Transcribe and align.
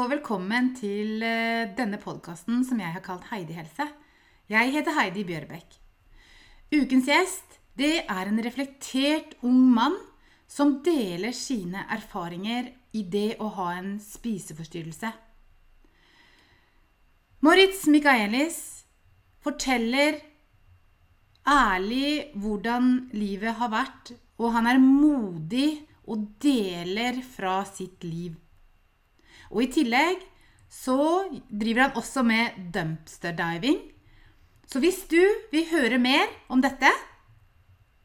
og 0.00 0.08
velkommen 0.08 0.70
til 0.78 1.20
eh, 1.20 1.68
denne 1.76 1.98
podkasten 2.00 2.62
som 2.64 2.78
jeg 2.80 2.92
har 2.94 3.02
kalt 3.04 3.26
Heidi 3.28 3.52
helse. 3.52 3.84
Jeg 4.48 4.72
heter 4.72 4.96
Heidi 4.96 5.26
Bjørbekk. 5.28 5.76
Ukens 6.72 7.10
gjest 7.10 7.58
det 7.76 8.06
er 8.06 8.30
en 8.30 8.40
reflektert 8.40 9.34
ung 9.44 9.60
mann 9.74 9.98
som 10.48 10.78
deler 10.86 11.36
sine 11.36 11.84
erfaringer 11.92 12.70
i 12.96 13.04
det 13.12 13.36
å 13.44 13.50
ha 13.58 13.68
en 13.76 13.92
spiseforstyrrelse. 14.00 15.12
Moritz 17.44 17.84
Michaelis 17.92 18.60
forteller 19.44 20.22
ærlig 21.44 22.30
hvordan 22.40 23.10
livet 23.12 23.58
har 23.60 23.72
vært, 23.72 24.14
og 24.40 24.54
han 24.56 24.70
er 24.70 24.80
modig 24.80 25.72
og 26.08 26.30
deler 26.40 27.20
fra 27.36 27.60
sitt 27.68 28.06
liv. 28.08 28.38
Og 29.50 29.64
i 29.64 29.70
tillegg 29.74 30.22
så 30.70 31.26
driver 31.50 31.88
han 31.88 31.96
også 31.98 32.22
med 32.22 32.58
dumpster 32.74 33.34
diving. 33.34 33.80
Så 34.70 34.78
hvis 34.78 35.02
du 35.10 35.22
vil 35.50 35.66
høre 35.72 35.98
mer 35.98 36.30
om 36.48 36.62
dette, 36.62 36.90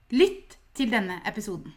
lytt 0.09 0.58
til 0.73 0.90
denne 0.90 1.21
episoden. 1.30 1.76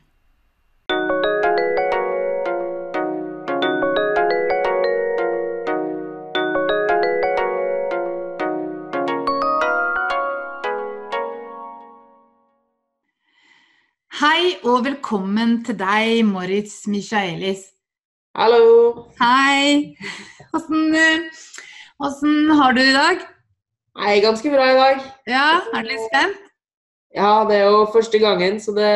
Hei 14.19 14.57
og 14.65 14.87
velkommen 14.89 15.61
til 15.63 15.77
deg, 15.79 16.25
Moritz 16.27 16.87
Michaelis. 16.89 17.78
Hallo. 18.39 19.09
Hei. 19.19 19.97
Åssen 20.55 20.95
åssen 21.99 22.51
har 22.55 22.73
du 22.73 22.79
det 22.81 22.91
i 22.93 22.95
dag? 22.95 23.25
Er 23.99 24.21
ganske 24.23 24.53
bra 24.53 24.67
i 24.71 24.77
dag. 24.79 25.01
Ja, 25.27 25.47
er 25.75 25.83
du 25.83 25.91
litt 25.91 26.05
spent? 26.07 26.45
Ja, 27.19 27.33
det 27.49 27.57
er 27.59 27.65
jo 27.73 27.81
første 27.91 28.21
gangen, 28.23 28.61
så 28.63 28.71
det, 28.77 28.93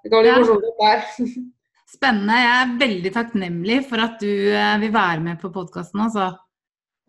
det 0.00 0.12
kan 0.12 0.22
bli 0.24 0.30
Ja. 0.30 0.38
morsomt 0.40 0.64
dette 0.64 0.88
her. 0.88 1.04
Spennende. 1.96 2.38
Jeg 2.40 2.56
er 2.62 2.72
veldig 2.80 3.12
takknemlig 3.14 3.78
for 3.90 4.00
at 4.00 4.16
du 4.22 4.30
eh, 4.48 4.80
vil 4.80 4.94
være 4.94 5.20
med 5.28 5.42
på 5.44 5.50
podkasten. 5.52 6.00
Altså. 6.06 6.30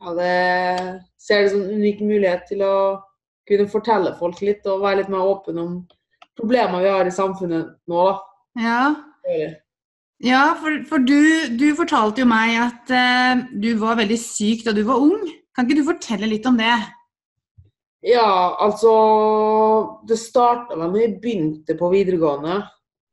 Ja, 0.04 0.14
det 0.20 0.34
ser 1.24 1.46
det 1.46 1.52
som 1.54 1.64
en 1.64 1.78
unik 1.80 2.02
mulighet 2.04 2.44
til 2.52 2.66
å 2.68 2.74
kunne 3.48 3.70
fortelle 3.72 4.12
folk 4.20 4.42
litt 4.44 4.68
og 4.68 4.84
være 4.84 5.06
litt 5.06 5.14
mer 5.14 5.24
åpen 5.24 5.64
om 5.64 5.78
problemer 6.38 6.84
vi 6.84 6.92
har 6.92 7.08
i 7.08 7.16
samfunnet 7.16 7.72
nå, 7.88 8.04
da. 8.12 8.18
Ja, 8.60 8.82
ja 10.24 10.44
for, 10.60 10.82
for 10.90 11.04
du, 11.04 11.18
du 11.60 11.68
fortalte 11.78 12.24
jo 12.24 12.30
meg 12.30 12.56
at 12.62 12.94
uh, 12.94 13.44
du 13.54 13.74
var 13.82 14.00
veldig 14.00 14.20
syk 14.22 14.66
da 14.66 14.74
du 14.76 14.84
var 14.88 15.04
ung. 15.04 15.28
Kan 15.56 15.66
ikke 15.66 15.82
du 15.82 15.88
fortelle 15.88 16.30
litt 16.30 16.46
om 16.50 16.58
det? 16.60 16.76
Ja, 18.06 18.56
altså 18.62 18.92
Det 20.08 20.20
starta 20.22 20.78
vel 20.78 20.94
da 20.94 21.02
jeg 21.02 21.20
begynte 21.22 21.78
på 21.78 21.90
videregående. 21.92 22.62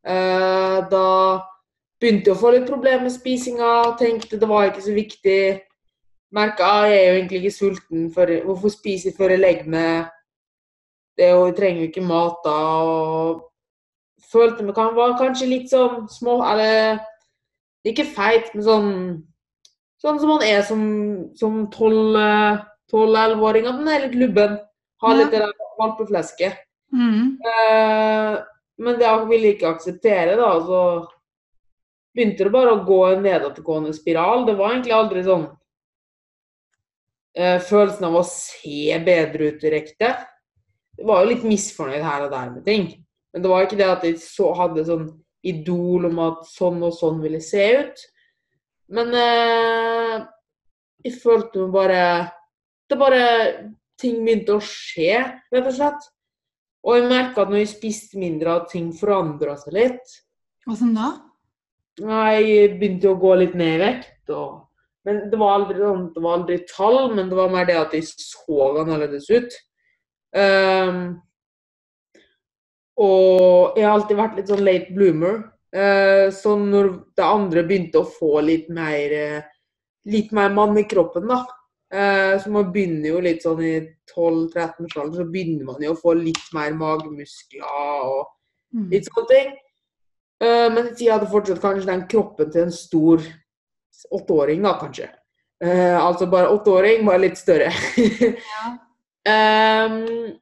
Uh, 0.05 0.85
da 0.91 1.07
begynte 2.01 2.31
jeg 2.31 2.37
å 2.37 2.41
få 2.41 2.53
litt 2.53 2.69
problemer 2.69 3.07
med 3.07 3.15
spisinga. 3.15 3.95
Tenkte 4.01 4.41
det 4.41 4.51
var 4.51 4.69
ikke 4.69 4.85
så 4.85 4.97
viktig. 4.97 5.39
Merka 6.35 6.69
jeg 6.91 6.99
er 6.99 7.07
jo 7.07 7.17
egentlig 7.21 7.41
ikke 7.41 7.57
sulten. 7.57 8.07
For, 8.13 8.31
hvorfor 8.45 8.73
spiser 8.75 9.11
jeg 9.11 9.17
før 9.19 9.35
jeg 9.35 9.45
legger 9.45 9.73
meg? 9.73 10.13
Det 11.15 11.29
er 11.29 11.37
jo, 11.37 11.47
jeg 11.49 11.57
trenger 11.59 11.85
jo 11.85 11.91
ikke 11.93 12.07
mat 12.09 12.41
da. 12.45 12.59
Og 12.85 13.45
følte 14.35 14.67
meg 14.67 14.75
kan, 14.77 14.95
var 14.99 15.17
kanskje 15.21 15.47
litt 15.51 15.71
sånn 15.73 16.09
små 16.11 16.35
Eller 16.51 16.99
ikke 17.87 18.05
feit, 18.17 18.51
men 18.55 18.65
sånn 18.67 18.91
Sånn 20.05 20.19
som 20.21 20.29
man 20.35 20.43
er 20.45 20.61
som 20.69 20.83
12-11-åring. 21.73 23.65
At 23.65 23.79
man 23.79 23.89
er 23.89 24.03
litt 24.03 24.19
lubben. 24.21 24.59
Har 25.01 25.17
litt 25.17 25.33
det 25.33 25.41
der 25.41 25.55
valpeflesket. 25.79 26.59
Mm. 26.93 27.41
Eh, 27.41 28.35
men 28.85 28.99
det 29.01 29.13
ville 29.31 29.49
jeg 29.49 29.57
ikke 29.57 29.73
akseptere, 29.73 30.37
da. 30.37 30.51
Så 30.67 30.81
begynte 32.15 32.47
det 32.47 32.53
bare 32.55 32.75
å 32.75 32.85
gå 32.87 33.01
en 33.09 33.25
nedadgående 33.25 33.95
spiral. 33.97 34.45
Det 34.47 34.57
var 34.59 34.75
egentlig 34.75 34.97
aldri 34.97 35.25
sånn 35.27 35.47
eh, 37.39 37.59
følelsen 37.65 38.09
av 38.11 38.21
å 38.21 38.27
se 38.29 38.99
bedre 39.07 39.55
ut 39.55 39.65
direkte. 39.65 40.13
Det 40.95 41.09
var 41.09 41.25
jo 41.25 41.33
litt 41.33 41.49
misfornøyd 41.49 42.05
her 42.05 42.27
og 42.27 42.35
der 42.35 42.53
med 42.53 42.69
ting. 42.69 42.85
Men 43.35 43.43
det 43.43 43.51
var 43.51 43.67
ikke 43.67 43.79
det 43.81 43.91
at 43.91 44.05
jeg 44.07 44.19
så, 44.23 44.53
hadde 44.55 44.87
sånn 44.87 45.09
idol 45.45 46.07
om 46.09 46.21
at 46.25 46.45
sånn 46.49 46.79
og 46.87 46.95
sånn 46.97 47.19
ville 47.25 47.41
se 47.43 47.65
ut. 47.83 48.05
Men 48.95 49.11
eh, 49.19 50.17
jeg 51.05 51.17
følte 51.23 51.65
meg 51.65 51.73
bare 51.73 52.01
Det 52.91 52.99
bare 53.01 53.21
Ting 54.01 54.19
begynte 54.27 54.57
å 54.57 54.63
skje, 54.65 55.21
rett 55.55 55.69
og 55.71 55.75
slett. 55.77 56.07
Og 56.85 56.97
jeg 56.99 57.05
merka 57.09 57.45
at 57.45 57.53
når 57.53 57.61
jeg 57.63 57.71
spiste 57.71 58.19
mindre, 58.21 58.57
at 58.59 58.73
ting 58.73 58.89
forandra 58.93 59.55
seg 59.57 59.77
litt. 59.77 60.17
Åssen 60.69 60.91
da? 60.97 61.13
Jeg 62.03 62.73
begynte 62.81 63.13
å 63.13 63.21
gå 63.23 63.37
litt 63.39 63.55
ned 63.57 63.77
i 63.77 63.83
vekt. 63.85 64.33
Og... 64.35 64.65
Men 65.07 65.23
det 65.31 65.39
var, 65.39 65.61
aldri, 65.61 65.79
sånn- 65.79 66.09
det 66.11 66.25
var 66.25 66.41
aldri 66.41 66.59
tall, 66.69 66.99
men 67.15 67.31
det 67.31 67.39
var 67.39 67.55
mer 67.55 67.69
det 67.71 67.79
at 67.79 67.95
jeg 67.95 68.09
så 68.11 68.69
annerledes 68.83 69.31
ut. 69.31 69.57
Ehm, 70.35 71.01
og 73.01 73.75
jeg 73.79 73.87
har 73.87 73.97
alltid 73.97 74.19
vært 74.19 74.37
litt 74.39 74.51
sånn 74.53 74.65
late 74.65 74.95
bloomer. 74.95 75.41
Eh, 75.75 76.29
så 76.31 76.55
når 76.61 76.91
det 77.19 77.25
andre 77.27 77.65
begynte 77.67 78.05
å 78.05 78.07
få 78.07 78.39
litt 78.47 78.69
mer 78.71 79.15
eh, 79.19 79.47
litt 80.07 80.31
mer 80.37 80.53
mann 80.55 80.77
i 80.79 80.85
kroppen, 80.87 81.27
da. 81.27 81.41
Eh, 81.95 82.35
så 82.43 82.53
man 82.55 82.69
begynner 82.75 83.09
jo 83.11 83.23
litt 83.25 83.43
sånn 83.43 83.63
i 83.65 83.75
12-13-årsalderen, 84.13 85.17
så 85.17 85.27
begynner 85.33 85.67
man 85.73 85.83
jo 85.83 85.95
å 85.97 85.99
få 85.99 86.15
litt 86.19 86.47
mer 86.55 86.77
magemuskler 86.79 87.67
og 87.67 88.31
Mm. 88.75 88.89
litt 88.91 89.05
sånne 89.07 89.29
ting. 89.31 89.51
Men 90.43 90.89
jeg 90.99 91.13
hadde 91.13 91.29
fortsatt 91.31 91.61
kanskje 91.63 91.87
den 91.87 92.01
kroppen 92.11 92.49
til 92.51 92.65
en 92.65 92.73
stor 92.75 93.21
åtteåring, 94.11 94.65
da 94.67 94.73
kanskje. 94.81 95.07
Altså 95.63 96.27
bare 96.27 96.51
åtteåring, 96.51 97.05
bare 97.07 97.23
litt 97.23 97.39
større. 97.39 97.71
Ja. 97.71 98.73
Ehm, 99.31 100.35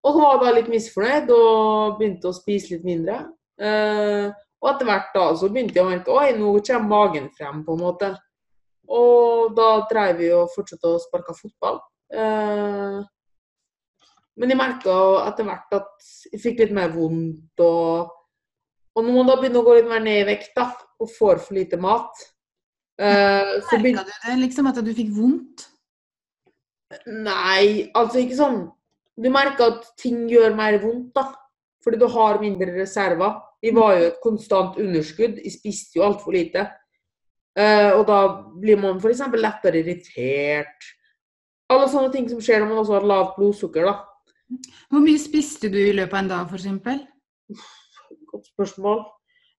og 0.00 0.14
så 0.14 0.20
var 0.20 0.32
jeg 0.32 0.40
da 0.42 0.52
litt 0.56 0.70
misfornøyd 0.72 1.30
og 1.34 1.98
begynte 1.98 2.30
å 2.30 2.36
spise 2.36 2.72
litt 2.74 2.86
mindre. 2.88 3.18
Eh, 3.60 4.30
og 4.60 4.68
etter 4.72 4.88
hvert 4.88 5.12
da 5.16 5.26
så 5.36 5.50
begynte 5.52 5.76
jeg 5.76 5.84
å 5.84 5.90
merke 5.90 6.14
oi, 6.16 6.32
nå 6.36 6.54
kommer 6.64 6.88
magen 6.88 7.28
frem, 7.36 7.62
på 7.66 7.76
en 7.76 7.82
måte. 7.84 8.10
Og 8.90 9.52
da 9.56 9.68
dreiv 9.90 10.22
vi 10.22 10.30
og 10.34 10.50
fortsatte 10.54 10.88
å 10.88 11.02
sparke 11.02 11.36
fotball. 11.36 11.82
Eh, 12.12 12.96
men 14.40 14.54
jeg 14.54 14.60
merka 14.60 14.96
etter 15.26 15.48
hvert 15.48 15.76
at 15.76 16.10
jeg 16.32 16.42
fikk 16.46 16.64
litt 16.64 16.74
mer 16.76 16.92
vondt. 16.94 17.60
Og, 17.60 18.16
og 18.96 19.04
når 19.04 19.18
man 19.18 19.28
da 19.28 19.38
begynner 19.40 19.60
å 19.60 19.68
gå 19.68 19.76
litt 19.76 19.90
mer 19.90 20.04
ned 20.04 20.22
i 20.22 20.28
vekt 20.32 20.56
da, 20.56 20.70
og 21.00 21.12
får 21.12 21.44
for 21.44 21.56
lite 21.56 21.78
mat 21.80 22.24
eh, 23.00 23.56
Merka 23.56 23.78
begynte 23.80 24.08
du 24.08 24.12
det, 24.12 24.40
liksom, 24.46 24.68
at 24.72 24.80
du 24.84 24.92
fikk 24.96 25.12
vondt? 25.16 25.68
Nei, 27.06 27.90
altså 27.94 28.24
ikke 28.24 28.40
sånn 28.40 28.62
Du 29.16 29.30
merker 29.32 29.74
at 29.74 29.88
ting 30.00 30.26
gjør 30.30 30.54
mer 30.58 30.78
vondt, 30.82 31.14
da. 31.16 31.30
Fordi 31.84 31.98
du 32.00 32.06
har 32.12 32.40
mindre 32.42 32.74
reserver. 32.76 33.38
Vi 33.62 33.72
var 33.76 33.96
jo 33.96 34.06
et 34.10 34.20
konstant 34.22 34.76
underskudd. 34.80 35.40
Vi 35.40 35.52
spiste 35.52 35.98
jo 35.98 36.04
altfor 36.06 36.36
lite. 36.36 36.66
Eh, 37.58 37.90
og 37.96 38.04
da 38.08 38.20
blir 38.60 38.78
man 38.80 39.00
f.eks. 39.00 39.22
lettere 39.34 39.80
irritert. 39.82 40.90
Alle 41.70 41.88
sånne 41.90 42.12
ting 42.12 42.28
som 42.30 42.40
skjer 42.42 42.62
når 42.62 42.70
man 42.70 42.82
også 42.82 42.96
har 42.98 43.08
lavt 43.08 43.36
blodsukker, 43.38 43.88
da. 43.88 43.96
Hvor 44.90 45.02
mye 45.04 45.20
spiste 45.22 45.70
du 45.70 45.78
i 45.78 45.94
løpet 45.94 46.16
av 46.16 46.22
en 46.22 46.30
dag, 46.30 46.52
f.eks.? 46.52 47.58
Godt 48.30 48.52
spørsmål. 48.52 49.04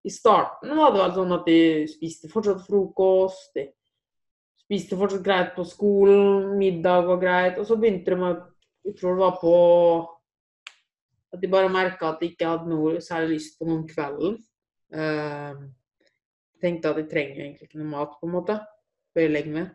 I 0.04 0.10
starten 0.10 0.74
var 0.78 0.94
det 0.94 1.02
vel 1.04 1.14
sånn 1.16 1.36
at 1.36 1.46
de 1.46 1.60
spiste 1.90 2.30
fortsatt 2.32 2.64
frokost. 2.66 3.54
De 3.56 3.68
spiste 4.64 4.98
fortsatt 4.98 5.24
greit 5.26 5.54
på 5.56 5.66
skolen. 5.68 6.56
Middag 6.58 7.06
var 7.10 7.22
greit. 7.22 7.60
Og 7.62 7.68
så 7.70 7.78
begynte 7.78 8.16
de 8.16 8.18
med 8.20 8.42
Jeg 8.86 8.96
tror 8.98 9.16
det 9.16 9.22
var 9.22 9.38
på 9.42 9.54
At 11.32 11.42
de 11.42 11.48
bare 11.48 11.72
merka 11.72 12.10
at 12.12 12.20
de 12.20 12.28
ikke 12.32 12.48
hadde 12.48 12.68
noe 12.68 12.98
særlig 13.04 13.38
lyst 13.38 13.54
på 13.56 13.68
noe 13.68 13.80
om 13.80 13.86
kvelden. 13.88 14.34
Uh, 14.92 15.62
tenkte 16.60 16.90
at 16.92 16.98
de 17.00 17.06
trenger 17.08 17.46
egentlig 17.46 17.70
ikke 17.70 17.80
noe 17.80 17.88
mat, 17.94 18.18
på 18.20 18.28
en 18.28 18.34
måte, 18.34 18.58
før 19.14 19.24
jeg 19.24 19.32
legger 19.32 19.56
meg. 19.56 19.70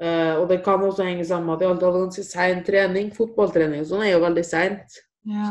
Uh, 0.00 0.40
og 0.40 0.48
det 0.48 0.62
kan 0.64 0.82
også 0.82 1.04
henge 1.04 1.26
sammen 1.28 1.50
med 1.50 1.58
at 1.58 1.66
jeg 1.66 1.70
alltid 1.74 1.86
hadde 1.86 2.00
ganske 2.06 2.24
sein 2.30 2.64
trening. 2.64 3.12
Fotballtrening 3.14 3.84
og 3.84 3.90
sånn 3.92 4.06
er 4.06 4.14
jo 4.14 4.24
veldig 4.24 4.46
seint. 4.48 4.96
Ja. 5.28 5.50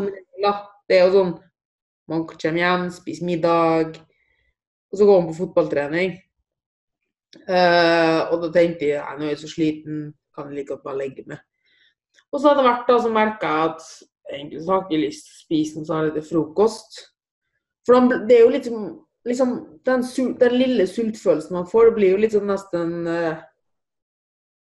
Det 0.90 0.98
er 0.98 1.06
jo 1.08 1.14
sånn 1.14 1.36
Man 2.12 2.26
kommer 2.28 2.60
hjem, 2.60 2.90
spiser 2.92 3.24
middag, 3.24 3.96
og 4.92 4.98
så 5.00 5.06
går 5.08 5.22
man 5.22 5.30
på 5.30 5.38
fotballtrening. 5.38 6.18
Uh, 7.48 8.28
og 8.28 8.44
da 8.44 8.50
tenkte 8.58 8.90
jeg 8.90 9.00
nei, 9.00 9.14
nå 9.22 9.30
er 9.30 9.32
jeg 9.32 9.40
så 9.46 9.52
sliten, 9.54 10.02
kan 10.36 10.50
jeg 10.52 10.58
like 10.58 10.74
godt 10.74 10.84
bare 10.84 11.00
legge 11.00 11.24
meg. 11.30 11.40
Og 12.34 12.42
så 12.42 12.50
hadde 12.50 12.66
hvert 12.66 12.88
da 12.90 13.00
som 13.02 13.14
merka 13.16 13.54
at 13.68 13.84
egentlig 14.32 14.64
så 14.64 14.72
har 14.72 14.82
jeg 14.82 14.90
ikke 14.90 15.06
lyst 15.06 15.28
til 15.28 15.34
å 15.34 15.42
spise 15.44 15.80
noe 15.80 15.90
særlig 15.90 16.14
til 16.16 16.28
frokost. 16.32 17.02
For 17.86 18.10
det 18.28 18.38
er 18.38 18.46
jo 18.46 18.54
litt 18.54 18.70
liksom 19.28 19.52
den, 19.86 20.06
den 20.40 20.56
lille 20.58 20.88
sultfølelsen 20.90 21.56
man 21.56 21.68
får, 21.70 21.90
det 21.92 21.98
blir 22.00 22.16
jo 22.16 22.22
litt 22.24 22.36
sånn 22.36 22.50
nesten 22.50 22.96
eh, 23.08 23.44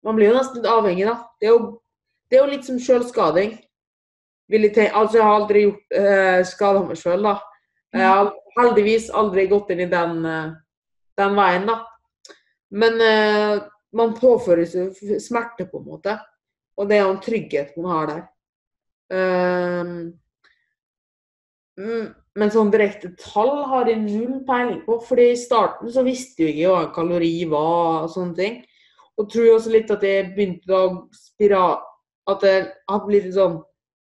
Man 0.05 0.19
blir 0.19 0.29
jo 0.29 0.37
nesten 0.37 0.61
litt 0.61 0.69
avhengig, 0.69 1.07
da. 1.09 1.15
Det 1.41 1.49
er 1.49 1.55
jo, 1.55 1.61
det 2.29 2.37
er 2.37 2.43
jo 2.43 2.51
litt 2.51 2.67
som 2.67 2.77
sjølskading. 2.77 3.55
Altså, 4.53 5.17
jeg 5.17 5.25
har 5.25 5.31
aldri 5.33 5.63
gjort 5.63 5.95
uh, 5.97 6.41
skada 6.45 6.83
meg 6.85 6.99
sjøl, 7.01 7.25
da. 7.25 7.33
Jeg 7.95 8.11
har 8.11 8.29
heldigvis 8.59 9.07
aldri 9.17 9.47
gått 9.49 9.73
inn 9.73 9.81
i 9.81 9.89
den, 9.89 10.19
eh, 10.29 10.53
den 11.17 11.39
veien, 11.39 11.65
da. 11.71 11.79
Men 12.75 13.01
eh, 13.01 13.65
man 13.97 14.13
påføres 14.19 14.75
jo 14.77 14.91
smerte, 15.23 15.65
på 15.71 15.81
en 15.81 15.89
måte. 15.89 16.19
Og 16.79 16.89
det 16.91 16.97
er 16.99 17.05
jo 17.05 17.15
en 17.15 17.23
trygghet 17.23 17.77
man 17.79 17.91
har 17.93 18.07
der. 18.11 18.23
Mm, 21.75 22.07
men 22.39 22.51
sånn 22.55 22.71
direkte 22.71 23.13
tall 23.19 23.65
har 23.71 23.89
jeg 23.91 24.03
null 24.03 24.41
peiling 24.47 24.81
på. 24.87 24.99
fordi 25.03 25.31
i 25.33 25.39
starten 25.39 25.91
så 25.93 26.03
visste 26.07 26.47
jeg 26.47 26.63
jo 26.63 26.71
ikke 26.71 26.73
hva 26.73 26.83
en 26.87 26.95
kalori 26.95 27.35
var 27.51 28.07
og 28.07 28.11
sånne 28.11 28.37
ting. 28.39 28.57
Og 29.19 29.29
tror 29.31 29.45
jeg 29.47 29.55
også 29.55 29.75
litt 29.75 29.91
at 29.95 30.03
jeg 30.03 30.33
begynte 30.35 30.75
å 30.75 30.87
spira... 31.15 31.81
At 32.25 32.41
det 32.41 32.55
hadde 32.89 33.05
blitt 33.05 33.27
litt 33.27 33.35
sånn 33.37 33.59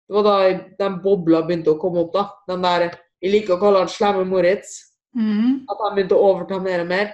Det 0.08 0.14
var 0.16 0.24
da 0.24 0.36
jeg- 0.46 0.78
den 0.80 0.94
bobla 1.04 1.42
begynte 1.44 1.74
å 1.74 1.80
komme 1.82 2.00
opp, 2.00 2.14
da. 2.14 2.30
Den 2.48 2.62
der 2.62 2.94
Jeg 3.22 3.32
liker 3.32 3.56
å 3.56 3.60
kalle 3.60 3.80
han 3.80 3.88
slemme 3.88 4.24
Moritz. 4.26 4.94
Mm. 5.18 5.66
At 5.68 5.78
han 5.82 5.96
begynte 5.96 6.16
å 6.16 6.24
overta 6.30 6.60
mer 6.62 6.82
og 6.82 6.88
mer. 6.88 7.14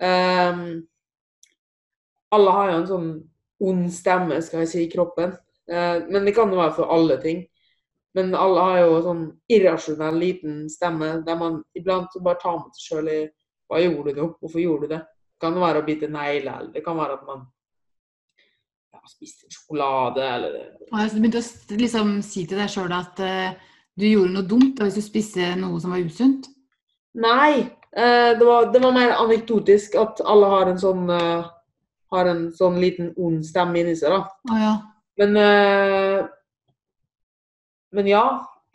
Um, 0.00 0.86
alle 2.32 2.50
har 2.50 2.70
jo 2.70 2.76
en 2.76 2.86
sånn 2.86 3.08
ond 3.64 3.88
stemme, 3.92 4.40
skal 4.44 4.64
jeg 4.64 4.72
si, 4.72 4.84
i 4.84 4.92
kroppen. 4.92 5.36
Eh, 5.70 5.98
men 6.10 6.26
det 6.26 6.34
kan 6.36 6.50
jo 6.52 6.60
være 6.60 6.76
for 6.76 6.92
alle 6.92 7.18
ting. 7.22 7.44
Men 8.16 8.32
alle 8.38 8.62
har 8.64 8.78
jo 8.80 9.00
sånn 9.04 9.24
irrasjonell 9.52 10.16
liten 10.16 10.60
stemme 10.72 11.18
der 11.26 11.36
man 11.36 11.58
iblant 11.76 12.14
bare 12.24 12.40
tar 12.40 12.62
med 12.62 12.72
seg 12.76 12.86
sjøl 12.88 13.12
i 13.12 13.18
Hva 13.66 13.80
gjorde 13.82 14.14
du 14.14 14.20
nå? 14.20 14.26
Hvorfor 14.40 14.62
gjorde 14.62 14.86
du 14.86 14.92
det? 14.94 15.02
Det 15.36 15.42
kan 15.42 15.56
være 15.60 15.82
å 15.82 15.84
bite 15.84 16.08
negler, 16.08 16.60
eller 16.62 16.72
det 16.72 16.82
kan 16.86 16.96
være 16.96 17.16
at 17.18 17.24
man 17.26 17.40
ja, 18.94 19.00
spiste 19.10 19.48
en 19.48 19.52
sjokolade, 19.52 20.22
eller 20.22 20.54
Og 20.86 21.10
Du 21.12 21.18
begynte 21.18 21.42
å 21.42 21.80
liksom 21.82 22.12
si 22.24 22.44
til 22.46 22.62
deg 22.62 22.70
sjøl 22.72 22.94
at 22.94 23.20
uh, 23.20 23.58
du 23.98 24.06
gjorde 24.06 24.36
noe 24.36 24.48
dumt 24.48 24.80
hvis 24.80 25.00
du 25.00 25.02
spiste 25.02 25.50
noe 25.58 25.82
som 25.82 25.92
var 25.92 26.06
usunt. 26.06 26.46
Nei. 27.18 27.66
Uh, 27.90 28.38
det, 28.38 28.46
var, 28.46 28.70
det 28.72 28.84
var 28.86 28.94
mer 28.96 29.16
anekdotisk 29.18 29.98
at 30.00 30.22
alle 30.24 30.52
har 30.54 30.70
en 30.70 30.80
sånn 30.80 31.10
eh, 31.10 31.52
har 32.16 32.30
en 32.30 32.42
sånn 32.56 32.80
liten 32.82 33.12
ond 33.20 33.44
stemme 33.46 33.80
inni 33.80 33.94
seg, 33.98 34.12
da. 34.14 34.52
Ah, 34.52 34.60
ja. 34.62 34.74
Men 35.20 35.40
eh, 35.40 36.26
Men 37.96 38.10
ja. 38.10 38.26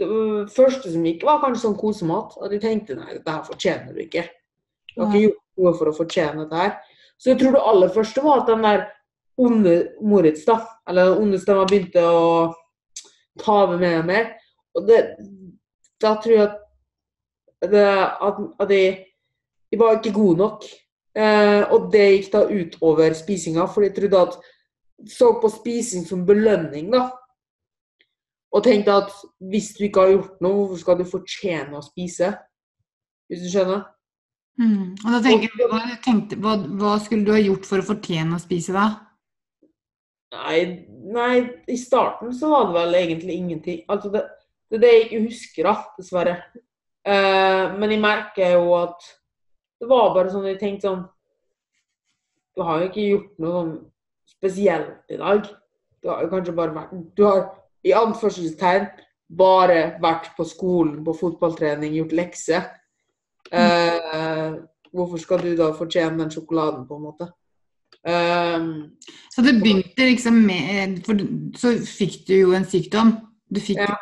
Det 0.01 0.07
øh, 0.09 0.47
første 0.49 0.89
som 0.89 1.03
gikk, 1.05 1.21
var 1.27 1.43
kanskje 1.43 1.61
sånn 1.67 1.77
kosemat. 1.77 2.33
At 2.41 2.53
jeg 2.55 2.63
tenkte 2.63 2.95
nei, 2.97 3.11
dette 3.13 3.35
her 3.35 3.43
fortjener 3.45 3.93
du 3.93 4.01
ikke. 4.01 4.23
Du 4.95 5.03
har 5.03 5.11
ikke 5.11 5.27
gjort 5.27 5.43
noe 5.61 5.73
for 5.77 5.91
å 5.91 5.93
fortjene 5.93 6.45
dette 6.45 6.57
her. 6.57 6.71
Så 7.21 7.29
jeg 7.29 7.37
tror 7.41 7.53
det 7.53 7.67
aller 7.69 7.91
første 7.93 8.23
var 8.25 8.41
at 8.41 8.49
den 8.49 8.65
der 8.65 8.87
onde 9.41 9.75
Moritz, 10.01 10.41
da, 10.47 10.57
eller 10.89 11.11
den 11.11 11.21
onde 11.27 11.39
stemma, 11.41 11.67
begynte 11.69 12.01
å 12.01 12.23
ta 13.43 13.59
over 13.67 13.77
mer 13.81 13.99
og 13.99 14.09
mer. 14.09 14.31
Og 14.73 14.87
det, 14.89 14.99
da 16.01 16.15
tror 16.23 16.33
jeg 16.33 16.47
at, 16.47 16.57
det, 17.69 17.85
at, 17.85 18.41
at 18.65 18.73
jeg, 18.73 18.95
jeg 19.69 19.81
var 19.83 19.99
ikke 19.99 20.15
god 20.17 20.41
nok. 20.41 20.65
Eh, 21.11 21.63
og 21.73 21.89
det 21.91 22.05
gikk 22.07 22.29
da 22.33 22.45
utover 22.47 23.15
spisinga, 23.17 23.65
for 23.67 23.83
jeg 23.83 23.95
trodde 23.97 24.21
at 24.29 24.37
så 25.11 25.33
på 25.41 25.49
spising 25.51 26.05
som 26.07 26.25
belønning, 26.27 26.91
da. 26.93 27.09
Og 28.51 28.63
tenkte 28.63 28.97
at 29.03 29.11
hvis 29.51 29.71
du 29.77 29.85
ikke 29.87 30.03
har 30.03 30.13
gjort 30.13 30.43
noe, 30.43 30.57
hvorfor 30.59 30.81
skal 30.81 30.99
du 30.99 31.07
fortjene 31.07 31.79
å 31.79 31.83
spise? 31.85 32.33
Hvis 33.31 33.45
du 33.45 33.51
skjønner? 33.51 33.85
Mm. 34.59 34.91
Og 34.99 35.07
da 35.15 35.21
tenker 35.23 35.47
jeg, 35.47 35.69
hva, 35.71 35.79
tenkte, 36.03 36.37
hva, 36.43 36.57
hva 36.79 36.97
skulle 37.01 37.25
du 37.27 37.31
ha 37.33 37.39
gjort 37.39 37.67
for 37.67 37.81
å 37.81 37.87
fortjene 37.93 38.35
å 38.35 38.43
spise 38.43 38.75
da? 38.75 38.89
Nei, 40.35 40.59
nei, 41.11 41.31
i 41.71 41.77
starten 41.79 42.35
så 42.35 42.51
var 42.51 42.67
det 42.67 42.75
vel 42.77 42.99
egentlig 43.01 43.39
ingenting. 43.39 43.79
Altså 43.91 44.11
det, 44.13 44.25
det 44.71 44.83
det 44.83 44.91
jeg 44.91 45.07
ikke 45.07 45.23
husker, 45.25 45.67
da, 45.67 45.95
dessverre. 45.97 46.35
Eh, 47.07 47.65
men 47.79 47.95
jeg 47.95 48.03
merker 48.03 48.55
jo 48.55 48.75
at 48.77 49.09
det 49.81 49.89
var 49.89 50.13
bare 50.13 50.29
sånn 50.31 50.45
jeg 50.45 50.59
tenkte 50.61 50.87
sånn 50.87 51.01
Du 52.55 52.61
har 52.67 52.81
jo 52.81 52.89
ikke 52.89 53.07
gjort 53.07 53.39
noe 53.41 53.53
sånn 53.55 53.71
spesielt 54.29 55.11
i 55.11 55.17
dag. 55.19 55.45
Du 56.03 56.09
har 56.11 56.21
jo 56.23 56.29
kanskje 56.31 56.55
bare 56.55 56.75
vært 56.75 56.93
Du 57.17 57.23
har 57.25 57.45
i 57.83 57.93
anførselstegn 57.97 58.89
bare 59.31 59.95
vært 60.03 60.33
på 60.35 60.43
skolen, 60.45 60.99
på 61.05 61.13
fotballtrening, 61.15 61.93
gjort 61.95 62.11
lekser. 62.13 62.65
Eh, 63.51 64.57
hvorfor 64.91 65.21
skal 65.23 65.39
du 65.41 65.53
da 65.55 65.69
fortjene 65.73 66.19
den 66.19 66.33
sjokoladen, 66.33 66.83
på 66.87 66.97
en 66.99 67.05
måte? 67.05 67.29
Um, 68.01 68.97
Så 69.29 69.43
det 69.45 69.59
begynte 69.61 70.07
liksom 70.07 70.39
med 70.41 71.03
For 71.05 71.19
så 71.59 71.75
fikk 71.85 72.23
du 72.25 72.33
jo 72.33 72.53
en 72.57 72.65
sykdom. 72.65 73.11
Du 73.45 73.59
fikk 73.61 73.77
Ja. 73.77 73.95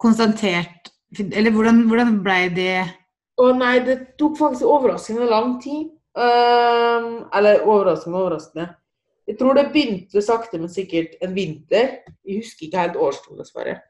konstatert 0.00 0.90
Eller 1.20 1.50
hvordan, 1.50 1.86
hvordan 1.86 2.22
blei 2.24 2.48
det 2.48 2.88
Å 3.36 3.50
nei, 3.52 3.76
det 3.84 3.96
tok 4.20 4.38
faktisk 4.38 4.68
overraskende 4.70 5.28
lang 5.28 5.56
tid. 5.60 5.90
Um, 6.16 7.26
eller 7.36 7.66
overraskende, 7.66 8.16
overraskende. 8.16 8.70
Jeg 9.28 9.36
tror 9.40 9.58
det 9.58 9.66
begynte 9.74 10.22
sakte, 10.24 10.60
men 10.60 10.72
sikkert 10.72 11.18
en 11.20 11.34
vinter. 11.36 11.98
Jeg 12.24 12.40
husker 12.40 12.68
ikke 12.68 12.84
helt 12.86 12.96
årstall, 12.96 13.40
dessverre. 13.42 13.80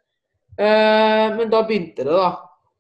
Uh, 0.56 1.37
men 1.37 1.52
da 1.52 1.62
begynte 1.69 2.06
det, 2.06 2.16
da. 2.16 2.32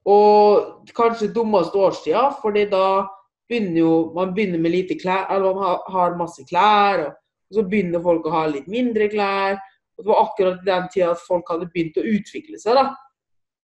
Og 0.06 0.90
kanskje 0.96 1.30
dummeste 1.34 1.78
årstida, 1.78 2.24
fordi 2.42 2.66
da 2.70 3.06
begynner 3.46 3.78
jo 3.78 3.92
Man 4.14 4.34
begynner 4.34 4.58
med 4.58 4.74
lite 4.74 4.96
klær, 4.98 5.26
eller 5.30 5.54
man 5.54 5.78
har, 5.86 6.18
masse 6.18 6.42
klær, 6.48 7.04
og 7.06 7.54
så 7.54 7.62
begynner 7.62 8.02
folk 8.02 8.26
å 8.26 8.34
ha 8.34 8.46
litt 8.50 8.66
mindre 8.70 9.06
klær. 9.12 9.60
Og 9.96 10.04
det 10.04 10.10
var 10.10 10.22
akkurat 10.24 10.62
i 10.62 10.66
den 10.66 10.88
tida 10.92 11.12
at 11.14 11.22
folk 11.22 11.46
hadde 11.50 11.70
begynt 11.70 11.98
å 12.00 12.06
utvikle 12.06 12.58
seg, 12.58 12.74
da. 12.74 12.90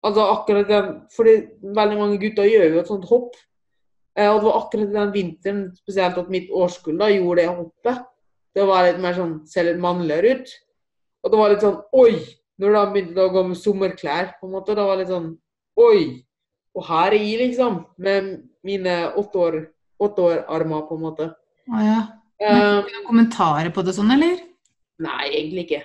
Altså 0.02 0.24
akkurat 0.32 0.68
den, 0.68 0.92
fordi 1.14 1.34
veldig 1.62 1.98
mange 1.98 2.18
gutter 2.22 2.48
gjør 2.48 2.72
jo 2.72 2.80
et 2.80 2.90
sånt 2.90 3.08
hopp. 3.10 3.36
Eh, 4.18 4.28
og 4.28 4.40
det 4.40 4.46
var 4.48 4.58
akkurat 4.58 4.94
den 4.96 5.12
vinteren, 5.14 5.60
spesielt 5.78 6.18
at 6.20 6.32
mitt 6.32 6.50
årskull 6.50 6.98
da, 7.00 7.08
gjorde 7.12 7.44
det 7.44 7.52
hoppet. 7.52 8.02
Det 8.52 8.66
var 8.68 8.84
litt 8.84 9.00
mer 9.00 9.16
sånn, 9.16 9.36
ser 9.48 9.68
litt 9.68 9.80
mannligere 9.80 10.36
ut. 10.36 10.54
Og 11.22 11.32
det 11.32 11.40
var 11.40 11.52
litt 11.54 11.64
sånn 11.64 11.78
oi! 11.96 12.16
Når 12.60 12.74
da 12.76 12.82
begynte 12.92 13.24
å 13.24 13.32
gå 13.32 13.42
med 13.48 13.58
sommerklær, 13.58 14.34
på 14.38 14.46
en 14.46 14.52
måte. 14.54 14.74
Det 14.76 14.84
var 14.86 14.98
litt 15.00 15.10
sånn 15.10 15.30
oi! 15.80 16.02
Og 16.76 16.84
her 16.88 17.14
er 17.14 17.22
jeg, 17.22 17.38
liksom. 17.46 17.78
Med 18.02 18.34
mine 18.66 18.96
åtte 19.18 19.40
år, 19.40 19.58
åtte 20.02 20.26
år 20.28 20.42
armer, 20.52 20.84
på 20.88 20.98
en 20.98 21.06
måte. 21.06 21.30
Å 21.70 21.84
ja. 21.86 22.00
Men, 22.42 22.82
noen 22.82 23.06
kommentarer 23.06 23.70
på 23.74 23.84
det 23.86 23.94
sånn, 23.94 24.10
eller? 24.16 24.40
nei, 25.02 25.24
egentlig 25.30 25.66
ikke. 25.66 25.82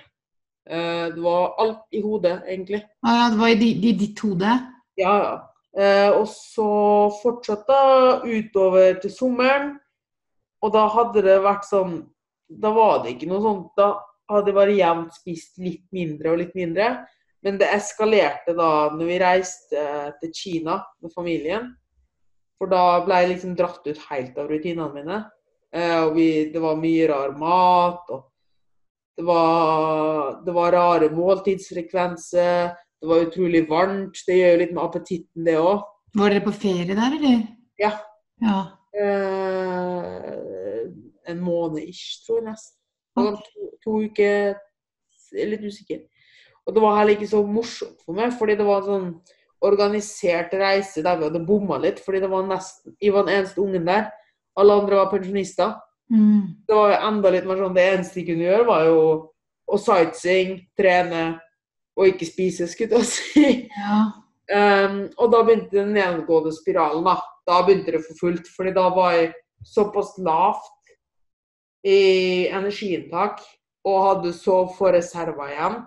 Eh, 0.68 1.06
det 1.14 1.20
var 1.24 1.54
alt 1.62 1.84
i 1.96 2.00
hodet, 2.04 2.42
egentlig. 2.46 2.82
Å 3.06 3.14
ja, 3.16 3.28
det 3.32 3.38
var 3.40 3.48
i, 3.54 3.58
di- 3.60 3.76
i 3.88 3.92
ditt 3.96 4.20
hode? 4.24 4.56
Ja, 5.00 5.14
ja. 5.24 5.36
Eh, 5.78 6.10
og 6.18 6.26
så 6.28 6.68
fortsatte 7.22 7.76
utover 8.26 8.98
til 9.02 9.12
sommeren. 9.14 9.76
Og 10.64 10.72
da 10.74 10.86
hadde 10.90 11.22
det 11.22 11.36
vært 11.44 11.68
sånn 11.68 12.00
Da 12.48 12.70
var 12.74 13.02
det 13.04 13.12
ikke 13.14 13.28
noe 13.28 13.42
sånt. 13.44 13.66
Da 13.76 13.90
hadde 14.32 14.48
jeg 14.50 14.56
bare 14.56 14.74
jevnt 14.76 15.12
spist 15.14 15.58
litt 15.60 15.84
mindre 15.92 16.32
og 16.32 16.38
litt 16.40 16.54
mindre. 16.56 16.86
Men 17.44 17.58
det 17.60 17.68
eskalerte 17.76 18.54
da 18.56 18.88
når 18.90 19.04
vi 19.06 19.18
reiste 19.20 19.82
til 20.22 20.32
Kina 20.34 20.78
med 21.04 21.12
familien. 21.14 21.68
For 22.58 22.66
da 22.72 23.04
ble 23.04 23.20
jeg 23.22 23.30
liksom 23.34 23.52
dratt 23.58 23.84
ut 23.86 24.00
helt 24.08 24.38
av 24.40 24.48
rutinene 24.50 24.88
mine. 24.96 25.18
Eh, 25.76 25.98
og 26.06 26.16
vi, 26.16 26.28
det 26.50 26.60
var 26.64 26.80
mye 26.80 27.06
rar 27.12 27.36
mat. 27.38 28.08
og 28.16 28.27
det 29.18 29.24
var, 29.26 30.44
det 30.46 30.52
var 30.54 30.72
rare 30.72 31.10
måltidsfrekvenser. 31.10 32.68
Det 33.00 33.08
var 33.08 33.24
utrolig 33.26 33.64
varmt. 33.70 34.20
Det 34.26 34.36
gjør 34.36 34.52
jo 34.52 34.60
litt 34.60 34.74
med 34.76 34.84
appetitten, 34.84 35.46
det 35.46 35.56
òg. 35.58 35.80
Var 36.18 36.34
dere 36.34 36.44
på 36.44 36.52
ferie 36.54 36.94
der, 36.94 37.16
eller? 37.16 37.40
Ja. 37.82 37.90
Ja. 38.42 38.58
Eh, 38.94 40.84
en 41.32 41.40
måned 41.42 41.82
ish, 41.82 42.22
tror 42.26 42.38
jeg 42.38 42.46
nesten. 42.52 42.78
To, 43.18 43.34
to 43.82 43.96
uker 44.06 44.54
er 45.34 45.50
litt 45.50 45.66
usikker. 45.66 46.06
Og 46.66 46.76
det 46.76 46.84
var 46.84 47.00
heller 47.00 47.16
ikke 47.16 47.30
så 47.32 47.42
morsomt 47.42 47.98
for 48.04 48.14
meg, 48.14 48.30
fordi 48.38 48.54
det 48.60 48.68
var 48.68 48.84
en 48.84 48.88
sånn 48.92 49.10
organisert 49.66 50.54
reise 50.54 51.02
der 51.02 51.18
vi 51.18 51.26
hadde 51.26 51.42
bomma 51.48 51.80
litt. 51.82 51.98
Fordi 52.04 52.22
det 52.22 52.30
var 52.30 52.46
nesten 52.46 52.94
Jeg 53.02 53.18
var 53.18 53.26
den 53.26 53.40
eneste 53.40 53.66
ungen 53.66 53.90
der. 53.90 54.12
Alle 54.54 54.78
andre 54.78 55.02
var 55.02 55.10
pensjonister. 55.10 55.74
Mm. 56.12 56.64
Det 56.66 56.76
var 56.76 56.92
jo 56.92 57.00
enda 57.08 57.30
litt 57.34 57.44
mer 57.44 57.58
sånn 57.60 57.74
Det 57.76 57.84
eneste 57.84 58.16
de 58.20 58.24
kunne 58.30 58.46
gjøre, 58.46 58.68
var 58.68 58.86
jo 58.88 59.00
å 59.68 59.78
sightseeing, 59.82 60.54
trene 60.78 61.24
og 61.98 62.08
ikke 62.08 62.28
spise, 62.28 62.68
skulle 62.70 63.02
jeg 63.02 63.10
si. 63.10 63.44
Ja. 63.76 63.98
Um, 64.48 65.02
og 65.20 65.28
da 65.34 65.42
begynte 65.44 65.76
den 65.76 65.92
nedgående 65.92 66.54
spiralen. 66.56 67.04
Da 67.04 67.18
Da 67.48 67.62
begynte 67.64 67.92
det 67.92 68.04
for 68.04 68.16
fullt. 68.20 68.48
fordi 68.56 68.72
da 68.76 68.88
var 68.92 69.12
jeg 69.12 69.32
såpass 69.64 70.18
lavt 70.18 70.92
i 71.84 72.48
energiinntak 72.48 73.40
og 73.84 74.04
hadde 74.06 74.32
så 74.32 74.66
få 74.78 74.92
reserver 74.92 75.48
igjen 75.52 75.78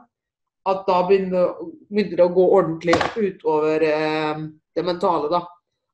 at 0.65 0.83
da 0.87 1.01
begynte, 1.07 1.43
begynte 1.89 2.17
det 2.17 2.25
å 2.25 2.33
gå 2.33 2.45
ordentlig 2.57 2.97
utover 3.17 3.81
eh, 3.81 4.41
det 4.75 4.85
mentale. 4.85 5.29
da. 5.29 5.41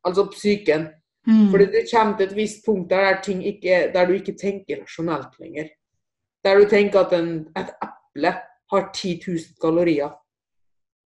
Altså 0.07 0.27
psyken. 0.31 0.87
Mm. 1.27 1.49
Fordi 1.51 1.65
du 1.65 1.81
kommer 1.91 2.17
til 2.17 2.29
et 2.29 2.35
visst 2.35 2.65
punkt 2.65 2.89
der, 2.89 3.19
ting 3.23 3.43
ikke, 3.45 3.89
der 3.93 4.07
du 4.07 4.13
ikke 4.15 4.37
tenker 4.39 4.81
rasjonelt 4.81 5.35
lenger. 5.39 5.67
Der 6.45 6.59
du 6.59 6.69
tenker 6.69 7.03
at 7.03 7.13
en, 7.17 7.31
et 7.57 7.73
eple 7.83 8.31
har 8.71 8.89
10 8.93 9.19
000 9.27 9.59
kalorier. 9.61 10.13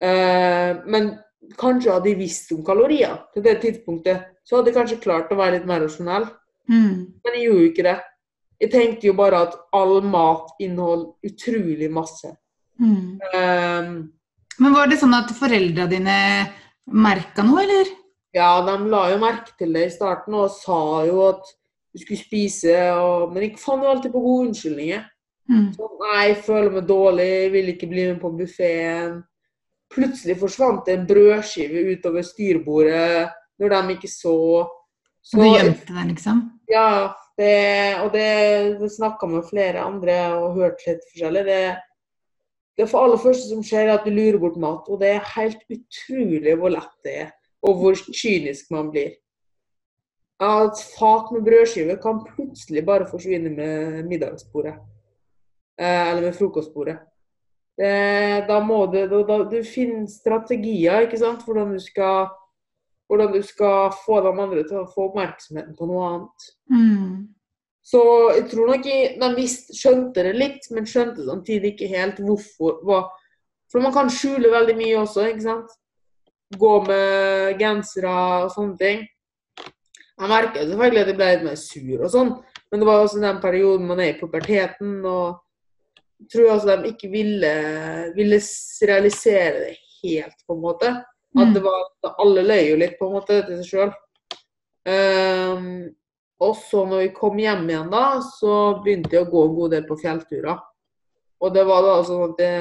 Eh, 0.02 0.76
men 0.86 1.10
kanskje 1.58 1.92
hadde 1.92 2.10
jeg 2.12 2.20
visst 2.20 2.52
om 2.54 2.62
kalorier 2.64 3.18
til 3.34 3.44
det 3.44 3.56
tidspunktet, 3.64 4.28
så 4.46 4.56
hadde 4.58 4.70
jeg 4.70 4.78
kanskje 4.78 5.02
klart 5.02 5.32
å 5.32 5.38
være 5.38 5.58
litt 5.58 5.66
mer 5.66 5.82
rasjonell. 5.84 6.28
Mm. 6.70 6.94
Men 7.24 7.36
jeg 7.36 7.46
gjorde 7.48 7.64
jo 7.64 7.70
ikke 7.72 7.86
det. 7.88 7.98
Jeg 8.62 8.70
tenkte 8.70 9.08
jo 9.08 9.16
bare 9.18 9.42
at 9.48 9.56
all 9.74 9.96
mat 10.06 10.54
inneholder 10.62 11.32
utrolig 11.32 11.90
masse. 11.90 12.30
Mm. 12.78 13.18
Eh, 13.26 13.90
Men 14.62 14.76
var 14.76 14.86
det 14.86 15.00
sånn 15.00 15.18
at 15.18 15.34
foreldra 15.34 15.88
dine 15.90 16.16
merka 16.86 17.42
noe, 17.46 17.62
eller? 17.64 17.90
Ja, 18.32 18.50
de 18.64 18.76
la 18.92 19.02
jo 19.12 19.18
merke 19.22 19.52
til 19.58 19.74
det 19.76 19.88
i 19.88 19.92
starten 19.92 20.36
og 20.38 20.52
sa 20.54 21.02
jo 21.08 21.26
at 21.28 21.50
du 21.92 22.00
skulle 22.00 22.20
spise, 22.20 22.76
og, 22.96 23.32
men 23.32 23.44
jeg 23.44 23.58
fant 23.60 23.84
jo 23.84 23.90
alltid 23.92 24.14
på 24.14 24.22
gode 24.24 24.46
unnskyldninger. 24.48 25.02
Mm. 25.52 25.66
Sånn, 25.76 25.98
Nei, 26.00 26.20
jeg 26.30 26.38
føler 26.46 26.72
meg 26.72 26.86
dårlig, 26.88 27.32
vil 27.52 27.72
ikke 27.74 27.88
bli 27.90 28.06
med 28.08 28.20
på 28.22 28.30
buffeen. 28.38 29.18
Plutselig 29.92 30.38
forsvant 30.40 30.86
det 30.88 30.94
en 30.96 31.08
brødskive 31.10 31.82
utover 31.92 32.24
styrbordet 32.24 33.26
når 33.60 33.74
de 33.74 33.96
ikke 33.98 34.08
så. 34.08 34.38
Så 35.22 35.38
du 35.38 35.50
gjemte 35.50 35.92
deg, 35.92 36.08
liksom? 36.14 36.40
Ja, 36.72 37.12
det, 37.38 37.52
og 38.02 38.10
det, 38.14 38.28
det 38.80 38.90
snakka 38.94 39.28
med 39.28 39.46
flere 39.50 39.84
andre 39.84 40.16
og 40.38 40.56
hørte 40.56 40.88
litt 40.88 41.04
forskjellig. 41.10 41.44
Det, 41.46 41.60
det 42.80 42.88
for 42.88 43.04
aller 43.04 43.20
første 43.20 43.52
som 43.52 43.62
skjer, 43.66 43.90
er 43.90 43.98
at 43.98 44.08
du 44.08 44.14
lurer 44.14 44.40
bort 44.42 44.58
mat. 44.60 44.88
Og 44.88 45.02
det 45.04 45.12
er 45.18 45.32
helt 45.36 45.62
utrolig 45.68 46.56
hvor 46.58 46.72
lett 46.72 46.96
det 47.04 47.16
er, 47.26 47.30
og 47.62 47.78
hvor 47.80 47.98
kynisk 48.10 48.70
man 48.74 48.90
blir. 48.90 49.14
At 50.42 50.80
fat 50.98 51.30
med 51.32 51.44
brødskive 51.46 51.96
kan 52.02 52.24
plutselig 52.26 52.82
bare 52.86 53.06
forsvinne 53.06 53.50
med 53.54 54.02
middagsbordet. 54.10 54.74
Eh, 55.78 56.10
eller 56.10 56.22
med 56.22 56.34
frokostbordet. 56.34 56.98
Det, 57.78 58.44
da 58.48 58.58
må 58.60 58.84
du, 58.86 58.98
da, 59.08 59.22
da, 59.28 59.38
du 59.48 59.62
finner 59.64 60.06
strategier, 60.10 61.06
ikke 61.06 61.18
sant, 61.18 61.44
hvordan 61.46 61.72
du 61.72 61.80
skal 61.80 62.32
hvordan 63.12 63.32
du 63.32 63.42
skal 63.44 63.92
få 64.06 64.22
de 64.24 64.30
andre 64.40 64.62
til 64.64 64.78
å 64.80 64.88
få 64.88 65.10
oppmerksomheten 65.10 65.74
på 65.76 65.88
noe 65.90 66.04
annet. 66.08 66.46
Mm. 66.72 67.16
Så 67.84 68.00
jeg 68.36 68.46
tror 68.48 68.70
nok 68.70 68.86
jeg, 68.88 69.10
de 69.20 69.28
visst 69.36 69.72
skjønte 69.76 70.24
det 70.24 70.32
litt, 70.38 70.68
men 70.72 70.88
skjønte 70.88 71.26
samtidig 71.26 71.74
ikke 71.74 71.90
helt 71.92 72.22
hvorfor. 72.22 72.78
Hva. 72.86 73.02
For 73.72 73.84
man 73.84 73.92
kan 73.92 74.08
skjule 74.12 74.52
veldig 74.52 74.76
mye 74.78 75.02
også, 75.02 75.26
ikke 75.28 75.44
sant. 75.44 75.74
Gå 76.58 76.72
med 76.84 77.58
gensere 77.60 78.12
og 78.44 78.52
sånne 78.52 78.76
ting. 78.80 79.04
Jeg 80.22 80.30
merka 80.30 80.60
selvfølgelig 80.60 81.02
at 81.02 81.10
jeg 81.10 81.18
ble 81.18 81.30
litt 81.30 81.46
mer 81.46 81.56
sur 81.58 82.02
og 82.04 82.10
sånn, 82.12 82.34
men 82.70 82.82
det 82.82 82.88
var 82.88 83.00
også 83.02 83.22
den 83.22 83.40
perioden 83.42 83.88
man 83.88 84.02
er 84.02 84.12
i 84.12 84.18
puberteten, 84.18 84.98
og 85.08 85.40
jeg 86.22 86.28
tror 86.34 86.50
altså 86.52 86.76
de 86.76 86.92
ikke 86.92 87.10
ville, 87.10 87.54
ville 88.14 88.38
realisere 88.88 89.64
det 89.64 89.72
helt, 90.02 90.38
på 90.46 90.54
en 90.54 90.62
måte. 90.62 90.92
At 91.32 91.54
det 91.54 91.62
var, 91.64 91.88
alle 92.20 92.44
løy 92.44 92.62
jo 92.68 92.78
litt 92.78 92.98
på 92.98 93.08
en 93.08 93.16
måte 93.16 93.40
til 93.46 93.62
seg 93.62 93.68
sjøl. 93.70 93.92
og 96.42 96.52
så 96.58 96.84
når 96.86 97.06
vi 97.06 97.14
kom 97.16 97.38
hjem 97.40 97.64
igjen, 97.70 97.90
da, 97.90 98.04
så 98.26 98.82
begynte 98.84 99.16
jeg 99.16 99.24
å 99.24 99.30
gå 99.32 99.46
en 99.46 99.56
god 99.56 99.74
del 99.76 99.86
på 99.88 99.98
fjellturer. 100.02 100.60
Og 101.42 101.54
det 101.54 101.64
var 101.66 101.82
da 101.82 101.94
sånn 102.06 102.26
at 102.28 102.38
det 102.38 102.52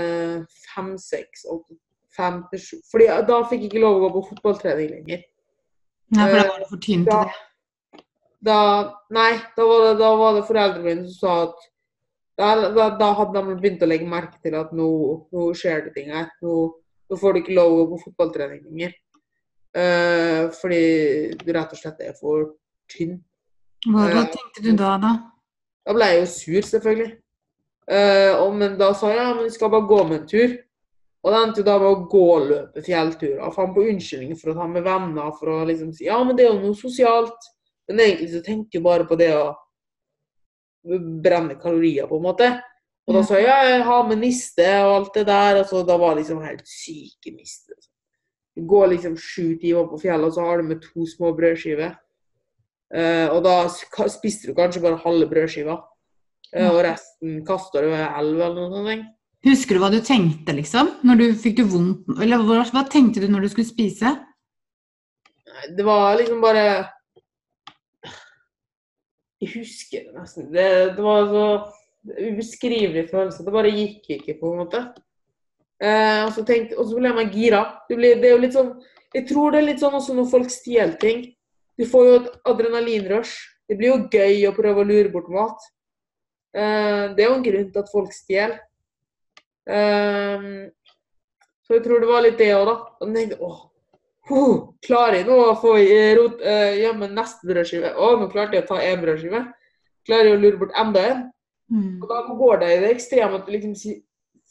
fem, 2.15 2.41
til 2.51 2.63
sju 2.63 2.80
Fordi 2.91 3.10
da 3.27 3.41
fikk 3.50 3.65
jeg 3.65 3.72
ikke 3.72 3.84
lov 3.84 3.98
å 3.98 4.03
gå 4.06 4.12
på 4.15 4.24
fotballtrening 4.32 4.91
lenger. 4.96 5.25
Nei, 6.12 6.27
for 6.27 6.38
da 6.38 6.48
var 6.50 6.60
du 6.60 6.70
for 6.70 6.84
tynn 6.84 7.06
til 7.08 7.30
det. 7.30 8.03
da, 8.48 8.60
nei, 9.15 9.32
da 9.58 9.68
var, 9.68 9.86
det, 9.86 9.94
da 10.01 10.10
var 10.20 10.36
det 10.36 10.48
foreldrene 10.50 10.88
mine 10.88 11.06
som 11.08 11.20
sa 11.20 11.36
at 11.46 11.68
da, 12.41 12.70
da, 12.74 12.89
da 12.98 13.10
hadde 13.20 13.38
de 13.38 13.56
begynt 13.62 13.84
å 13.84 13.89
legge 13.89 14.08
merke 14.10 14.39
til 14.41 14.56
at 14.58 14.72
nå, 14.75 14.89
nå 15.32 15.48
skjer 15.58 15.86
det 15.86 15.96
ting 15.98 16.12
her. 16.13 16.30
Nå, 16.41 16.56
nå 17.12 17.20
får 17.20 17.36
du 17.36 17.41
ikke 17.41 17.58
lov 17.58 17.74
å 17.74 17.80
gå 17.82 17.88
på 17.91 18.06
fotballtrening 18.08 18.63
lenger. 18.65 18.96
Uh, 19.72 20.50
fordi 20.58 20.86
du 21.39 21.51
rett 21.56 21.75
og 21.75 21.80
slett 21.80 22.01
er 22.03 22.15
for 22.18 22.56
tynn. 22.91 23.20
Hva, 23.86 24.08
hva 24.08 24.24
Eh, 24.24 24.32
tenkte 24.34 24.63
du 24.65 24.72
da, 24.80 24.96
da? 25.01 25.12
Da 25.86 25.96
ble 25.96 26.10
jeg 26.12 26.24
jo 26.24 26.32
sur, 26.34 26.68
selvfølgelig. 26.72 27.12
Uh, 27.91 28.32
og, 28.41 28.58
men 28.58 28.75
da 28.80 28.91
sa 28.98 29.12
jeg 29.12 29.22
ja, 29.22 29.30
men 29.36 29.48
vi 29.48 29.53
skal 29.56 29.72
bare 29.74 29.89
gå 29.89 30.01
med 30.10 30.18
en 30.20 30.27
tur. 30.34 30.58
Og 31.22 31.30
det 31.30 31.40
endte 31.40 31.62
jo 31.62 31.68
da 31.68 31.78
med 31.78 31.88
å 31.92 32.06
gå 32.10 32.22
og 32.34 32.48
løpe 32.50 32.82
fjellturer. 32.86 33.54
Fant 33.54 33.75
på 33.75 33.84
unnskyldninger 33.92 34.40
for 34.40 34.54
å 34.54 34.58
ta 34.58 34.66
med 34.70 34.86
venner. 34.88 35.30
For 35.38 35.54
å 35.54 35.60
liksom 35.70 35.92
si 35.94 36.08
ja, 36.08 36.18
men 36.25 36.38
det 36.38 36.48
er 36.48 36.56
jo 36.56 36.62
noe 36.63 36.78
sosialt. 36.78 37.51
Men 37.90 38.01
egentlig 38.08 38.32
så 38.32 38.42
tenkte 38.46 38.80
jeg 38.80 38.86
bare 38.86 39.06
på 39.10 39.18
det 39.20 39.30
å 39.38 39.51
brenne 41.22 41.60
kalorier, 41.62 42.08
på 42.10 42.18
en 42.18 42.25
måte. 42.25 42.50
Og 43.06 43.18
da 43.18 43.22
sa 43.25 43.38
jeg 43.38 43.50
ja, 43.50 43.60
jeg 43.70 43.86
har 43.86 44.08
med 44.10 44.22
niste 44.22 44.66
og 44.82 44.96
alt 44.96 45.20
det 45.20 45.28
der. 45.30 45.62
Og 45.62 45.70
så 45.70 45.84
da 45.86 45.98
var 46.01 46.18
liksom 46.18 46.42
helt 46.46 46.66
syke 46.70 47.36
niste. 47.36 47.78
Du 48.58 48.66
går 48.68 48.92
liksom 48.96 49.13
sju 49.20 49.56
timer 49.62 49.88
på 49.88 50.01
fjellet, 50.01 50.28
og 50.28 50.36
så 50.36 50.48
har 50.48 50.60
du 50.60 50.72
med 50.72 50.82
to 50.84 51.06
små 51.08 51.32
brødskiver. 51.38 51.94
Uh, 52.92 53.30
og 53.32 53.46
da 53.46 53.56
spiste 54.12 54.50
du 54.50 54.58
kanskje 54.58 54.82
bare 54.84 55.00
halve 55.06 55.30
brødskiva. 55.30 55.78
Uh, 56.51 56.70
og 56.74 56.82
resten 56.84 57.40
kaster 57.48 57.86
du 57.86 57.94
i 57.94 58.01
elva 58.01 58.50
eller 58.50 58.66
noe 58.66 58.82
sånt. 58.82 59.12
Husker 59.42 59.78
du 59.78 59.82
hva 59.82 59.90
du 59.90 60.00
tenkte, 60.06 60.54
liksom? 60.54 60.92
Når 61.08 61.18
du 61.18 61.28
fikk 61.42 61.58
du 61.58 61.64
vondt 61.66 62.10
Eller 62.22 62.42
hva, 62.46 62.62
hva 62.70 62.84
tenkte 62.86 63.24
du 63.24 63.30
når 63.32 63.48
du 63.48 63.54
skulle 63.54 63.70
spise? 63.70 64.14
Det 65.76 65.86
var 65.86 66.20
liksom 66.20 66.42
bare 66.44 66.66
Jeg 69.42 69.54
husker 69.56 70.06
det 70.06 70.20
nesten. 70.20 70.52
Det, 70.54 70.68
det 70.98 71.06
var 71.06 71.26
så 71.32 71.46
ubeskrivelig 72.06 73.08
følelse. 73.10 73.46
Det 73.46 73.54
bare 73.54 73.74
gikk 73.74 74.12
ikke, 74.20 74.38
på 74.38 74.52
en 74.52 74.62
måte. 74.62 74.84
Eh, 75.82 76.22
og 76.28 76.32
så 76.36 76.46
tenkte, 76.46 76.78
og 76.78 76.86
så 76.86 76.98
ble 76.98 77.10
jeg 77.10 77.18
meg 77.18 77.34
gira. 77.34 77.62
Det, 77.90 77.98
ble, 77.98 78.14
det 78.22 78.30
er 78.30 78.36
jo 78.36 78.42
litt 78.44 78.54
sånn 78.54 78.76
Jeg 79.16 79.26
tror 79.28 79.52
det 79.52 79.60
er 79.60 79.70
litt 79.72 79.82
sånn 79.82 79.98
også 79.98 80.14
når 80.16 80.30
folk 80.30 80.54
stjeler 80.54 80.94
ting. 81.02 81.26
Du 81.82 81.88
får 81.90 82.06
jo 82.06 82.18
et 82.20 82.30
adrenalinrush. 82.54 83.34
Det 83.66 83.80
blir 83.80 83.90
jo 83.90 84.04
gøy 84.14 84.46
å 84.46 84.54
prøve 84.56 84.84
å 84.84 84.88
lure 84.88 85.10
bort 85.10 85.32
mat. 85.34 85.72
Eh, 86.54 87.10
det 87.18 87.26
er 87.26 87.32
jo 87.32 87.38
en 87.40 87.48
grunn 87.50 87.72
til 87.74 87.82
at 87.82 87.92
folk 87.92 88.14
stjeler. 88.14 88.60
Eh, 89.70 90.48
så 91.65 91.77
jeg 91.77 91.84
tror 91.86 92.01
det 92.01 92.10
var 92.10 92.25
litt 92.25 92.39
det 92.41 92.53
òg, 92.56 92.65
da. 92.70 92.77
Og 93.01 93.13
tenkte, 93.15 93.41
åh, 93.46 93.60
Huh, 94.30 94.75
klarer 94.86 95.18
jeg 95.18 95.25
nå 95.27 95.36
å 95.44 95.56
få 95.60 95.74
rot, 96.15 96.44
uh, 96.46 96.72
gjemme 96.77 97.10
neste 97.10 97.48
brødskive? 97.50 97.89
Å, 97.98 98.12
nå 98.20 98.30
klarte 98.30 98.56
jeg 98.58 98.68
å 98.68 98.70
ta 98.70 98.77
én 98.86 99.01
brødskive. 99.01 99.41
Klarer 100.08 100.30
jeg 100.30 100.38
å 100.38 100.41
lure 100.44 100.60
bort 100.62 100.77
enda 100.77 101.03
en? 101.10 101.24
Mm. 101.74 101.98
Og 101.98 102.06
da 102.10 102.22
går 102.30 102.62
det 102.62 102.70
i 102.70 102.80
det 102.84 102.91
ekstreme 102.94 103.39
at 103.39 103.48
du 103.48 103.53
liksom 103.56 103.74
sier 103.80 104.01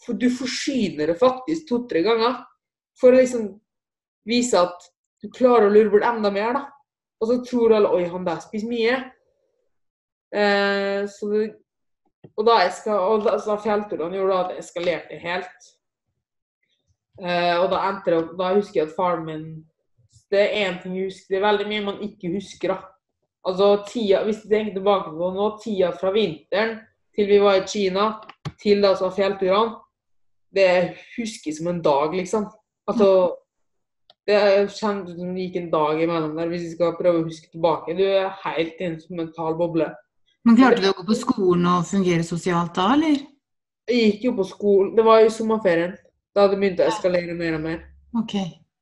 For 0.01 0.17
du 0.17 0.31
forsyner 0.33 1.11
det 1.13 1.19
faktisk 1.21 1.67
to-tre 1.69 2.03
ganger. 2.03 2.39
For 2.99 3.13
å 3.13 3.21
liksom 3.21 3.47
vise 4.29 4.59
at 4.59 4.89
du 5.21 5.29
klarer 5.33 5.69
å 5.69 5.73
lure 5.73 5.93
bort 5.93 6.07
enda 6.09 6.33
mer, 6.35 6.57
da. 6.57 6.67
Og 7.21 7.31
så 7.31 7.39
tror 7.45 7.77
alle 7.77 7.93
Oi, 7.95 8.05
han 8.11 8.27
der 8.27 8.41
spiser 8.43 8.71
mye. 8.71 9.01
Uh, 10.35 11.07
så 11.11 11.31
det, 11.31 11.45
og 12.37 12.47
da, 12.47 12.61
eska, 12.67 12.95
og 12.95 13.25
da 13.25 13.57
fjellturene 13.61 14.17
gjorde 14.17 14.39
at 14.39 14.53
det 14.53 14.63
eskalerte 14.63 15.19
helt. 15.21 15.71
Eh, 17.21 17.57
og 17.61 17.69
da 17.73 17.83
enter, 17.91 18.31
Da 18.39 18.55
husker 18.55 18.81
jeg 18.81 18.89
at 18.89 18.97
faren 18.97 19.27
min 19.27 19.43
Det 20.31 20.41
er 20.41 20.71
én 20.71 20.79
ting 20.83 20.95
jeg 20.97 21.11
husker. 21.11 21.27
Det 21.29 21.37
er 21.37 21.49
veldig 21.49 21.67
mye 21.69 21.85
man 21.85 22.03
ikke 22.07 22.33
husker, 22.33 22.73
da. 22.73 22.79
Altså 23.45 23.85
tida 23.89 24.23
Hvis 24.25 24.43
du 24.43 24.49
tenker 24.49 24.79
tilbake 24.79 25.11
på 25.11 25.31
nå, 25.35 25.49
tida 25.65 25.91
fra 25.91 26.13
vinteren 26.15 26.79
til 27.17 27.27
vi 27.27 27.41
var 27.43 27.59
i 27.59 27.67
Kina, 27.67 28.05
til 28.63 28.83
da 28.83 28.95
så 28.95 29.11
fjellturene, 29.11 29.75
det 30.55 30.97
husker 31.17 31.53
som 31.53 31.67
en 31.67 31.83
dag, 31.83 32.15
liksom. 32.15 32.47
Altså 32.87 33.37
Det 34.27 34.37
kjennes 34.71 35.11
ut 35.11 35.19
som 35.19 35.35
det 35.35 35.49
gikk 35.49 35.57
en 35.59 35.71
dag 35.73 36.03
imellom 36.03 36.37
der, 36.37 36.49
hvis 36.49 36.63
vi 36.63 36.75
skal 36.77 36.95
prøve 36.95 37.23
å 37.23 37.27
huske 37.27 37.51
tilbake. 37.51 37.97
Du 37.99 38.05
er 38.05 38.31
helt 38.45 38.79
i 38.79 38.87
en 38.87 38.99
mental 39.11 39.57
boble. 39.59 39.89
Men 40.49 40.57
klarte 40.57 40.81
du 40.81 40.89
å 40.89 40.97
gå 40.97 41.05
på 41.11 41.19
skolen 41.19 41.67
og 41.69 41.87
fungere 41.89 42.25
sosialt 42.25 42.73
da, 42.79 42.93
eller? 42.95 43.19
Jeg 43.91 44.07
gikk 44.07 44.25
jo 44.29 44.33
på 44.39 44.47
skolen 44.47 44.95
Det 44.97 45.05
var 45.05 45.21
jo 45.25 45.33
sommerferien. 45.35 45.97
Da 46.37 46.47
det 46.49 46.61
begynt 46.61 46.81
å 46.81 46.87
eskalere 46.87 47.35
mer 47.37 47.57
og 47.59 47.65
mer. 47.65 47.81
Ok. 48.17 48.37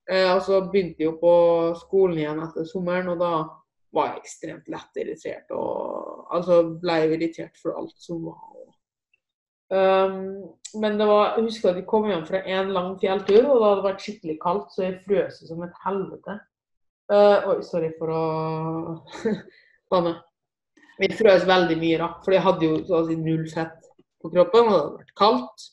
Eh, 0.09 0.29
og 0.35 0.43
så 0.45 0.61
begynte 0.69 1.03
jeg 1.03 1.09
jo 1.09 1.15
på 1.21 1.33
skolen 1.81 2.21
igjen 2.21 2.43
etter 2.45 2.67
sommeren, 2.69 3.09
og 3.13 3.23
da 3.23 3.33
var 3.97 4.11
jeg 4.11 4.23
ekstremt 4.23 4.69
lett 4.73 5.01
irritert. 5.01 5.51
Og 5.57 6.29
altså 6.37 6.61
ble 6.83 6.99
jeg 7.03 7.17
irritert 7.17 7.61
for 7.61 7.79
alt 7.81 7.97
som 8.05 8.21
var. 8.29 8.45
Um, 9.69 10.49
men 10.81 10.97
det 10.97 11.07
var, 11.09 11.35
jeg 11.37 11.49
husker 11.49 11.71
at 11.71 11.77
vi 11.77 11.89
kom 11.89 12.07
hjem 12.09 12.25
fra 12.29 12.41
en 12.41 12.71
lang 12.73 12.95
fjelltur, 13.01 13.43
og 13.51 13.59
da 13.59 13.67
hadde 13.67 13.81
det 13.81 13.89
vært 13.89 14.05
skikkelig 14.05 14.37
kaldt, 14.45 14.71
så 14.73 14.87
jeg 14.87 15.01
frøs 15.05 15.43
som 15.49 15.65
et 15.65 15.83
helvete. 15.85 16.39
Uh, 17.09 17.49
oi, 17.53 17.59
sorry 17.65 17.91
for 18.01 18.13
å 18.13 18.23
banne. 19.93 20.15
Vi 20.99 21.09
frøs 21.15 21.47
veldig 21.47 21.77
mye, 21.79 21.99
da, 22.01 22.13
for 22.25 22.35
jeg 22.35 22.45
hadde 22.45 22.67
jo 22.67 22.79
så 22.87 23.01
å 23.01 23.07
si 23.07 23.17
null 23.19 23.45
fett 23.51 23.77
på 24.19 24.31
kroppen, 24.33 24.67
og 24.67 24.73
det 24.73 24.79
hadde 24.79 25.03
vært 25.03 25.19
kaldt. 25.19 25.67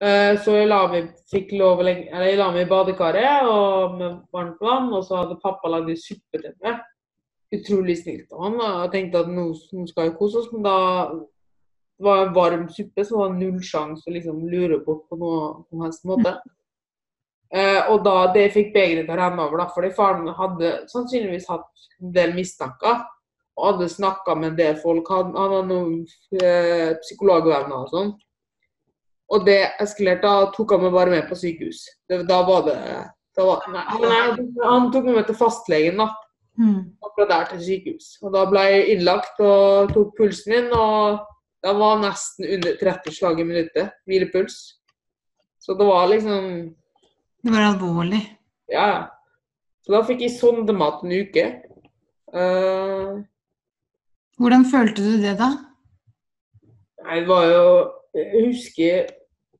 Eh, 0.00 0.36
Så 0.38 0.54
jeg 0.54 0.68
la 0.68 0.84
meg, 0.88 1.10
lov 1.58 1.82
jeg 1.86 2.38
la 2.38 2.50
meg 2.54 2.66
i 2.66 2.70
badekaret 2.70 3.48
og 3.50 3.98
med 3.98 4.20
varmt 4.32 4.60
vann, 4.60 4.92
og 4.92 5.02
så 5.04 5.24
hadde 5.24 5.40
pappa 5.42 5.68
lagd 5.68 5.90
suppe 5.98 6.40
til 6.40 6.54
meg. 6.62 6.80
Utrolig 7.52 7.98
snilt 7.98 8.32
av 8.32 8.44
han. 8.44 8.60
Jeg 8.60 8.92
tenkte 8.92 9.24
at 9.24 9.32
nå, 9.32 9.50
skal 9.88 10.10
vi 10.10 10.16
kose 10.16 10.38
oss, 10.42 10.52
men 10.52 10.62
da 10.62 10.76
det 11.98 12.04
var 12.06 12.26
en 12.26 12.34
varm 12.34 12.68
suppe, 12.70 13.02
så 13.02 13.16
det 13.16 13.20
var 13.24 13.32
null 13.34 13.62
sjanse 13.64 14.06
å 14.06 14.14
liksom 14.14 14.44
lure 14.46 14.78
bort 14.84 15.08
på 15.10 15.16
noe 15.18 15.64
som 15.66 15.80
helst 15.82 16.04
måte. 16.06 16.36
Uh, 17.48 17.88
og 17.90 18.04
da 18.04 18.28
det 18.34 18.52
fikk 18.52 18.74
begeret 18.74 19.08
til 19.08 19.14
å 19.16 19.18
renne 19.18 19.42
over, 19.42 19.58
da, 19.58 19.66
fordi 19.72 19.90
faren 19.96 20.28
hadde 20.36 20.74
sannsynligvis 20.92 21.48
hatt 21.50 21.88
en 21.98 22.12
del 22.14 22.36
mistanker. 22.36 23.00
Hadde 23.58 23.88
snakka 23.90 24.34
med 24.38 24.52
en 24.52 24.58
del 24.58 24.76
folk. 24.78 25.08
Han, 25.10 25.34
han 25.34 25.54
hadde 25.56 25.68
noen 25.72 25.94
eh, 26.38 26.96
psykologvenner 27.02 27.84
og 27.84 27.92
sånn. 27.92 28.10
Og 29.34 29.44
det 29.44 29.60
eskalerte. 29.82 30.24
Da 30.24 30.50
tok 30.54 30.76
han 30.76 30.84
meg 30.86 30.94
bare 30.94 31.14
med 31.16 31.28
på 31.28 31.38
sykehus. 31.38 31.84
Det, 32.08 32.22
da 32.28 32.42
var 32.46 32.66
det 32.68 32.78
da 33.38 33.44
var, 33.46 33.66
nei, 33.70 33.84
han, 33.86 34.48
han 34.64 34.88
tok 34.90 35.04
meg 35.06 35.20
med 35.20 35.28
til 35.28 35.36
fastlegen, 35.38 36.00
da. 36.00 36.08
Mm. 36.58 36.78
Og 36.98 37.12
fra 37.14 37.26
der 37.30 37.44
til 37.52 37.60
sykehus. 37.62 38.08
Og 38.24 38.32
da 38.34 38.42
ble 38.50 38.64
jeg 38.66 38.96
innlagt 38.96 39.38
og 39.46 39.92
tok 39.92 40.16
pulsen 40.18 40.54
min, 40.56 40.72
og 40.74 41.20
da 41.62 41.74
var 41.78 42.00
nesten 42.02 42.48
under 42.56 42.74
30 42.80 43.14
slag 43.14 43.38
i 43.38 43.46
minuttet. 43.46 43.94
Hvilepuls. 44.10 44.56
Så 45.62 45.76
det 45.78 45.86
var 45.86 46.10
liksom 46.10 46.48
Det 47.44 47.54
var 47.54 47.68
alvorlig. 47.68 48.24
Ja, 48.72 48.86
ja. 48.90 49.00
Så 49.86 49.94
da 49.94 50.02
fikk 50.04 50.26
jeg 50.26 50.34
sondemat 50.34 51.06
en 51.06 51.14
uke. 51.14 51.46
Eh, 52.34 53.12
Hvordan 54.38 54.64
følte 54.70 55.02
du 55.02 55.16
det 55.22 55.34
da? 55.38 55.50
nei, 57.08 57.20
det 57.20 57.28
var 57.28 57.44
jo 57.46 57.64
Jeg 58.14 58.46
husker 58.46 59.06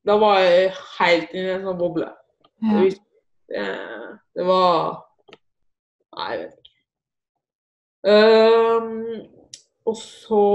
Da 0.06 0.16
var 0.20 0.38
jeg 0.40 0.72
helt 0.98 1.34
i 1.36 1.42
en 1.52 1.66
sånn 1.66 1.78
boble. 1.78 2.08
Ja. 2.64 2.84
det, 3.52 3.66
det 4.36 4.46
var 4.48 5.04
Nei, 6.18 6.30
jeg 6.32 6.38
vet 6.40 6.54
ikke. 6.58 6.74
Um, 8.08 8.88
og 9.86 9.98
så 10.00 10.46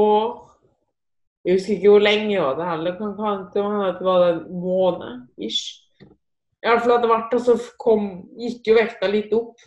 Jeg 1.45 1.57
husker 1.57 1.75
ikke 1.75 1.93
hvor 1.93 2.03
lenge 2.03 2.33
det 2.33 2.41
var 2.41 2.57
det 2.59 2.69
heller. 2.71 2.97
Kan 2.97 3.13
kan 3.19 3.45
det 3.53 4.07
var 4.07 4.25
en 4.29 4.41
måned 4.63 5.27
ish. 5.37 5.79
I 6.63 6.69
hvert 6.69 6.83
fall 6.83 6.95
etter 6.95 7.11
hvert 7.11 7.33
så 7.43 7.55
kom, 7.79 8.05
gikk 8.39 8.69
jo 8.71 8.77
vekta 8.77 9.09
litt 9.11 9.33
opp. 9.35 9.59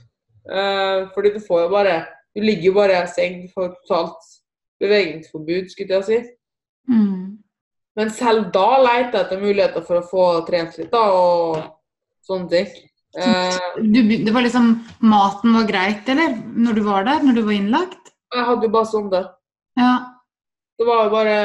Uh, 0.48 1.08
fordi 1.14 1.34
du 1.34 1.40
får 1.44 1.66
jo 1.66 1.72
bare 1.72 1.96
Du 2.36 2.40
ligger 2.40 2.70
jo 2.70 2.74
bare 2.76 2.98
i 3.04 3.08
seng, 3.08 3.38
for 3.54 3.72
totalt 3.80 4.24
bevegelsesforbud, 4.82 5.70
skulle 5.72 6.00
jeg 6.00 6.06
si. 6.08 6.18
Mm. 6.90 7.38
Men 7.96 8.10
selv 8.12 8.50
da 8.54 8.66
leter 8.82 9.16
jeg 9.16 9.24
etter 9.24 9.40
muligheter 9.40 9.84
for 9.86 10.00
å 10.00 10.08
få 10.10 10.24
trent 10.48 10.76
litt, 10.78 10.90
da, 10.92 11.04
og 11.12 11.62
sånne 12.26 12.50
ting. 12.52 12.74
Eh, 13.16 13.78
Du, 13.80 14.02
det 14.04 14.32
var 14.34 14.44
liksom 14.44 14.66
Maten 15.00 15.54
var 15.56 15.64
greit, 15.70 16.08
eller? 16.12 16.34
Når 16.36 16.76
du 16.76 16.82
var 16.84 17.06
der? 17.08 17.22
Når 17.24 17.38
du 17.38 17.42
var 17.46 17.56
innlagt? 17.56 18.02
jeg 18.36 18.44
hadde 18.44 18.66
jo 18.66 18.72
bare 18.74 18.88
sånn 18.90 19.06
det. 19.08 19.22
Ja. 19.80 19.92
Det 20.76 20.84
var 20.84 21.06
jo 21.06 21.12
bare 21.14 21.36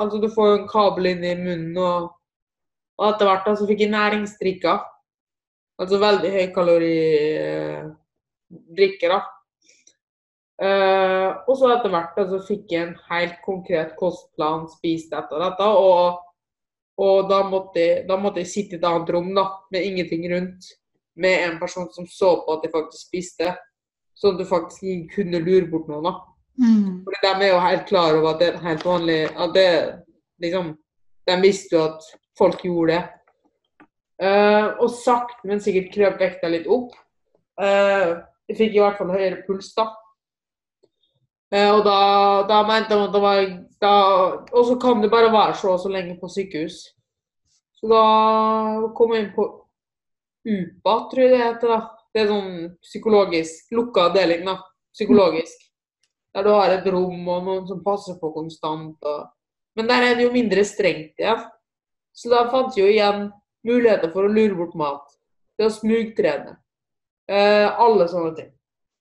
Altså, 0.00 0.20
du 0.22 0.28
får 0.32 0.46
jo 0.48 0.54
en 0.60 0.68
kabel 0.70 1.10
inn 1.10 1.24
i 1.26 1.34
munnen, 1.36 1.76
og, 1.76 2.14
og 2.96 3.08
etter 3.10 3.28
hvert 3.28 3.44
da, 3.50 3.56
så 3.58 3.66
fikk 3.68 3.82
jeg 3.84 3.92
næringsdrikker. 3.92 4.78
Altså 5.80 5.98
veldig 6.00 6.30
høykalori 6.32 6.96
eh, 7.40 7.84
drikker, 8.78 9.12
da. 9.12 9.20
Eh, 10.60 11.28
og 11.48 11.54
så 11.56 11.70
etter 11.72 11.92
hvert 11.92 12.18
altså, 12.20 12.36
så 12.36 12.48
fikk 12.50 12.74
jeg 12.74 12.84
en 12.84 12.96
helt 13.08 13.38
konkret 13.46 13.94
kostplan, 13.96 14.66
spiste 14.68 15.16
dette 15.16 15.36
og 15.36 15.44
dette, 15.46 15.68
og, 15.84 16.18
og 17.00 17.30
da, 17.30 17.38
måtte 17.48 17.80
jeg, 17.80 18.02
da 18.10 18.18
måtte 18.20 18.42
jeg 18.42 18.50
sitte 18.50 18.76
i 18.76 18.80
et 18.80 18.84
annet 18.84 19.12
rom 19.14 19.30
da, 19.36 19.46
med 19.72 19.86
ingenting 19.88 20.26
rundt, 20.34 20.68
med 21.20 21.46
en 21.46 21.56
person 21.62 21.88
som 21.94 22.08
så 22.08 22.34
på 22.44 22.58
at 22.58 22.66
jeg 22.66 22.74
faktisk 22.74 23.06
spiste, 23.06 23.54
sånn 24.20 24.36
at 24.36 24.42
du 24.42 24.48
faktisk 24.48 24.84
ikke 24.84 25.14
kunne 25.14 25.40
lure 25.46 25.68
bort 25.70 25.88
noen. 25.88 26.10
da. 26.10 26.14
Mm. 26.60 27.00
Fordi 27.06 27.22
de 27.24 27.32
er 27.46 27.54
jo 27.54 27.62
helt 27.64 27.86
klar 27.88 28.18
over 28.18 28.34
at 28.34 28.42
det 28.42 28.50
er 28.50 28.64
helt 28.66 28.84
vanlig 28.84 29.20
at 29.32 29.54
det, 29.56 29.70
liksom, 30.44 30.74
De 31.28 31.36
visste 31.40 31.76
jo 31.76 31.82
at 31.84 32.04
folk 32.36 32.62
gjorde 32.64 32.96
det. 32.96 33.02
Uh, 34.20 34.76
og 34.82 34.90
sakte, 34.92 35.40
men 35.48 35.60
sikkert 35.62 35.92
krøp 35.94 36.20
vekta 36.20 36.48
litt 36.52 36.66
opp. 36.68 36.92
Uh, 37.60 38.18
jeg 38.50 38.58
fikk 38.58 38.76
i 38.76 38.82
hvert 38.82 38.98
fall 38.98 39.12
høyere 39.14 39.44
puls, 39.46 39.70
da. 39.76 39.86
Eh, 41.50 41.70
og 41.70 41.82
da, 41.84 41.98
da 42.46 42.60
mente 42.66 42.94
de 42.94 43.06
at 43.08 43.14
det 43.14 43.22
var 43.24 43.40
da, 43.82 43.92
Og 44.54 44.66
så 44.68 44.76
kan 44.78 45.00
det 45.02 45.10
bare 45.10 45.32
være 45.32 45.56
så 45.58 45.72
og 45.74 45.80
så 45.82 45.90
lenge 45.90 46.18
på 46.20 46.28
sykehus. 46.30 46.82
Så 47.80 47.88
da 47.90 48.04
kom 48.96 49.14
jeg 49.14 49.24
inn 49.24 49.32
på 49.34 49.46
UPA, 50.46 50.94
tror 51.10 51.22
jeg 51.24 51.32
det 51.32 51.42
heter. 51.42 51.74
da. 51.74 51.80
Det 52.10 52.22
er 52.22 52.30
sånn 52.30 52.52
psykologisk 52.82 53.74
lukka 53.74 54.08
avdeling, 54.10 54.44
da. 54.46 54.58
Psykologisk. 54.94 55.66
Der 56.34 56.46
du 56.46 56.50
har 56.54 56.74
et 56.74 56.86
rom 56.90 57.28
og 57.28 57.46
noen 57.46 57.66
som 57.68 57.82
passer 57.84 58.18
på 58.20 58.32
konstant. 58.34 58.98
Og... 59.00 59.26
Men 59.78 59.88
der 59.90 60.06
er 60.06 60.18
det 60.18 60.26
jo 60.26 60.34
mindre 60.34 60.64
strengt 60.66 61.18
igjen. 61.18 61.44
Så 62.12 62.30
da 62.32 62.44
fant 62.50 62.76
jeg 62.76 62.84
jo 62.84 62.92
igjen 62.92 63.28
muligheter 63.66 64.10
for 64.12 64.26
å 64.26 64.32
lure 64.32 64.58
bort 64.58 64.76
mat. 64.78 65.06
Det 65.58 65.68
å 65.68 65.72
smugtrene. 65.72 66.56
Eh, 67.30 67.66
alle 67.68 68.08
sånne 68.10 68.34
ting. 68.36 68.50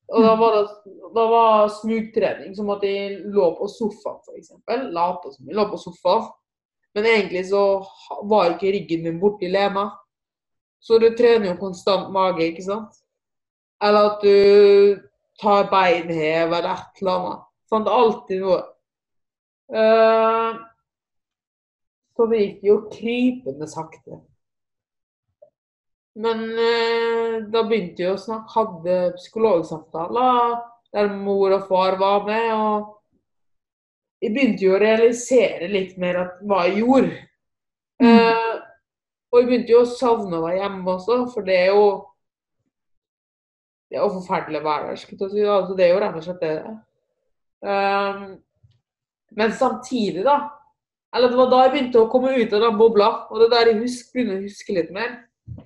Og 0.10 0.26
da 0.26 0.34
var 0.40 0.56
det 0.56 0.64
da 1.14 1.26
var 1.30 1.70
smugtrening 1.74 2.54
som 2.56 2.70
at 2.74 2.84
jeg 2.86 3.20
lå 3.34 3.50
på 3.58 3.68
sofaen, 3.72 4.20
f.eks. 4.26 4.52
Lata 4.94 5.32
som 5.34 5.48
jeg 5.48 5.58
lå 5.58 5.66
på 5.72 5.80
sofaen. 5.82 6.30
Men 6.98 7.06
egentlig 7.06 7.46
så 7.50 7.64
var 8.30 8.54
ikke 8.54 8.74
ryggen 8.74 9.06
min 9.06 9.20
borti 9.22 9.50
lema. 9.50 9.90
Så 10.82 10.98
du 11.02 11.10
trener 11.18 11.52
jo 11.52 11.60
konstant 11.60 12.10
mage, 12.14 12.48
ikke 12.50 12.66
sant? 12.66 12.98
Eller 13.84 14.10
at 14.10 14.24
du 14.24 15.02
tar 15.42 15.70
beinhev 15.72 16.54
eller 16.54 16.72
et 16.74 17.02
eller 17.02 17.20
annet. 17.20 17.46
Sant? 17.70 17.90
Alltid 17.90 18.44
noe. 18.44 18.60
Uh, 19.70 20.58
så 22.18 22.26
det 22.32 22.42
gikk 22.42 22.66
jo 22.68 22.80
krypende 22.92 23.70
sakte. 23.70 24.22
Men 26.18 26.46
eh, 26.58 27.36
da 27.52 27.64
begynte 27.68 28.04
jeg 28.04 28.16
å 28.16 28.20
snakke, 28.20 28.56
hadde 28.56 28.98
psykologsamtaler 29.20 30.58
der 30.96 31.12
mor 31.14 31.54
og 31.54 31.68
far 31.70 32.00
var 32.02 32.26
med. 32.28 32.50
Og 32.56 34.24
jeg 34.24 34.34
begynte 34.34 34.66
jo 34.66 34.76
å 34.76 34.82
realisere 34.82 35.70
litt 35.72 35.98
mer 36.02 36.24
at 36.26 36.42
hva 36.44 36.66
jeg 36.68 36.82
gjorde. 36.82 37.16
Eh, 38.04 38.54
og 39.30 39.38
jeg 39.38 39.50
begynte 39.50 39.76
jo 39.76 39.84
å 39.84 39.92
savne 39.92 40.40
å 40.40 40.46
være 40.48 40.64
hjemme 40.64 40.96
også, 40.96 41.20
for 41.34 41.46
det 41.46 41.58
er 41.62 41.74
jo 41.76 41.90
det 43.90 43.98
er 43.98 44.06
jo 44.06 44.20
forferdelig 44.20 44.60
å 44.60 44.66
være 44.68 44.88
der. 44.90 45.00
skulle 45.02 45.26
jeg 45.26 45.32
si. 45.34 45.46
Altså, 45.50 45.76
det 45.78 45.86
er 45.86 45.92
jo 45.94 46.02
rett 46.04 46.18
og 46.20 46.26
slett 46.26 46.44
det. 46.44 46.56
Um, 47.66 48.26
men 49.36 49.52
samtidig, 49.52 50.24
da 50.24 50.38
Eller 51.14 51.30
det 51.30 51.38
var 51.38 51.50
da 51.50 51.60
jeg 51.64 51.72
begynte 51.74 52.02
å 52.04 52.10
komme 52.10 52.36
ut 52.38 52.52
av 52.54 52.62
den 52.62 52.76
bobla, 52.78 53.08
og 53.34 53.40
det 53.42 53.48
er 53.48 53.54
der 53.56 53.70
jeg 53.72 53.80
husker, 53.80 54.12
begynner 54.14 54.36
å 54.38 54.44
huske 54.46 54.76
litt 54.76 54.92
mer. 54.94 55.16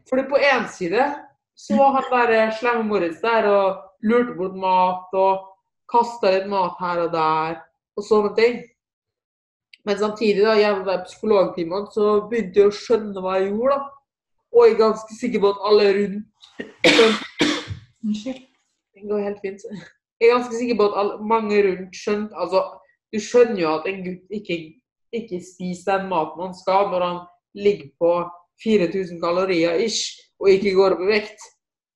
Fordi 0.09 0.27
på 0.29 0.37
én 0.37 0.67
side 0.71 1.07
så 1.55 1.77
var 1.77 1.97
han 1.97 2.29
der 2.31 2.51
slemme 2.59 2.83
Moritz 2.83 3.21
der 3.21 3.47
og 3.49 3.81
lurte 4.03 4.35
bort 4.37 4.55
mat 4.57 5.13
og 5.13 5.49
kasta 5.91 6.31
litt 6.33 6.49
mat 6.51 6.79
her 6.81 7.05
og 7.05 7.11
der 7.13 7.57
og 7.97 8.05
sånne 8.07 8.33
ting. 8.37 8.61
Men 9.85 9.99
samtidig, 9.99 10.45
da, 10.45 10.55
gjennom 10.55 10.85
de 10.87 10.95
psykologtimene, 11.07 11.89
så 11.91 12.13
begynte 12.31 12.61
jeg 12.61 12.71
å 12.71 12.77
skjønne 12.77 13.23
hva 13.23 13.35
jeg 13.39 13.49
gjorde. 13.51 13.75
da. 13.75 13.89
Og 14.53 14.67
jeg 14.67 14.73
er 14.73 14.79
ganske 14.79 15.17
sikker 15.17 15.43
på 15.43 15.49
at 15.49 15.65
alle 15.67 15.89
rundt 15.97 16.29
Unnskyld. 18.03 18.39
det 18.93 19.09
går 19.09 19.25
helt 19.25 19.41
fint. 19.41 19.65
Jeg 20.19 20.29
er 20.29 20.35
ganske 20.35 20.55
sikker 20.55 20.77
på 20.79 20.87
at 20.89 20.97
alle, 21.01 21.17
mange 21.25 21.59
rundt 21.65 21.97
skjønte 21.97 22.37
Altså, 22.37 22.61
du 23.13 23.19
skjønner 23.19 23.61
jo 23.61 23.71
at 23.73 23.87
en 23.89 24.01
gutt 24.05 24.37
ikke, 24.37 24.57
ikke 25.19 25.39
spiser 25.43 25.97
den 25.97 26.11
maten 26.11 26.45
han 26.45 26.55
skal 26.57 26.91
når 26.91 27.05
han 27.07 27.19
ligger 27.57 27.89
på 27.99 28.11
4000 28.61 29.21
kalorier 29.21 29.81
ish, 29.81 30.19
og 30.41 30.51
ikke 30.51 30.75
går 30.77 30.95
opp 30.95 31.03
i 31.05 31.09
vekt. 31.09 31.47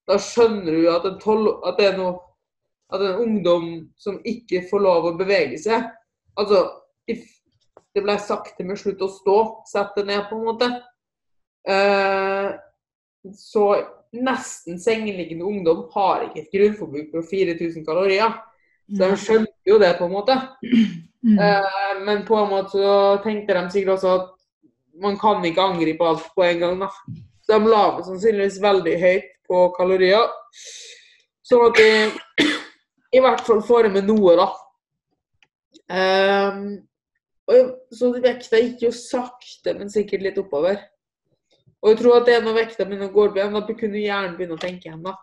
Da 0.08 0.18
skjønner 0.22 0.72
du 0.72 0.88
at, 0.92 1.06
en 1.06 1.20
tolv, 1.22 1.52
at 1.68 1.80
det 1.80 1.92
er 1.92 2.00
noe 2.00 2.16
At 2.88 3.02
en 3.04 3.18
ungdom 3.20 3.66
som 4.00 4.22
ikke 4.24 4.62
får 4.70 4.80
lov 4.80 5.10
å 5.10 5.18
bevege 5.20 5.58
seg 5.60 5.90
Altså, 6.40 6.62
det 7.98 8.04
ble 8.06 8.16
sagt 8.22 8.54
til 8.56 8.70
meg 8.70 8.80
slutt 8.80 9.02
å 9.04 9.10
stå, 9.12 9.38
sett 9.68 9.96
deg 9.98 10.06
ned, 10.08 10.28
på 10.30 10.38
en 10.38 10.46
måte. 10.46 10.68
Eh, 11.68 12.50
så 13.34 13.64
nesten 14.14 14.78
sengeliggende 14.80 15.48
ungdom 15.50 15.88
har 15.96 16.28
ikke 16.28 16.44
et 16.44 16.54
grunnforbruk 16.54 17.10
på 17.16 17.24
4000 17.32 17.88
kalorier. 17.88 18.38
Så 18.88 19.02
de 19.02 19.20
skjønte 19.20 19.68
jo 19.68 19.80
det, 19.82 19.96
på 19.98 20.06
en 20.06 20.14
måte. 20.14 20.38
Mm. 21.26 21.40
Eh, 21.42 22.04
men 22.06 22.22
på 22.28 22.38
en 22.38 22.52
måte 22.54 22.78
så 22.78 23.18
tenkte 23.26 23.58
de 23.58 23.66
sikkert 23.74 23.98
også 23.98 24.14
at 24.14 24.37
man 25.02 25.18
kan 25.20 25.46
ikke 25.46 25.64
angripe 25.64 26.06
alt 26.06 26.28
på 26.36 26.46
en 26.46 26.60
gang. 26.60 26.80
da. 26.80 26.90
Så 27.46 27.58
de 27.60 27.72
la 27.72 27.84
sannsynligvis 28.04 28.62
veldig 28.62 28.96
høyt 29.02 29.32
på 29.48 29.64
kalorier. 29.78 30.28
Sånn 31.48 31.66
at 31.70 31.80
de 31.80 32.48
i 33.18 33.24
hvert 33.24 33.44
fall 33.48 33.62
får 33.64 33.88
i 33.88 33.94
meg 33.96 34.08
noe, 34.10 34.36
da. 34.40 34.48
Um, 35.88 36.64
og 37.48 37.96
så 37.96 38.12
vekta 38.20 38.60
gikk 38.60 38.84
jo 38.90 38.92
sakte, 38.92 39.72
men 39.78 39.92
sikkert 39.92 40.26
litt 40.26 40.40
oppover. 40.42 40.82
Og 41.80 41.94
jeg 41.94 42.02
tror 42.02 42.18
at 42.18 42.28
det 42.28 42.36
er 42.36 42.44
når 42.44 42.58
vekta 42.58 42.88
begynner 42.88 43.08
å 43.08 43.14
gå 43.14 43.28
opp 43.30 43.38
igjen, 43.38 43.56
da 43.56 43.80
kunne 43.80 44.02
hjernen 44.02 44.36
begynne 44.36 44.58
å 44.58 44.62
tenke 44.62 44.90
igjen. 44.90 45.06
da. 45.06 45.16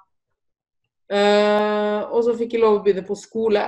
Uh, 1.12 2.00
og 2.14 2.22
så 2.24 2.32
fikk 2.38 2.56
jeg 2.56 2.62
lov 2.62 2.78
å 2.78 2.84
begynne 2.84 3.04
på 3.04 3.16
skole. 3.18 3.66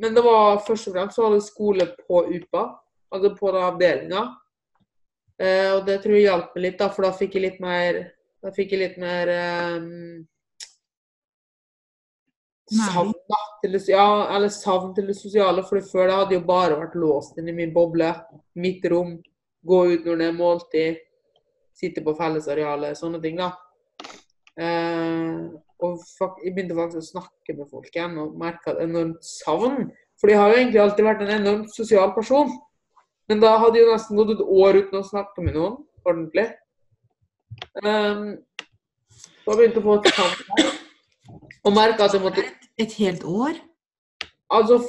Men 0.00 0.16
det 0.16 0.24
var 0.24 0.62
først 0.64 0.88
og 0.88 0.96
fremst 0.96 1.18
så 1.18 1.26
var 1.26 1.34
det 1.36 1.44
skole 1.44 1.86
på 2.06 2.24
UPA. 2.30 2.64
altså 3.12 3.34
på 3.36 3.52
den 3.52 3.62
avdelinga. 3.66 4.22
Eh, 5.40 5.70
og 5.72 5.86
det 5.86 6.00
tror 6.02 6.18
jeg 6.18 6.26
hjalp 6.26 6.56
meg 6.56 6.66
litt, 6.66 6.78
da, 6.80 6.90
for 6.92 7.06
da 7.06 7.14
fikk 7.16 7.38
jeg 7.38 7.46
litt 7.46 7.62
mer 7.64 8.02
Da 8.40 8.50
fikk 8.52 8.74
jeg 8.74 8.80
litt 8.82 8.98
mer 9.00 9.30
eh, 9.32 9.78
savn, 12.70 13.14
da. 13.28 13.40
Til 13.62 13.74
det, 13.76 13.80
ja, 13.90 14.06
eller 14.36 14.52
savn 14.54 14.94
til 14.96 15.10
det 15.10 15.16
sosiale. 15.18 15.64
For 15.66 15.80
før 15.84 16.08
det 16.08 16.18
hadde 16.18 16.38
jo 16.38 16.46
bare 16.48 16.78
vært 16.80 16.96
låst 17.00 17.40
inn 17.40 17.50
i 17.52 17.56
min 17.56 17.74
boble. 17.74 18.12
Mitt 18.60 18.86
rom. 18.88 19.18
Gå 19.60 19.80
ut 19.90 20.06
når 20.08 20.22
det 20.22 20.28
er 20.30 20.38
måltid. 20.38 21.02
Sitte 21.76 22.04
på 22.04 22.14
fellesarealet. 22.16 22.96
Sånne 22.96 23.20
ting, 23.20 23.40
da. 23.40 23.50
Eh, 24.60 25.50
og 25.80 26.00
jeg 26.44 26.52
begynte 26.52 26.76
faktisk 26.76 27.00
å 27.00 27.10
snakke 27.14 27.56
med 27.56 27.68
folk 27.70 27.92
igjen 27.92 28.18
og 28.20 28.40
merka 28.40 28.74
et 28.74 28.82
enormt 28.84 29.24
savn. 29.24 29.88
For 30.20 30.32
jeg 30.32 30.40
har 30.40 30.52
jo 30.52 30.58
egentlig 30.58 30.82
alltid 30.82 31.06
vært 31.06 31.22
en 31.24 31.36
enormt 31.38 31.72
sosial 31.76 32.12
person. 32.16 32.52
Men 33.30 33.38
da 33.38 33.54
hadde 33.62 33.78
jeg 33.78 33.86
jo 33.86 33.94
nesten 33.94 34.18
gått 34.18 34.32
et 34.34 34.40
år 34.42 34.80
uten 34.80 34.98
å 34.98 35.06
snakke 35.06 35.42
med 35.44 35.54
noen 35.54 35.76
ordentlig. 36.02 36.48
Um, 37.78 38.32
jeg 39.46 39.58
begynte 39.58 39.78
å 39.78 39.84
få 39.84 39.98
et 40.00 40.08
savn. 40.16 40.70
Og 41.60 41.74
merka 41.76 42.08
at 42.08 42.16
jeg 42.16 42.24
måtte 42.24 42.42
Et 42.80 42.92
helt 42.98 43.22
år? 43.28 43.58
Altså 44.50 44.80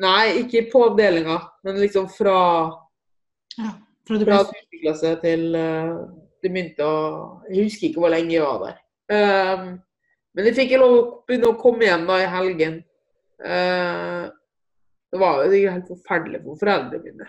Nei, 0.00 0.40
ikke 0.42 0.66
på 0.72 0.82
avdelinga, 0.88 1.36
men 1.64 1.80
liksom 1.80 2.08
fra 2.12 2.36
Ja. 3.56 3.72
Fra 4.08 4.18
du 4.18 4.24
ble 4.26 4.40
klasse 4.80 5.12
til 5.22 5.54
uh, 5.54 6.00
det 6.40 6.50
begynte 6.50 6.84
å 6.84 6.98
Jeg 7.50 7.68
husker 7.68 7.88
ikke 7.88 8.02
hvor 8.04 8.12
lenge 8.12 8.34
jeg 8.34 8.44
var 8.44 8.60
der. 8.66 8.76
Um, 9.12 9.72
men 10.36 10.48
jeg 10.48 10.56
fikk 10.56 10.76
lov 10.80 10.96
å 10.96 11.04
begynne 11.28 11.52
å 11.52 11.58
komme 11.60 11.88
hjem 11.88 12.06
da 12.08 12.20
i 12.20 12.28
helgen. 12.32 12.80
Uh, 13.40 14.28
det 15.12 15.18
var 15.20 15.44
jo 15.44 15.70
helt 15.70 15.88
forferdelig 15.90 16.40
for 16.44 16.58
foreldrene 16.60 17.02
mine. 17.04 17.28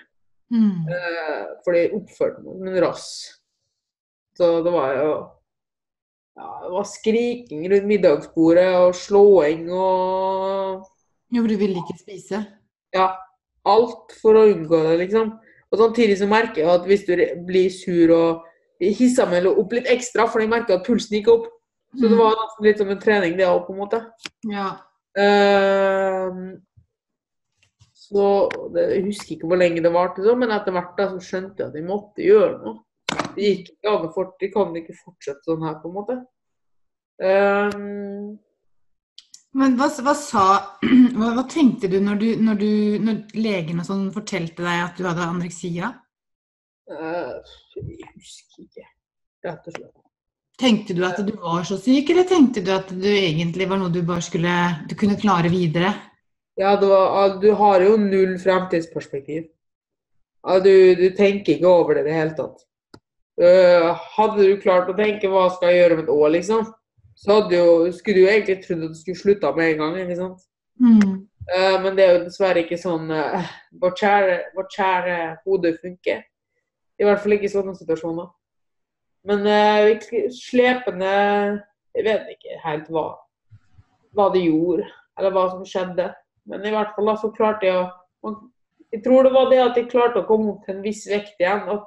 mm. 0.53 0.87
Uh, 0.87 1.45
for 1.65 1.73
de 1.77 1.85
oppførte 1.97 2.41
meg 2.43 2.57
som 2.57 2.67
en 2.71 2.81
rass. 2.83 3.05
Så 4.37 4.49
det 4.65 4.71
var 4.73 4.93
jo 4.95 5.11
ja, 6.37 6.45
Det 6.63 6.71
var 6.71 6.85
skriking 6.87 7.65
rundt 7.71 7.87
middagsbordet 7.89 8.69
og 8.79 8.93
slåing 8.95 9.65
og 9.75 10.85
Jo, 11.31 11.41
for 11.41 11.47
du 11.51 11.57
ville 11.59 11.81
ikke 11.81 11.97
spise? 11.99 12.39
Ja, 12.95 13.09
alt 13.65 14.13
for 14.21 14.35
å 14.39 14.45
unngå 14.51 14.79
det, 14.87 14.95
liksom. 15.05 15.33
Og 15.71 15.79
samtidig 15.79 16.17
så 16.19 16.27
merker 16.27 16.63
jeg 16.63 16.69
at 16.71 16.87
hvis 16.87 17.03
du 17.07 17.13
blir 17.47 17.69
sur 17.71 18.11
og 18.15 18.47
hisser 18.81 19.29
meg 19.29 19.45
opp 19.47 19.71
litt 19.75 19.87
ekstra, 19.91 20.25
for 20.27 20.41
jeg 20.43 20.49
merker 20.51 20.75
at 20.79 20.85
pulsen 20.87 21.15
gikk 21.19 21.27
opp. 21.31 21.45
Så 21.95 22.07
det 22.07 22.15
Mm. 22.15 22.17
var 22.23 22.35
litt 22.63 22.77
som 22.79 22.89
en 22.89 22.99
trening, 22.99 23.37
det 23.37 23.45
òg, 23.47 23.65
på 23.67 23.73
en 23.73 23.79
måte. 23.79 23.99
Ja. 24.49 24.77
Ehm, 25.15 26.61
så 28.11 28.27
Jeg 28.75 29.03
husker 29.05 29.35
ikke 29.35 29.49
hvor 29.49 29.59
lenge 29.59 29.83
det 29.83 29.93
varte, 29.93 30.35
men 30.35 30.51
etter 30.51 30.75
hvert 30.75 30.97
da 30.97 31.07
så 31.13 31.19
skjønte 31.23 31.63
jeg 31.63 31.69
at 31.69 31.77
de 31.77 31.83
måtte 31.87 32.25
gjøre 32.25 32.57
noe. 32.59 32.79
Det 33.35 33.47
gikk 33.47 33.73
ikke 33.73 33.91
an 33.91 34.07
å 34.07 34.25
jeg 34.41 34.53
kan 34.53 34.77
ikke 34.79 34.95
fortsette 34.99 35.47
sånn 35.47 35.65
her, 35.65 35.77
på 35.81 35.89
en 35.89 35.95
måte. 35.95 36.17
Um, 37.21 38.39
Men 39.53 39.75
hva, 39.79 39.87
hva 40.03 40.13
sa 40.17 40.45
hva, 41.17 41.31
hva 41.37 41.43
tenkte 41.51 41.89
du 41.91 41.99
når, 42.01 42.21
du 42.21 42.29
når 42.41 42.61
du 42.61 42.71
når 43.03 43.19
legen 43.37 43.81
og 43.83 43.87
sånn 43.87 44.07
fortalte 44.15 44.63
deg 44.65 44.85
at 44.85 44.99
du 44.99 45.07
hadde 45.07 45.27
anoreksia? 45.27 45.91
Uh, 46.91 47.39
jeg 47.77 48.13
husker 48.15 48.65
ikke, 48.65 48.87
rett 49.47 49.67
og 49.67 49.75
slett. 49.77 49.97
Tenkte 50.61 50.93
du 50.93 51.01
at 51.07 51.17
du 51.25 51.31
var 51.41 51.63
så 51.65 51.77
syk, 51.81 52.11
eller 52.11 52.27
tenkte 52.29 52.61
du 52.61 52.69
at 52.73 52.91
du 52.93 53.07
egentlig 53.09 53.65
var 53.69 53.79
noe 53.81 53.93
du 53.93 54.03
bare 54.05 54.21
skulle 54.21 54.55
Du 54.89 54.93
kunne 54.99 55.17
klare 55.17 55.49
videre? 55.49 55.93
Ja, 56.59 56.75
du, 56.77 56.87
du 57.41 57.51
har 57.57 57.83
jo 57.85 57.95
null 57.99 58.35
fremtidsperspektiv. 58.41 59.47
Du, 60.63 60.73
du 60.97 61.07
tenker 61.15 61.55
ikke 61.55 61.69
over 61.69 61.95
det 61.95 62.03
i 62.03 62.09
det 62.09 62.17
hele 62.17 62.35
tatt. 62.37 62.65
Eh, 63.41 63.87
hadde 64.17 64.43
du 64.43 64.61
klart 64.61 64.89
å 64.91 64.97
tenke 64.97 65.29
hva 65.31 65.47
skal 65.53 65.71
jeg 65.71 65.81
gjøre 65.81 65.97
om 65.97 66.01
et 66.03 66.13
år, 66.13 66.29
liksom, 66.35 66.65
så 67.17 67.37
jo, 67.49 67.65
skulle 67.95 68.17
du 68.17 68.23
jo 68.25 68.31
egentlig 68.31 68.57
trodd 68.65 68.83
at 68.85 68.93
du 68.93 68.99
skulle 68.99 69.21
slutta 69.21 69.53
med 69.55 69.71
en 69.71 69.81
gang. 69.81 69.95
ikke 70.03 70.17
sant? 70.19 70.43
Mm. 70.81 71.15
Eh, 71.55 71.77
men 71.83 71.97
det 71.97 72.05
er 72.05 72.13
jo 72.15 72.25
dessverre 72.27 72.63
ikke 72.65 72.79
sånn 72.81 73.09
uh, 73.09 73.49
vårt, 73.81 74.01
kjære, 74.01 74.37
vårt 74.57 74.77
kjære 74.77 75.17
hode 75.45 75.73
funker. 75.81 76.21
I 77.01 77.07
hvert 77.07 77.23
fall 77.23 77.37
ikke 77.37 77.49
i 77.49 77.53
sånne 77.53 77.73
situasjoner. 77.77 78.29
Men 79.29 79.45
uh, 79.45 80.31
slepende 80.33 81.11
Jeg 81.93 82.05
vet 82.07 82.29
ikke 82.33 82.59
helt 82.63 82.87
hva, 82.93 83.05
hva 84.15 84.29
det 84.33 84.45
gjorde, 84.45 84.85
eller 85.19 85.33
hva 85.35 85.47
som 85.51 85.65
skjedde. 85.67 86.05
Men 86.51 86.65
i 86.67 86.73
hvert 86.73 86.91
fall 86.95 87.07
da 87.11 87.15
så 87.19 87.31
klarte 87.35 87.69
jeg 87.69 87.77
å 87.81 88.33
Jeg 88.91 89.05
tror 89.05 89.23
det 89.23 89.31
var 89.31 89.45
det 89.47 89.59
at 89.63 89.77
jeg 89.79 89.87
klarte 89.87 90.19
å 90.19 90.27
komme 90.27 90.49
opp 90.51 90.65
til 90.65 90.75
en 90.75 90.83
viss 90.83 91.05
vekt 91.07 91.39
igjen. 91.39 91.61
At 91.71 91.85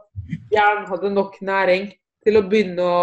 hjernen 0.48 0.86
hadde 0.88 1.10
nok 1.12 1.36
næring 1.44 1.90
til 2.24 2.38
å 2.40 2.46
begynne 2.48 2.80
å 2.80 3.00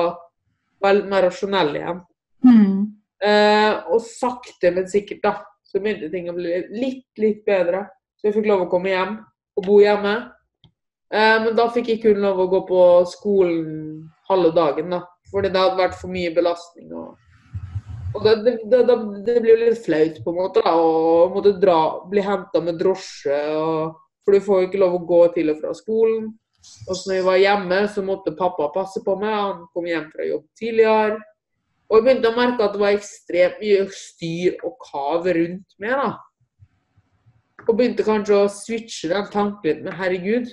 være 0.81 0.97
litt 0.97 1.11
mer 1.11 1.27
rasjonell 1.27 1.75
igjen. 1.77 1.99
Mm. 2.41 2.79
Eh, 3.21 3.73
og 3.93 4.01
sakte, 4.01 4.71
men 4.73 4.89
sikkert, 4.89 5.21
da, 5.21 5.35
så 5.61 5.77
begynte 5.77 6.09
ting 6.09 6.31
å 6.31 6.33
bli 6.33 6.63
litt, 6.73 7.05
litt 7.21 7.43
bedre. 7.45 7.85
Så 8.17 8.31
jeg 8.31 8.39
fikk 8.39 8.49
lov 8.49 8.65
å 8.65 8.71
komme 8.71 8.89
hjem 8.89 9.19
og 9.57 9.67
bo 9.67 9.77
hjemme. 9.83 10.15
Eh, 11.13 11.37
men 11.45 11.53
da 11.57 11.67
fikk 11.73 11.93
jeg 11.93 12.01
kun 12.01 12.25
lov 12.25 12.41
å 12.41 12.49
gå 12.49 12.63
på 12.69 12.81
skolen 13.11 13.67
halve 14.31 14.55
dagen, 14.57 14.95
da. 14.97 15.03
Fordi 15.31 15.51
det 15.51 15.61
hadde 15.61 15.79
vært 15.79 15.99
for 15.99 16.11
mye 16.11 16.33
belastning. 16.35 16.89
Og, 16.97 17.13
og 18.15 18.23
det, 18.25 18.35
det, 18.45 18.53
det, 18.69 18.95
det, 19.25 19.35
blir 19.41 19.53
jo 19.53 19.69
litt 19.69 19.81
flaut, 19.85 20.21
på 20.23 20.31
en 20.33 20.37
måte, 20.37 20.63
da, 20.65 20.73
å 20.75 21.29
måtte 21.33 21.53
dra, 21.61 21.79
bli 22.11 22.23
henta 22.25 22.61
med 22.63 22.79
drosje. 22.81 23.39
Og, 23.55 23.97
for 24.25 24.35
du 24.35 24.43
får 24.45 24.61
jo 24.61 24.69
ikke 24.69 24.81
lov 24.81 24.97
å 24.99 25.05
gå 25.09 25.21
til 25.35 25.51
og 25.53 25.59
fra 25.61 25.73
skolen. 25.77 26.29
Og 26.87 26.93
så 26.93 27.09
når 27.09 27.15
jeg 27.15 27.25
var 27.25 27.39
hjemme, 27.41 27.79
så 27.89 28.03
måtte 28.05 28.35
pappa 28.37 28.67
passe 28.75 29.01
på 29.05 29.15
meg. 29.21 29.33
Han 29.33 29.61
kom 29.73 29.87
hjem 29.89 30.09
fra 30.13 30.27
jobb 30.27 30.43
tidligere. 30.59 31.21
Og 31.89 31.97
jeg 31.97 32.05
begynte 32.05 32.29
å 32.31 32.37
merke 32.37 32.63
at 32.63 32.75
det 32.75 32.79
var 32.83 32.95
ekstremt 32.95 33.57
mye 33.63 33.87
styr 33.95 34.59
og 34.67 34.75
kav 34.85 35.25
rundt 35.27 35.79
meg. 35.81 35.95
da. 35.97 36.11
Og 37.67 37.73
begynte 37.77 38.05
kanskje 38.07 38.37
å 38.43 38.51
switche 38.51 39.09
den 39.11 39.27
tanken 39.33 39.67
litt 39.67 39.81
med 39.87 39.97
herregud. 39.99 40.51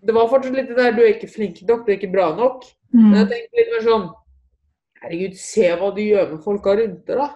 Det 0.00 0.14
var 0.16 0.30
fortsatt 0.30 0.54
litt 0.56 0.70
det 0.70 0.78
der 0.78 0.94
du 0.96 1.02
er 1.02 1.14
ikke 1.14 1.28
flink 1.32 1.58
nok, 1.68 1.82
du 1.84 1.90
er 1.92 1.98
ikke 1.98 2.12
bra 2.12 2.30
nok. 2.36 2.64
Men 2.92 3.14
jeg 3.14 3.26
Mm. 3.26 3.30
tenkte 3.32 3.58
litt 3.58 3.72
mer 3.74 3.84
sånn 3.86 4.06
Herregud, 5.00 5.36
se 5.40 5.68
hva 5.80 5.90
du 5.96 6.02
gjør 6.04 6.34
med 6.34 6.42
folka 6.44 6.74
rundt 6.76 7.06
deg, 7.08 7.20
da. 7.20 7.28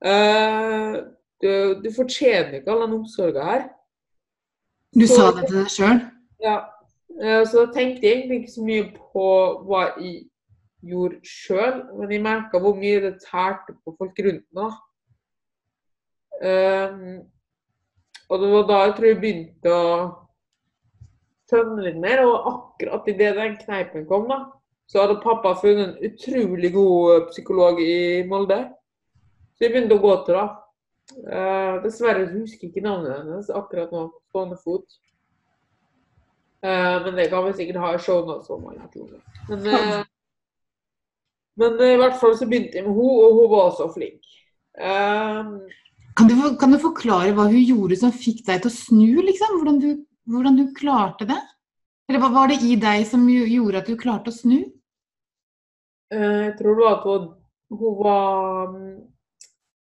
Uh, 0.00 0.96
du, 1.40 1.50
du 1.84 1.88
fortjener 1.92 2.58
ikke 2.58 2.72
all 2.72 2.84
den 2.84 2.98
omsorga 2.98 3.46
her. 3.46 3.64
Du 4.96 5.06
sa 5.08 5.30
det 5.36 5.46
til 5.48 5.60
deg 5.60 5.72
sjøl? 5.72 6.02
Ja. 6.44 6.58
Uh, 7.16 7.42
Så 7.48 7.64
da 7.64 7.72
tenkte 7.74 8.06
jeg 8.06 8.18
egentlig 8.18 8.42
ikke 8.42 8.54
så 8.56 8.66
mye 8.66 8.86
på 8.92 9.26
hva 9.68 9.86
jeg 9.96 10.14
gjorde 10.90 11.20
sjøl, 11.26 11.82
men 11.98 12.12
jeg 12.12 12.24
merka 12.24 12.60
hvor 12.60 12.76
mye 12.76 13.02
det 13.04 13.18
tærte 13.24 13.76
på 13.84 13.96
folk 13.98 14.24
rundt 14.24 14.46
meg. 14.56 14.78
Um, 16.40 17.20
og 18.30 18.40
det 18.40 18.48
var 18.54 18.64
da 18.68 18.78
jeg 18.86 18.94
tror 18.96 19.08
jeg 19.10 19.20
begynte 19.20 19.74
å 19.74 19.90
tønne 21.50 21.84
litt 21.84 21.98
mer. 22.00 22.22
Og 22.24 22.48
akkurat 22.52 23.08
idet 23.12 23.34
den 23.36 23.58
kneipen 23.60 24.06
kom, 24.08 24.28
da, 24.30 24.38
så 24.90 25.04
hadde 25.04 25.20
pappa 25.22 25.54
funnet 25.54 25.86
en 25.86 26.10
utrolig 26.10 26.72
god 26.74 27.12
eh, 27.14 27.28
psykolog 27.30 27.78
i 27.82 28.24
Molde. 28.26 28.58
Så 29.54 29.66
jeg 29.66 29.74
begynte 29.74 29.98
å 29.98 30.02
gå 30.02 30.16
til, 30.26 30.40
det. 30.40 30.48
Uh, 31.10 31.80
dessverre 31.82 32.28
husker 32.30 32.68
jeg 32.68 32.70
ikke 32.70 32.84
navnet 32.84 33.16
hennes 33.16 33.48
akkurat 33.50 33.90
nå 33.90 34.04
stående 34.30 34.58
fot. 34.62 34.86
Uh, 36.62 37.02
men 37.06 37.18
det 37.18 37.28
kan 37.32 37.46
vi 37.46 37.54
sikkert 37.58 37.80
ha 37.82 37.92
i 37.96 38.00
eller 38.00 38.82
noe. 38.86 39.20
Men, 39.48 39.66
uh, 39.66 40.02
men 41.60 41.82
i 41.86 41.98
hvert 42.00 42.18
fall 42.20 42.34
så 42.38 42.48
begynte 42.50 42.78
jeg 42.78 42.86
med 42.86 42.94
henne, 42.94 43.26
og 43.26 43.38
hun 43.38 43.50
var 43.52 43.70
også 43.70 43.90
flink. 43.94 44.26
Eh, 44.78 45.54
Kan 46.16 46.28
du, 46.28 46.34
kan 46.58 46.72
du 46.72 46.78
forklare 46.82 47.32
hva 47.36 47.46
hun 47.50 47.62
gjorde 47.62 47.98
som 48.00 48.12
fikk 48.14 48.44
deg 48.46 48.62
til 48.62 48.70
å 48.70 48.74
snu, 48.74 49.22
liksom? 49.26 49.58
Hvordan 49.58 49.80
du, 49.82 49.88
hvordan 50.30 50.58
du 50.58 50.66
klarte 50.76 51.26
det? 51.28 51.38
Eller 52.10 52.22
hva 52.22 52.30
var 52.34 52.50
det 52.50 52.60
i 52.66 52.76
deg 52.80 53.04
som 53.06 53.26
gjorde 53.28 53.82
at 53.82 53.90
du 53.90 53.98
klarte 53.98 54.32
å 54.32 54.34
snu? 54.34 54.62
Eh, 56.12 56.40
jeg 56.46 56.54
tror 56.58 56.74
det 56.74 56.84
var 56.84 56.96
at 56.98 57.06
hun, 57.70 57.98
var 58.04 58.66
mm, 58.74 59.00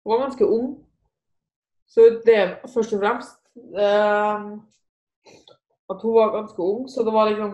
Hun 0.04 0.12
var 0.12 0.22
ganske 0.22 0.46
ung. 0.46 0.68
Så 1.86 2.00
det 2.26 2.58
først 2.74 2.92
og 2.92 3.00
fremst 3.00 3.38
eh, 3.56 4.46
At 5.90 6.02
hun 6.02 6.14
var 6.14 6.36
ganske 6.36 6.62
ung, 6.62 6.88
så 6.88 7.02
det 7.02 7.12
var 7.12 7.30
liksom 7.30 7.52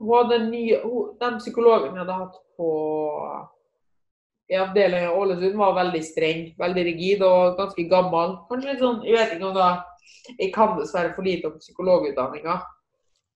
Hun 0.00 0.14
hadde 0.16 0.36
en 0.40 0.50
ny 0.50 0.64
hun, 0.82 1.16
Den 1.20 1.38
psykologen 1.38 1.96
jeg 1.96 2.04
hadde 2.04 2.20
hatt 2.20 2.38
på 2.56 2.70
i 4.52 4.56
avdelingen 4.56 5.08
i 5.08 5.16
Ålesund 5.16 5.56
var 5.56 5.72
veldig 5.78 6.00
streng, 6.04 6.40
veldig 6.58 6.82
rigid 6.84 7.22
og 7.24 7.54
ganske 7.56 7.84
gammel. 7.88 8.34
Kanskje 8.50 8.72
litt 8.72 8.82
sånn, 8.82 8.98
Jeg 9.06 9.16
vet 9.16 9.34
ikke 9.36 9.48
om 9.48 9.54
det 9.56 9.68
Jeg 10.38 10.52
kan 10.52 10.74
dessverre 10.76 11.14
for 11.14 11.24
lite 11.24 11.48
om 11.48 11.58
psykologutdanninga. 11.58 12.56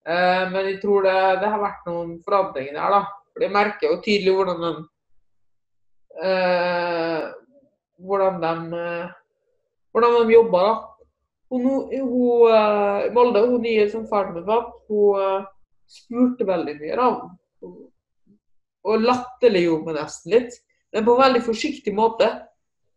Eh, 0.06 0.44
men 0.52 0.66
jeg 0.70 0.80
tror 0.82 1.02
det, 1.02 1.16
det 1.40 1.48
har 1.50 1.62
vært 1.62 1.88
noen 1.88 2.12
forandringer 2.26 2.76
der, 2.76 2.98
da. 2.98 3.00
For 3.36 3.44
jeg 3.44 3.52
merker 3.52 3.90
jo 3.90 4.00
tydelig 4.00 4.32
hvordan 4.32 4.62
de 4.64 4.70
eh, 6.24 7.24
Hvordan 8.00 8.40
de 8.40 8.78
eh, 8.80 9.10
hvordan 9.92 10.28
de 10.28 10.32
jobber, 10.32 10.64
da. 10.64 10.72
hun, 11.50 11.64
hun, 11.64 12.08
hun 12.08 12.54
eh, 12.54 13.12
Molde, 13.12 13.42
hun 13.48 13.60
nye 13.60 13.84
som 13.92 14.06
faren 14.08 14.34
min 14.34 14.46
var, 14.48 14.70
hun 14.88 15.20
eh, 15.20 15.46
spurte 15.88 16.48
veldig 16.48 16.74
mye. 16.80 16.96
da. 16.96 17.70
Og 18.86 19.04
latterliggjorde 19.04 19.90
meg 19.90 19.98
nesten 20.00 20.32
litt, 20.32 20.58
men 20.92 21.04
på 21.04 21.14
en 21.16 21.22
veldig 21.26 21.44
forsiktig 21.44 21.92
måte. 21.96 22.28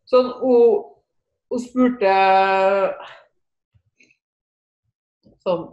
Sånn, 0.08 0.32
hun, 0.40 0.84
hun 1.52 1.64
spurte 1.64 2.14
sånn 5.44 5.68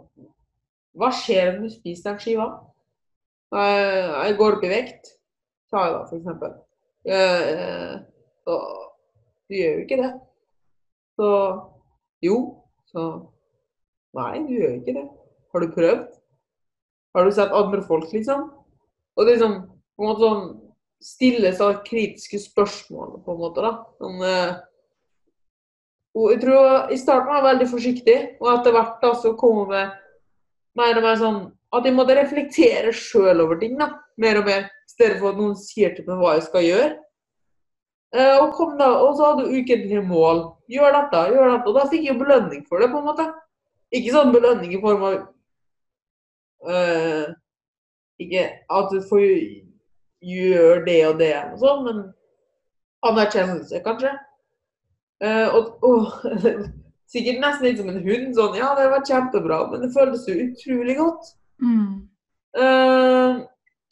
Hva 0.97 1.09
skjer 1.13 1.55
når 1.55 1.67
du 1.67 1.73
spiser 1.73 2.11
den 2.11 2.21
skiva? 2.21 2.47
Jeg, 3.55 3.87
jeg 4.27 4.37
går 4.39 4.57
opp 4.57 4.65
i 4.67 4.71
vekt, 4.71 5.11
sa 5.71 5.85
jeg 5.85 5.93
da, 5.95 6.01
for 6.09 6.17
eksempel. 6.19 6.55
Eh, 7.07 7.93
så 8.43 8.57
du 9.47 9.55
gjør 9.55 9.73
jo 9.77 9.85
ikke 9.85 9.99
det. 10.01 10.11
Så 11.15 11.31
jo. 12.27 12.37
Så 12.91 13.07
nei, 14.17 14.43
du 14.47 14.53
gjør 14.57 14.77
ikke 14.77 14.95
det. 14.99 15.07
Har 15.53 15.63
du 15.63 15.73
prøvd? 15.75 16.05
Har 17.15 17.25
du 17.25 17.33
sett 17.33 17.55
andre 17.55 17.83
folk, 17.87 18.11
liksom? 18.13 18.49
Og 19.17 19.29
liksom 19.29 19.59
på 19.97 20.03
en 20.03 20.09
måte 20.11 20.23
sånn 20.23 20.47
stille 21.03 21.51
sånn 21.55 21.79
kritiske 21.85 22.39
spørsmål, 22.41 23.19
på 23.25 23.33
en 23.33 23.39
måte, 23.41 23.63
da. 23.63 23.71
Sånn, 24.01 24.19
eh, 24.25 24.57
og 26.17 26.31
jeg 26.33 26.41
tror 26.41 26.91
I 26.93 26.97
starten 26.97 27.29
var 27.29 27.39
jeg 27.39 27.47
veldig 27.47 27.69
forsiktig, 27.71 28.17
og 28.41 28.51
etter 28.55 28.75
hvert 28.75 29.01
da 29.03 29.13
så 29.21 29.33
kom 29.37 29.61
hun 29.61 29.73
med 29.73 29.95
mer 30.77 30.99
og 30.99 31.05
mer 31.05 31.19
sånn 31.19 31.39
at 31.75 31.87
jeg 31.87 31.95
måtte 31.97 32.15
reflektere 32.15 32.93
sjøl 32.95 33.43
over 33.43 33.59
ting. 33.61 33.75
da, 33.79 33.91
Mer 34.17 34.39
og 34.41 34.47
mer. 34.47 34.69
I 34.87 34.93
stedet 34.93 35.19
for 35.19 35.33
at 35.33 35.41
noen 35.41 35.57
sier 35.59 35.93
til 35.95 36.07
meg 36.07 36.21
hva 36.21 36.37
jeg 36.37 36.47
skal 36.47 36.65
gjøre. 36.65 36.91
Eh, 38.15 38.37
og, 38.39 38.53
kom 38.55 38.77
da, 38.79 38.87
og 39.03 39.17
så 39.17 39.31
hadde 39.31 39.47
du 39.47 39.57
ukentlige 39.59 40.03
mål. 40.07 40.45
Gjør 40.71 40.95
dette, 40.95 41.23
gjør 41.33 41.51
dette. 41.51 41.67
Og 41.67 41.75
da 41.75 41.87
fikk 41.91 42.07
jeg 42.07 42.19
belønning 42.21 42.63
for 42.69 42.81
det, 42.81 42.89
på 42.93 43.01
en 43.01 43.09
måte. 43.09 43.27
Ikke 43.97 44.13
sånn 44.15 44.33
belønning 44.35 44.73
i 44.75 44.81
form 44.83 45.03
av 45.07 45.13
uh, 46.67 47.27
Ikke 48.19 48.41
at 48.79 48.89
du 48.91 48.97
får 49.07 49.21
gjøre 50.27 50.81
det 50.83 50.97
og 51.07 51.21
det, 51.21 51.35
og 51.53 51.61
sånn, 51.61 51.85
men 51.85 52.01
anerkjennelse, 53.07 53.79
kanskje. 53.85 54.11
Uh, 55.23 55.55
og, 55.55 55.85
og 55.87 56.57
sikkert 57.11 57.41
nesten 57.43 57.67
litt 57.67 57.81
som 57.81 57.91
en 57.91 58.01
hund. 58.03 58.31
Sånn 58.37 58.57
Ja, 58.59 58.71
det 58.77 58.89
var 58.91 59.05
kjempebra, 59.07 59.61
men 59.71 59.85
det 59.85 59.93
føltes 59.95 60.27
jo 60.29 60.37
utrolig 60.47 60.97
godt. 60.99 61.31
Mm. 61.63 61.93
Uh, 62.57 63.45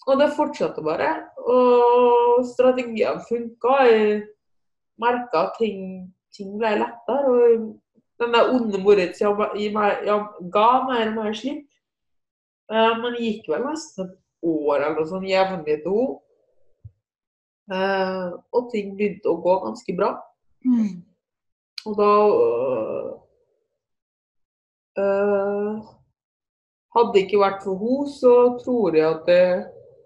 og 0.05 0.19
det 0.21 0.33
fortsatte 0.37 0.83
bare. 0.85 1.11
Og 1.45 2.43
strategiene 2.51 3.23
funka. 3.29 3.77
Jeg 3.89 4.19
merka 5.01 5.47
at 5.47 5.57
ting, 5.59 5.79
ting, 6.35 6.55
ble 6.59 6.75
lettere. 6.81 7.31
Og 7.31 7.71
den 8.21 8.35
der 8.35 8.51
onde 8.53 8.81
Moritz 8.81 9.19
ga 9.19 10.67
mer 10.89 11.07
og 11.07 11.15
mer 11.15 11.33
slipp. 11.37 11.65
Uh, 12.71 12.93
men 13.01 13.13
det 13.13 13.25
gikk 13.25 13.49
vel 13.53 13.65
nesten 13.67 14.07
et 14.07 14.15
år 14.45 14.79
eller 14.79 14.95
noe 14.99 15.09
sånt 15.09 15.29
jevnlig 15.29 15.81
til 15.83 15.99
henne. 15.99 16.21
Uh, 17.65 18.37
og 18.53 18.67
ting 18.69 18.91
begynte 18.93 19.31
å 19.31 19.39
gå 19.41 19.53
ganske 19.63 19.93
bra. 19.97 20.11
Mm. 20.65 21.01
Og 21.85 21.97
da 21.99 22.11
øh, 25.01 25.81
Hadde 26.95 27.11
det 27.13 27.23
ikke 27.25 27.41
vært 27.41 27.63
for 27.65 27.81
henne, 27.81 28.11
så 28.15 28.35
tror 28.63 28.95
jeg 28.95 29.09
at 29.09 29.25
det 29.27 29.41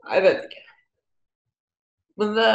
Jeg 0.10 0.24
vet 0.24 0.48
ikke. 0.48 0.64
Men 2.18 2.34
det 2.38 2.54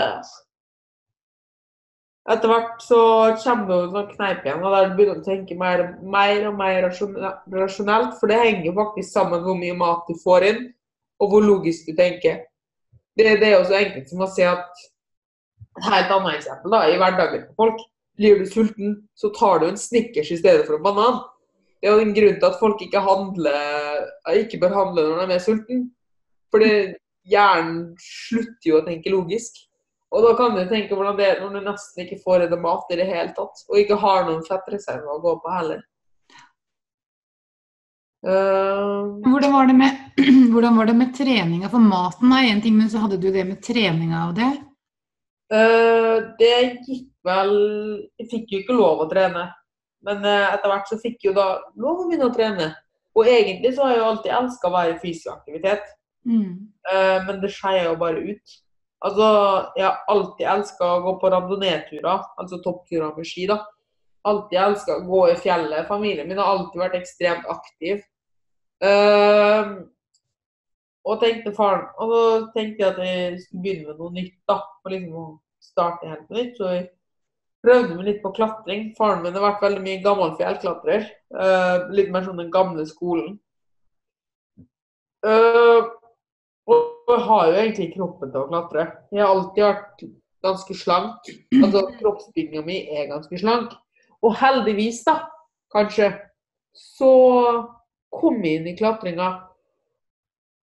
Etter 2.32 2.48
hvert 2.48 2.80
så 2.80 2.98
kommer 3.42 3.66
det 3.68 3.92
noen 3.92 4.06
kneip 4.08 4.46
igjen, 4.46 4.62
og 4.64 4.72
der 4.72 4.94
begynner 4.96 5.18
du 5.18 5.20
å 5.20 5.26
tenke 5.26 5.56
mer, 5.60 5.82
mer 6.00 6.46
og 6.48 6.54
mer 6.56 6.87
rasjonelt. 6.88 8.14
For 8.16 8.32
det 8.32 8.38
henger 8.40 8.70
jo 8.70 8.72
faktisk 8.78 9.10
sammen 9.10 9.34
med 9.34 9.44
hvor 9.44 9.58
mye 9.60 9.74
mat 9.76 10.08
du 10.08 10.16
får 10.22 10.46
inn, 10.48 10.62
og 11.20 11.34
hvor 11.34 11.44
logisk 11.44 11.84
du 11.84 11.92
tenker. 11.98 12.38
Det, 13.12 13.28
det 13.42 13.50
er 13.50 13.58
jo 13.58 13.66
så 13.68 13.76
enkelt 13.76 14.08
som 14.08 14.24
å 14.24 14.30
si 14.32 14.46
at 14.48 14.84
Et 15.74 15.87
helt 15.90 16.12
annet 16.14 16.37
eksempel 16.38 16.70
da, 16.70 16.80
i 16.87 16.98
hverdagen 17.00 17.40
til 17.48 17.54
folk. 17.58 17.80
Blir 18.18 18.38
du 18.38 18.46
sulten, 18.46 18.98
så 19.18 19.31
tar 19.35 19.61
du 19.61 19.68
en 19.68 19.79
Snickers 19.81 20.31
i 20.31 20.38
stedet 20.38 20.66
for 20.66 20.79
en 20.79 20.85
banan. 20.85 21.22
Det 21.83 21.90
er 21.90 21.98
jo 21.98 22.05
en 22.05 22.14
grunn 22.16 22.37
til 22.38 22.48
at 22.48 22.61
folk 22.61 22.83
ikke, 22.85 23.03
handler, 23.05 24.05
ikke 24.40 24.61
bør 24.62 24.77
handle 24.79 25.07
når 25.11 25.27
de 25.29 25.37
er 25.37 25.42
sulten. 25.42 25.83
Fordi 26.55 26.70
hjernen 27.29 27.81
slutter 28.00 28.70
jo 28.70 28.79
å 28.79 28.85
tenke 28.87 29.12
logisk. 29.12 29.59
Og 30.14 30.22
da 30.22 30.35
kan 30.38 30.55
du 30.55 30.62
tenke 30.70 30.94
hvordan 30.94 31.18
det 31.18 31.27
er 31.27 31.42
når 31.42 31.57
du 31.57 31.66
nesten 31.66 32.05
ikke 32.05 32.20
får 32.22 32.44
i 32.44 32.50
deg 32.53 32.62
mat 32.62 32.92
i 32.94 32.98
det 33.00 33.09
hele 33.09 33.35
tatt, 33.35 33.64
og 33.66 33.81
ikke 33.81 33.98
har 33.98 34.29
noen 34.29 34.44
fettreserver 34.46 35.11
å 35.11 35.22
gå 35.24 35.35
på 35.42 35.55
heller. 35.57 35.83
Uh, 38.24 39.20
hvordan, 39.27 39.50
var 39.53 39.66
det 39.68 39.74
med, 39.77 39.98
hvordan 40.53 40.79
var 40.79 40.88
det 40.88 40.94
med 40.96 41.11
treninga? 41.18 41.68
For 41.72 41.83
maten 41.83 42.33
er 42.33 42.53
én 42.53 42.62
ting, 42.64 42.79
men 42.79 42.88
så 42.92 43.03
hadde 43.03 43.18
du 43.20 43.29
det 43.35 43.44
med 43.48 43.61
treninga 43.64 44.29
og 44.31 44.38
det? 44.38 44.53
Uh, 45.53 45.93
det 46.38 46.55
gikk 46.87 47.11
vel 47.25 47.53
Jeg 48.20 48.29
fikk 48.31 48.53
jo 48.53 48.62
ikke 48.62 48.77
lov 48.77 49.05
å 49.05 49.11
trene. 49.11 49.49
Men 50.05 50.25
eh, 50.29 50.49
etter 50.53 50.70
hvert 50.70 50.90
så 50.90 50.99
fikk 51.01 51.23
jeg 51.23 51.31
jo 51.31 51.37
da 51.38 51.47
lov 51.81 52.03
å 52.03 52.09
begynne 52.09 52.29
å 52.29 52.35
trene. 52.35 52.73
Og 53.14 53.31
egentlig 53.31 53.75
så 53.75 53.87
har 53.87 53.94
jeg 53.94 54.03
jo 54.03 54.09
alltid 54.11 54.35
elska 54.40 54.68
å 54.68 54.75
være 54.75 54.94
i 54.94 55.01
fysisk 55.03 55.31
aktivitet. 55.33 55.87
Mm. 56.27 56.66
Uh, 56.88 57.18
men 57.29 57.38
det 57.42 57.53
skeier 57.55 57.87
jo 57.87 57.99
bare 58.01 58.23
ut. 58.33 58.57
Altså, 59.05 59.29
jeg 59.77 59.85
har 59.85 60.01
alltid 60.11 60.49
elska 60.55 60.88
å 60.88 61.01
gå 61.05 61.14
på 61.20 61.31
randonee-turer, 61.33 62.27
altså 62.40 62.59
toppturer 62.64 63.12
med 63.14 63.29
ski, 63.29 63.47
da. 63.51 63.61
Alltid 64.25 64.59
elska 64.61 64.99
å 64.99 65.05
gå 65.07 65.23
i 65.31 65.38
fjellet. 65.38 65.87
Familien 65.88 66.29
min 66.29 66.40
har 66.40 66.51
alltid 66.51 66.81
vært 66.81 66.99
ekstremt 66.99 67.49
aktiv. 67.53 68.03
Uh, 68.83 69.85
og 71.05 71.20
tenkte 71.23 71.53
faren 71.55 71.85
Og 72.03 72.11
så 72.11 72.23
tenkte 72.57 72.83
jeg 72.83 72.88
at 72.88 72.99
jeg 73.01 73.37
skulle 73.44 73.62
begynne 73.62 73.92
med 73.92 74.01
noe 74.01 74.14
nytt, 74.16 74.37
da. 74.51 74.57
for 74.83 74.92
liksom 74.92 75.37
starte 75.74 76.08
helt 76.08 76.28
på 76.28 76.38
nytt. 76.38 76.56
Så 76.58 76.70
jeg 76.72 76.87
prøvde 77.64 77.98
meg 77.98 78.08
litt 78.08 78.22
på 78.22 78.32
klatring. 78.37 78.88
Faren 78.98 79.24
min 79.24 79.37
har 79.37 79.46
vært 79.48 79.64
veldig 79.64 79.82
mye 79.84 80.02
gammel 80.04 80.34
fjellklatrer. 80.40 81.08
Uh, 81.34 81.90
litt 81.94 82.12
mer 82.14 82.26
sånn 82.26 82.40
den 82.40 82.52
gamle 82.54 82.87
skolen. 82.88 83.37
Uh, 85.24 85.90
og 86.68 87.08
jeg 87.08 87.24
har 87.28 87.46
jo 87.48 87.56
egentlig 87.60 87.92
kroppen 87.94 88.32
til 88.32 88.42
å 88.42 88.50
klatre. 88.50 88.84
Jeg 89.12 89.24
har 89.24 89.32
alltid 89.32 89.64
vært 89.66 90.04
ganske 90.44 90.76
slank. 90.76 91.32
Altså 91.60 91.87
kroppsbygninga 91.98 92.64
mi 92.66 92.82
er 92.92 93.08
ganske 93.10 93.40
slank. 93.40 93.72
Og 94.24 94.37
heldigvis, 94.40 95.02
da, 95.04 95.18
kanskje, 95.72 96.10
så 96.74 97.10
kom 98.14 98.44
jeg 98.44 98.60
inn 98.60 98.70
i 98.70 98.76
klatringa 98.78 99.28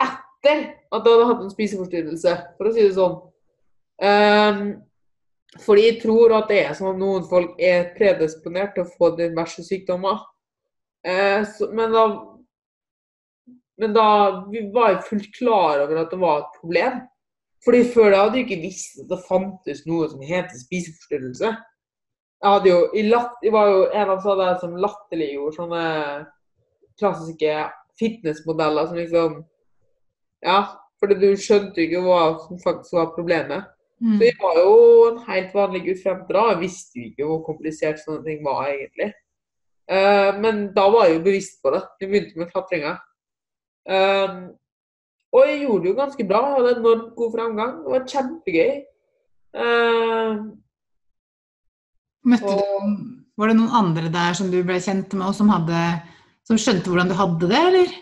etter 0.01 0.63
at 0.91 1.05
jeg 1.05 1.13
hadde 1.13 1.27
hatt 1.29 1.43
en 1.45 1.53
spiseforstyrrelse, 1.53 2.33
for 2.57 2.69
å 2.69 2.73
si 2.73 2.85
det 2.85 2.95
sånn. 2.97 3.19
Um, 4.01 4.61
fordi 5.59 5.87
jeg 5.87 5.99
tror 5.99 6.31
at 6.37 6.51
det 6.51 6.61
er 6.63 6.75
sånn 6.77 6.93
at 6.93 6.99
noen 7.01 7.25
folk 7.27 7.57
er 7.59 7.89
predisponert 7.97 8.75
til 8.75 8.85
å 8.85 8.91
få 8.93 9.09
diverse 9.17 9.63
sykdommer. 9.67 10.21
Eh, 11.03 11.43
så, 11.57 11.67
men, 11.75 11.91
da, 11.91 12.05
men 13.81 13.95
da 13.97 14.05
vi 14.51 14.63
var 14.71 14.93
jeg 14.93 15.07
fullt 15.09 15.33
klar 15.35 15.83
over 15.83 16.03
at 16.05 16.13
det 16.13 16.21
var 16.21 16.45
et 16.45 16.61
problem. 16.61 17.01
Fordi 17.65 17.81
Før 17.93 18.07
det 18.09 18.21
hadde 18.21 18.39
jeg 18.39 18.47
ikke 18.47 18.63
visst 18.63 19.03
at 19.03 19.11
det 19.11 19.19
fantes 19.27 19.83
noe 19.85 20.07
som 20.09 20.23
heter 20.25 20.63
spiseforstyrrelse. 20.63 21.51
Jeg, 22.41 22.47
hadde 22.47 22.71
jo, 22.71 22.79
jeg 22.95 23.53
var 23.53 23.67
jo 23.69 23.83
en 23.91 24.13
av 24.15 24.23
de 24.39 24.47
som 24.63 24.79
latterliggjorde 24.81 25.57
sånne 25.59 25.83
klassiske 26.97 27.57
fitnessmodeller 27.99 28.87
som 28.87 28.97
liksom 28.97 29.41
Ja, 30.41 30.61
fordi 30.97 31.19
du 31.21 31.35
skjønte 31.37 31.83
jo 31.83 31.85
ikke 31.85 32.01
hva 32.07 32.21
som 32.47 32.57
faktisk 32.63 32.95
var 32.97 33.11
problemet. 33.13 33.67
Mm. 34.01 34.15
Så 34.17 34.25
jeg 34.25 34.37
var 34.41 34.55
jo 34.57 34.77
en 35.11 35.19
helt 35.27 35.51
vanlig 35.53 35.81
gutt 35.85 35.99
frem 36.01 36.21
til 36.25 36.37
da. 36.37 36.45
Jeg 36.51 36.61
visste 36.63 36.97
jo 36.97 37.09
ikke 37.11 37.27
hvor 37.29 37.43
komplisert 37.45 38.01
sånne 38.01 38.23
ting 38.25 38.41
var 38.45 38.63
egentlig. 38.71 39.11
Uh, 39.91 40.31
men 40.41 40.63
da 40.75 40.87
var 40.93 41.07
jeg 41.07 41.19
jo 41.19 41.25
bevisst 41.27 41.59
på 41.61 41.73
det. 41.75 41.83
Jeg 42.01 42.09
begynte 42.09 42.41
med 42.41 42.49
klatringa. 42.49 42.95
Uh, 43.85 44.49
og 45.31 45.47
jeg 45.47 45.61
gjorde 45.63 45.83
det 45.83 45.91
jo 45.91 45.99
ganske 45.99 46.27
bra. 46.27 46.41
Jeg 46.47 46.57
hadde 46.57 46.73
enormt 46.79 47.13
god 47.19 47.35
framgang. 47.35 47.75
Det 47.83 47.93
var 47.93 48.07
kjempegøy. 48.15 48.73
Uh, 49.61 50.33
Møtte 52.31 52.55
og... 52.55 52.65
du, 52.65 53.05
Var 53.41 53.51
det 53.51 53.57
noen 53.59 53.77
andre 53.81 54.11
der 54.13 54.37
som 54.37 54.49
du 54.53 54.59
ble 54.65 54.79
kjent 54.81 55.13
med, 55.13 55.27
og 55.29 55.37
som, 55.37 55.49
hadde, 55.53 55.85
som 56.47 56.59
skjønte 56.61 56.89
hvordan 56.89 57.11
du 57.11 57.17
hadde 57.19 57.53
det, 57.53 57.61
eller? 57.69 57.95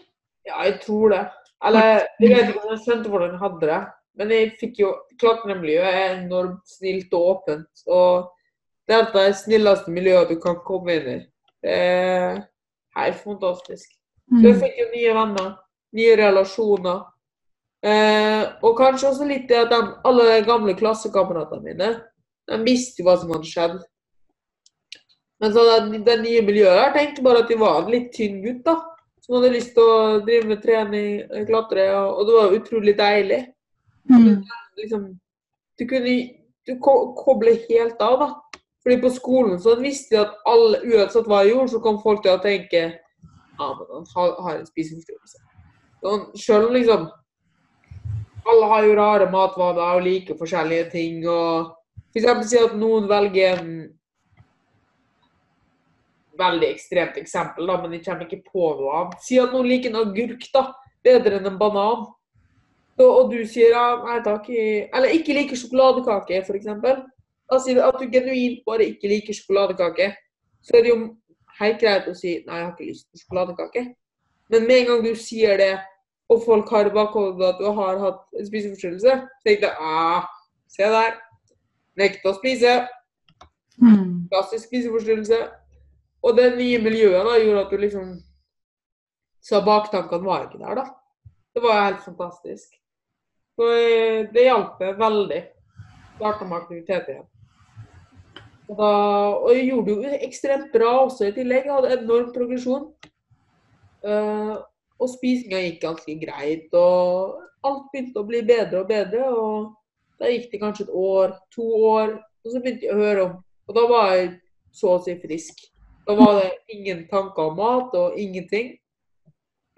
Ja, 0.48 0.64
jeg 0.64 0.80
tror 0.86 1.14
det. 1.14 1.24
Eller 1.68 1.90
jeg 2.24 2.32
vet 2.32 2.52
ikke 2.54 2.64
om 2.64 2.74
jeg 2.74 2.84
skjønte 2.86 3.12
hvordan 3.12 3.34
jeg 3.36 3.42
hadde 3.44 3.68
det. 3.68 3.80
Men 4.20 4.34
jeg 4.36 4.56
fikk 4.60 4.82
jo 4.82 4.92
Klatremiljøet 5.20 5.88
er 5.88 6.18
enormt 6.18 6.68
snilt 6.68 7.14
og 7.16 7.30
åpent. 7.34 7.84
Og 7.88 8.30
det 8.88 8.98
er 8.98 9.08
det 9.14 9.28
snilleste 9.40 9.94
miljøet 9.94 10.32
du 10.32 10.40
kan 10.42 10.60
komme 10.66 10.96
inn 10.98 11.10
i. 11.14 11.20
Det 11.64 11.76
er 11.76 12.42
helt 12.98 13.24
fantastisk. 13.24 13.88
Så 14.30 14.44
jeg 14.44 14.56
mm. 14.56 14.62
fikk 14.62 14.80
jo 14.80 14.90
nye 14.94 15.16
venner, 15.18 15.50
nye 15.98 16.18
relasjoner. 16.20 17.00
Eh, 17.80 18.44
og 18.66 18.76
kanskje 18.78 19.10
også 19.10 19.28
litt 19.28 19.48
det 19.50 19.64
at 19.64 19.72
de, 19.72 19.80
alle 20.06 20.26
de 20.28 20.40
gamle 20.48 20.76
klassekameratene 20.76 21.64
mine 21.64 21.94
de 22.50 22.58
visste 22.66 23.00
jo 23.00 23.08
hva 23.08 23.16
som 23.22 23.32
hadde 23.32 23.48
skjedd. 23.48 23.78
Men 25.40 25.54
så 25.56 25.64
det, 25.68 26.02
det 26.08 26.18
nye 26.24 26.42
miljøet 26.44 26.76
der, 26.76 26.96
tenkte 26.96 27.24
bare 27.24 27.44
at 27.44 27.52
de 27.52 27.60
var 27.60 27.84
en 27.84 27.94
litt 27.94 28.10
tynn 28.16 28.42
gutt, 28.44 28.66
da. 28.66 28.76
Som 29.24 29.38
hadde 29.38 29.54
lyst 29.54 29.76
til 29.78 29.86
å 29.86 30.20
drive 30.26 30.50
med 30.50 30.62
trening, 30.64 31.46
klatre, 31.48 31.86
og, 31.96 32.18
og 32.18 32.28
det 32.28 32.36
var 32.36 32.58
utrolig 32.58 32.96
deilig. 32.98 33.40
Mm. 34.10 34.44
Liksom, 34.78 35.20
du 35.80 35.86
kunne 35.86 36.14
du 36.66 36.80
ko- 36.80 37.14
koble 37.18 37.54
helt 37.70 38.02
av, 38.02 38.20
da. 38.20 38.62
Fordi 38.84 39.02
på 39.02 39.10
skolen 39.14 39.60
så 39.60 39.76
visste 39.80 40.16
de 40.16 40.22
at 40.24 40.36
alle, 40.48 40.80
uansett 40.88 41.28
hva 41.28 41.44
jeg 41.44 41.54
gjorde, 41.54 41.72
så 41.74 41.82
kom 41.84 42.00
folk 42.02 42.24
til 42.24 42.34
å 42.34 42.42
tenke 42.44 42.82
ja, 43.60 43.68
men 43.76 44.06
han 44.16 44.36
har, 44.40 44.56
en 44.56 44.66
spiseforstyrrelse. 44.70 45.42
Sjøl 46.40 46.70
liksom 46.74 47.10
Alle 48.50 48.68
har 48.72 48.86
jo 48.88 48.94
rare 48.96 49.26
matvaner 49.30 49.98
og 49.98 50.06
liker 50.06 50.38
forskjellige 50.40 50.92
ting. 50.94 51.28
og 51.28 51.76
eksempel 52.16 52.48
si 52.48 52.58
at 52.58 52.76
noen 52.80 53.08
velger 53.10 53.60
en 53.60 53.74
veldig 56.40 56.70
ekstremt 56.72 57.18
eksempel, 57.20 57.68
da, 57.68 57.76
men 57.82 57.94
jeg 57.98 58.06
kommer 58.06 58.26
ikke 58.26 58.48
på 58.48 58.70
noe 58.80 58.96
annet. 58.96 59.20
Si 59.22 59.38
at 59.42 59.52
noen 59.54 59.68
liker 59.68 59.92
en 59.92 60.00
agurk 60.06 60.48
da, 60.56 60.70
bedre 61.04 61.40
enn 61.40 61.52
en 61.52 61.60
banan. 61.60 62.08
Så, 63.00 63.06
og 63.08 63.30
du 63.32 63.38
sier 63.48 63.72
ja, 63.72 63.84
nei 64.04 64.18
takk, 64.26 64.50
eller 64.52 65.14
ikke 65.16 65.36
liker 65.38 65.56
sjokoladekake, 65.56 66.42
f.eks. 66.44 66.66
Du 66.68 67.80
at 67.80 68.00
du 68.02 68.10
genuint 68.12 68.60
bare 68.66 68.90
ikke 68.92 69.08
liker 69.08 69.38
sjokoladekake. 69.38 70.10
Så 70.68 70.76
er 70.76 70.84
det 70.84 70.92
jo 70.92 70.98
helt 71.62 71.80
greit 71.80 72.10
å 72.12 72.16
si 72.18 72.34
nei, 72.44 72.58
jeg 72.58 72.66
har 72.66 72.74
ikke 72.74 72.90
lyst 72.90 73.08
på 73.08 73.22
sjokoladekake. 73.22 73.86
Men 74.52 74.68
med 74.68 74.82
en 74.82 74.90
gang 74.90 75.06
du 75.06 75.14
sier 75.16 75.56
det, 75.62 75.78
og 76.30 76.44
folk 76.44 76.74
har 76.76 76.92
bakhodet 76.94 77.48
at 77.48 77.62
du 77.62 77.70
har 77.78 78.02
hatt 78.04 78.20
en 78.36 78.50
spiseforstyrrelse, 78.50 79.16
så 79.16 79.48
tenker 79.48 79.70
jeg 79.70 79.78
ah, 79.80 80.28
se 80.68 80.90
der. 80.92 81.16
Nekte 82.04 82.34
å 82.34 82.36
spise. 82.36 82.74
Mm. 83.80 84.28
Klassisk 84.28 84.68
spiseforstyrrelse. 84.68 85.40
Og 86.28 86.36
det 86.36 86.50
nye 86.58 86.84
miljøet 86.84 87.24
da, 87.24 87.40
gjorde 87.40 87.64
at 87.64 87.72
du 87.72 87.80
liksom 87.80 88.18
Så 89.40 89.62
baktankene 89.64 90.28
var 90.28 90.50
ikke 90.50 90.60
der, 90.60 90.84
da. 90.84 91.32
Det 91.56 91.64
var 91.64 91.86
helt 91.86 92.04
fantastisk. 92.04 92.79
Så 93.60 93.68
eh, 93.76 94.30
det 94.32 94.46
hjalp 94.46 94.80
veldig. 94.80 95.42
Starta 96.16 96.46
med 96.48 96.62
aktivitet 96.62 97.10
igjen. 97.12 97.26
Og, 98.70 98.78
da, 98.78 98.92
og 99.34 99.50
jeg 99.52 99.66
gjorde 99.68 99.90
det 99.90 99.96
jo 99.98 100.20
ekstremt 100.30 100.70
bra 100.72 100.94
også 101.02 101.28
i 101.28 101.34
tillegg. 101.36 101.68
Jeg 101.68 101.76
hadde 101.76 101.98
enorm 101.98 102.30
progresjon. 102.32 102.86
Uh, 104.00 104.62
og 104.96 105.12
spisinga 105.12 105.60
gikk 105.66 105.82
ganske 105.84 106.16
greit. 106.22 106.72
Og 106.72 107.68
alt 107.68 107.90
begynte 107.92 108.24
å 108.24 108.28
bli 108.30 108.46
bedre 108.48 108.86
og 108.86 108.92
bedre. 108.94 109.28
Og 109.28 110.22
da 110.22 110.32
gikk 110.32 110.54
det 110.54 110.64
kanskje 110.64 110.88
et 110.88 110.96
år, 110.96 111.36
to 111.52 111.68
år, 111.90 112.16
og 112.46 112.54
så 112.54 112.64
begynte 112.64 112.88
jeg 112.88 112.96
å 112.96 113.04
høre 113.04 113.26
om 113.28 113.38
Og 113.70 113.76
da 113.76 113.82
var 113.86 114.14
jeg 114.16 114.30
så 114.74 114.96
å 114.96 115.02
si 115.04 115.14
frisk. 115.20 115.60
Da 116.08 116.16
var 116.18 116.40
det 116.40 116.78
ingen 116.78 117.04
tanker 117.12 117.52
om 117.52 117.60
mat 117.60 117.92
og 118.00 118.16
ingenting. 118.18 118.72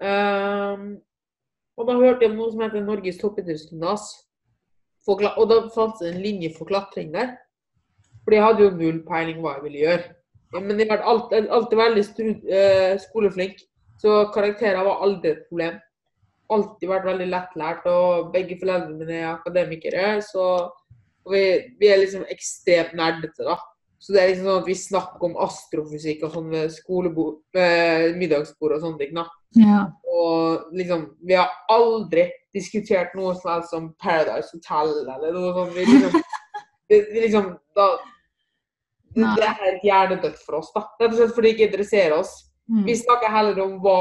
Ehm, 0.00 0.94
og 1.78 1.88
da 1.88 1.96
hørte 1.96 2.24
jeg 2.24 2.32
om 2.32 2.40
noe 2.40 2.52
som 2.52 2.62
heter 2.64 2.84
Norges 2.84 3.20
toppidrettsgymnas. 3.20 4.08
Og 5.08 5.46
da 5.50 5.62
fantes 5.74 6.02
det 6.02 6.12
en 6.12 6.22
linje 6.22 6.52
for 6.56 6.68
klatring 6.68 7.12
der. 7.14 7.32
For 8.22 8.36
jeg 8.36 8.44
hadde 8.44 8.66
jo 8.66 8.74
null 8.76 9.00
peiling 9.06 9.40
hva 9.42 9.56
jeg 9.56 9.64
ville 9.66 9.80
gjøre. 9.82 10.10
Men 10.60 10.78
jeg 10.78 10.90
har 10.90 11.06
alltid, 11.08 11.48
alltid 11.48 11.78
veldig 11.80 12.04
eh, 12.52 12.98
skoleflink, 13.00 13.62
så 14.02 14.26
karakterer 14.34 14.84
var 14.84 15.00
aldri 15.04 15.32
et 15.32 15.46
problem. 15.48 15.78
Alltid 16.52 16.90
vært 16.90 17.08
veldig 17.08 17.28
lettlært, 17.32 17.86
og 17.88 18.28
begge 18.34 18.58
foreldrene 18.60 18.98
mine 19.00 19.18
er 19.22 19.30
akademikere, 19.30 20.18
så 20.26 20.44
vi, 21.32 21.40
vi 21.80 21.88
er 21.88 22.02
liksom 22.02 22.26
ekstremt 22.30 22.92
nerdete, 22.98 23.46
da. 23.48 23.56
Så 24.02 24.10
det 24.10 24.18
er 24.18 24.30
liksom 24.32 24.48
sånn 24.48 24.62
at 24.64 24.66
vi 24.66 24.74
snakker 24.74 25.24
om 25.28 25.36
astrofysikk 25.44 26.24
og 26.26 26.32
sånn 26.34 26.48
ved 26.50 26.72
skolebord, 26.74 27.36
middagsbord 28.18 28.74
og 28.74 28.82
sånne 28.82 28.98
ting, 28.98 29.12
da. 29.14 29.28
Ja. 29.54 29.82
Og 30.10 30.72
liksom, 30.74 31.04
vi 31.22 31.36
har 31.38 31.52
aldri 31.70 32.24
diskutert 32.54 33.14
noe 33.14 33.36
som 33.38 33.52
helst 33.52 33.70
som 33.70 33.92
Paradise 34.02 34.50
Hotel 34.56 34.90
eller 35.04 35.36
noe 35.36 35.52
sånt. 35.54 35.76
Vi 35.76 35.86
liksom, 35.86 36.18
det, 36.90 36.98
det 37.12 37.22
liksom 37.28 37.48
da, 37.78 37.86
det, 39.14 39.30
det 39.38 39.48
er 39.52 39.80
hjernedødt 39.86 40.42
for 40.42 40.58
oss, 40.58 40.74
da. 40.74 40.82
Rett 40.98 41.14
og 41.14 41.18
slett 41.20 41.34
fordi 41.36 41.48
det 41.48 41.54
ikke 41.56 41.70
interesserer 41.70 42.18
oss. 42.18 42.36
Mm. 42.72 42.84
Vi 42.88 42.98
snakker 43.04 43.34
heller 43.38 43.62
om 43.62 43.78
hva, 43.84 43.98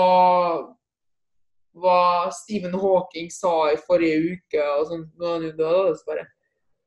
hva 1.77 2.01
Stephen 2.41 2.73
Hawking 2.73 3.29
sa 3.33 3.55
i 3.69 3.79
forrige 3.85 4.37
uke 4.37 4.69
og 4.79 4.85
sånt. 4.89 5.09
Nå 5.13 5.27
er 5.27 5.37
han 5.37 5.49
jo 5.51 5.57
død, 5.61 5.81
dessverre. 5.91 6.25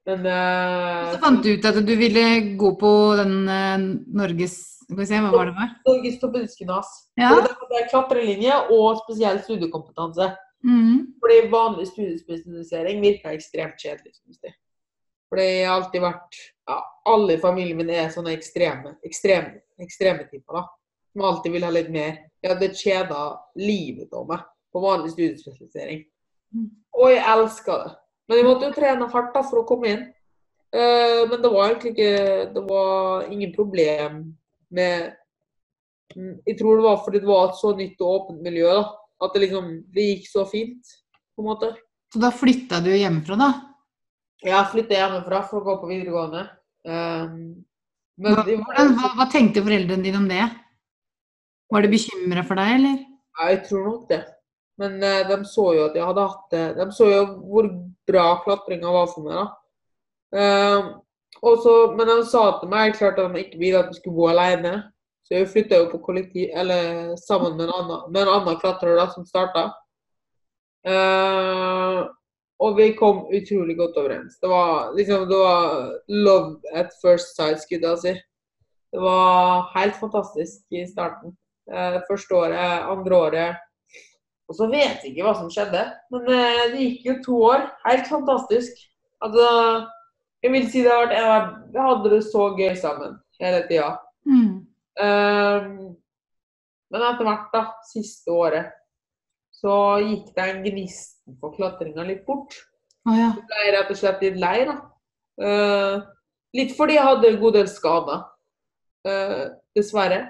Men 0.05 0.27
uh, 0.29 1.13
Så 1.15 1.21
fant 1.23 1.45
du 1.45 1.55
ut 1.55 1.67
at 1.69 1.79
du 1.81 1.95
ville 1.97 2.25
gå 2.61 2.71
på 2.81 2.91
den 3.21 3.37
uh, 3.49 3.85
Norges 4.21 4.57
Skal 4.85 4.99
vi 4.99 5.07
se, 5.09 5.21
hva 5.25 5.31
var 5.33 5.49
det 5.49 5.55
for? 5.57 5.71
Norges 5.89 6.19
toppidrettsgymnas. 6.21 6.89
Ja. 7.17 7.31
Det 7.41 7.79
er 7.79 7.87
klatrelinje 7.89 8.59
og 8.75 8.99
spesiell 9.01 9.39
studiekompetanse. 9.41 10.27
Mm. 10.65 10.99
Fordi 11.25 11.39
vanlig 11.53 11.87
studiespesialisering 11.89 13.01
virker 13.01 13.33
ekstremt 13.33 13.81
kjedelig. 13.81 14.53
Fordi 15.33 15.47
jeg 15.49 15.65
har 15.69 15.79
alltid 15.79 16.05
vært 16.05 16.39
ja, 16.69 16.79
Alle 17.09 17.37
i 17.37 17.41
familien 17.41 17.81
min 17.81 17.93
er 17.97 18.13
sånne 18.13 18.37
ekstreme 18.37 18.95
ekstreme, 19.09 19.65
ekstreme 19.81 20.29
typer. 20.29 20.61
da. 20.61 20.67
Som 21.13 21.25
alltid 21.31 21.57
vil 21.57 21.65
ha 21.65 21.73
litt 21.73 21.91
mer. 21.95 22.17
Jeg 22.45 22.53
hadde 22.53 22.73
kjeda 22.77 23.25
livet 23.57 24.13
av 24.13 24.29
meg 24.29 24.45
på 24.69 24.85
vanlig 24.85 25.15
studiespesialisering. 25.15 26.05
Mm. 26.55 26.71
Og 27.01 27.13
jeg 27.13 27.25
elska 27.35 27.77
det. 27.81 27.93
Men 28.29 28.41
jeg 28.41 28.47
måtte 28.47 28.69
jo 28.71 28.77
trene 28.77 29.11
hardt 29.13 29.35
da 29.35 29.43
for 29.45 29.63
å 29.63 29.67
komme 29.69 29.91
inn. 29.91 30.05
Uh, 30.75 31.25
men 31.31 31.39
det 31.39 31.51
var 31.53 31.69
egentlig 31.69 31.93
ikke 31.93 32.47
Det 32.51 32.63
var 32.67 33.29
ingen 33.31 33.53
problem 33.55 34.17
med 34.75 35.13
Mm, 36.15 36.39
Jeg 36.47 36.59
tror 36.59 36.79
det 36.79 36.87
var 36.87 37.01
fordi 37.05 37.21
det 37.23 37.29
var 37.29 37.49
et 37.49 37.59
så 37.59 37.73
nytt 37.77 38.03
og 38.03 38.11
åpent 38.19 38.43
miljø. 38.43 38.69
da. 38.69 38.85
At 39.23 39.35
det 39.35 39.47
liksom 39.47 39.71
Det 39.95 40.09
gikk 40.09 40.29
så 40.31 40.45
fint, 40.47 40.83
på 41.35 41.43
en 41.43 41.49
måte. 41.49 41.75
Så 42.13 42.21
da 42.21 42.31
flytta 42.31 42.81
du 42.85 42.91
hjemmefra, 42.91 43.37
da? 43.37 43.51
Jeg 44.45 44.71
flytta 44.73 44.95
hjemmefra 44.95 45.41
for 45.49 45.61
å 45.61 45.65
gå 45.65 45.77
på 45.81 45.91
videregående. 45.91 46.45
Uh, 46.87 47.57
men 48.21 48.37
Hva, 48.37 48.45
hva, 48.45 49.11
hva 49.19 49.27
tenkte 49.33 49.65
foreldrene 49.65 50.05
dine 50.05 50.21
om 50.21 50.29
det? 50.31 50.45
Var 51.73 51.83
de 51.83 51.91
bekymra 51.91 52.45
for 52.47 52.61
deg, 52.61 52.75
eller? 52.79 53.01
Ja, 53.35 53.49
jeg 53.51 53.65
tror 53.67 53.87
nok 53.89 54.05
det. 54.13 54.21
Men 54.81 55.03
eh, 55.03 55.23
de 55.29 55.39
så 55.47 55.69
jo 55.77 55.85
at 55.89 55.97
jeg 55.97 56.07
hadde 56.07 56.27
hatt 56.29 56.55
det. 56.55 56.65
De 56.79 56.87
så 56.95 57.09
jo 57.11 57.21
hvor 57.47 57.69
bra 58.09 58.27
klatringa 58.45 58.95
var 58.95 59.13
for 59.13 59.27
meg. 59.27 59.39
da. 59.39 59.47
Um, 60.35 60.89
og 61.45 61.95
men 61.95 62.09
de 62.09 62.17
sa 62.27 62.43
til 62.59 62.71
meg 62.73 62.97
klart 62.97 63.21
at 63.21 63.31
de 63.31 63.45
ikke 63.45 63.61
ville 63.61 63.79
at 63.79 63.93
jeg 63.93 64.01
skulle 64.01 64.17
bo 64.17 64.27
alene. 64.33 64.75
Så 65.25 65.39
jeg 65.39 65.49
flytta 65.49 65.79
jo 65.81 65.93
på 65.93 66.03
kollektiv, 66.05 66.51
eller 66.53 67.15
sammen 67.17 67.57
med 67.57 67.69
en 67.69 67.77
annen, 67.79 68.03
med 68.13 68.23
en 68.23 68.33
annen 68.35 68.59
klatrer 68.61 68.99
da, 68.99 69.07
som 69.13 69.25
starta. 69.25 69.71
Uh, 70.85 72.05
og 72.61 72.77
vi 72.77 72.91
kom 72.97 73.25
utrolig 73.35 73.77
godt 73.79 73.97
overens. 74.01 74.37
Det 74.41 74.51
var 74.51 74.93
liksom 74.97 75.25
det 75.31 75.39
var 75.39 75.65
love 76.09 76.61
at 76.73 76.93
first 77.03 77.37
sight, 77.37 77.63
skulle 77.63 77.89
jeg 77.89 78.03
si. 78.03 78.15
Det 78.95 79.01
var 79.03 79.71
helt 79.75 79.97
fantastisk 79.99 80.61
i 80.71 80.85
starten. 80.87 81.35
Eh, 81.73 81.99
første 82.11 82.37
året, 82.37 82.85
andre 82.95 83.17
året. 83.17 83.64
Og 84.49 84.57
så 84.59 84.69
vet 84.69 85.01
jeg 85.01 85.13
ikke 85.13 85.25
hva 85.25 85.35
som 85.39 85.49
skjedde, 85.53 85.83
men 86.13 86.29
eh, 86.29 86.65
det 86.75 86.83
gikk 86.83 87.07
jo 87.09 87.15
to 87.25 87.41
år. 87.49 87.67
Helt 87.87 88.09
fantastisk. 88.11 88.81
Altså, 89.25 89.47
jeg 90.45 90.53
vil 90.53 90.67
si 90.69 90.83
det 90.85 90.93
har 90.93 91.09
vært 91.09 91.55
Vi 91.73 91.81
hadde 91.81 92.11
det 92.13 92.23
så 92.27 92.49
gøy 92.59 92.75
sammen 92.77 93.17
hele 93.41 93.63
tida. 93.71 93.95
Mm. 94.29 94.67
Ehm, 95.01 95.95
men 96.93 97.07
etter 97.09 97.27
hvert, 97.27 97.49
da, 97.55 97.63
siste 97.89 98.33
året, 98.33 98.75
så 99.55 99.75
gikk 100.05 100.35
den 100.37 100.61
gnisten 100.67 101.39
for 101.41 101.55
klatringa 101.57 102.05
litt 102.07 102.25
bort. 102.27 102.57
Oh, 103.09 103.15
ja. 103.17 103.33
Jeg 103.33 103.49
ble 103.49 103.73
rett 103.75 103.91
og 103.93 103.99
slett 103.99 104.23
litt 104.25 104.39
lei, 104.41 104.59
da. 104.69 104.77
Uh, 105.35 106.05
litt 106.55 106.77
fordi 106.77 106.95
jeg 106.95 107.07
hadde 107.09 107.27
en 107.33 107.41
god 107.41 107.57
del 107.59 107.71
skader, 107.71 108.21
uh, 109.09 109.45
dessverre. 109.75 110.21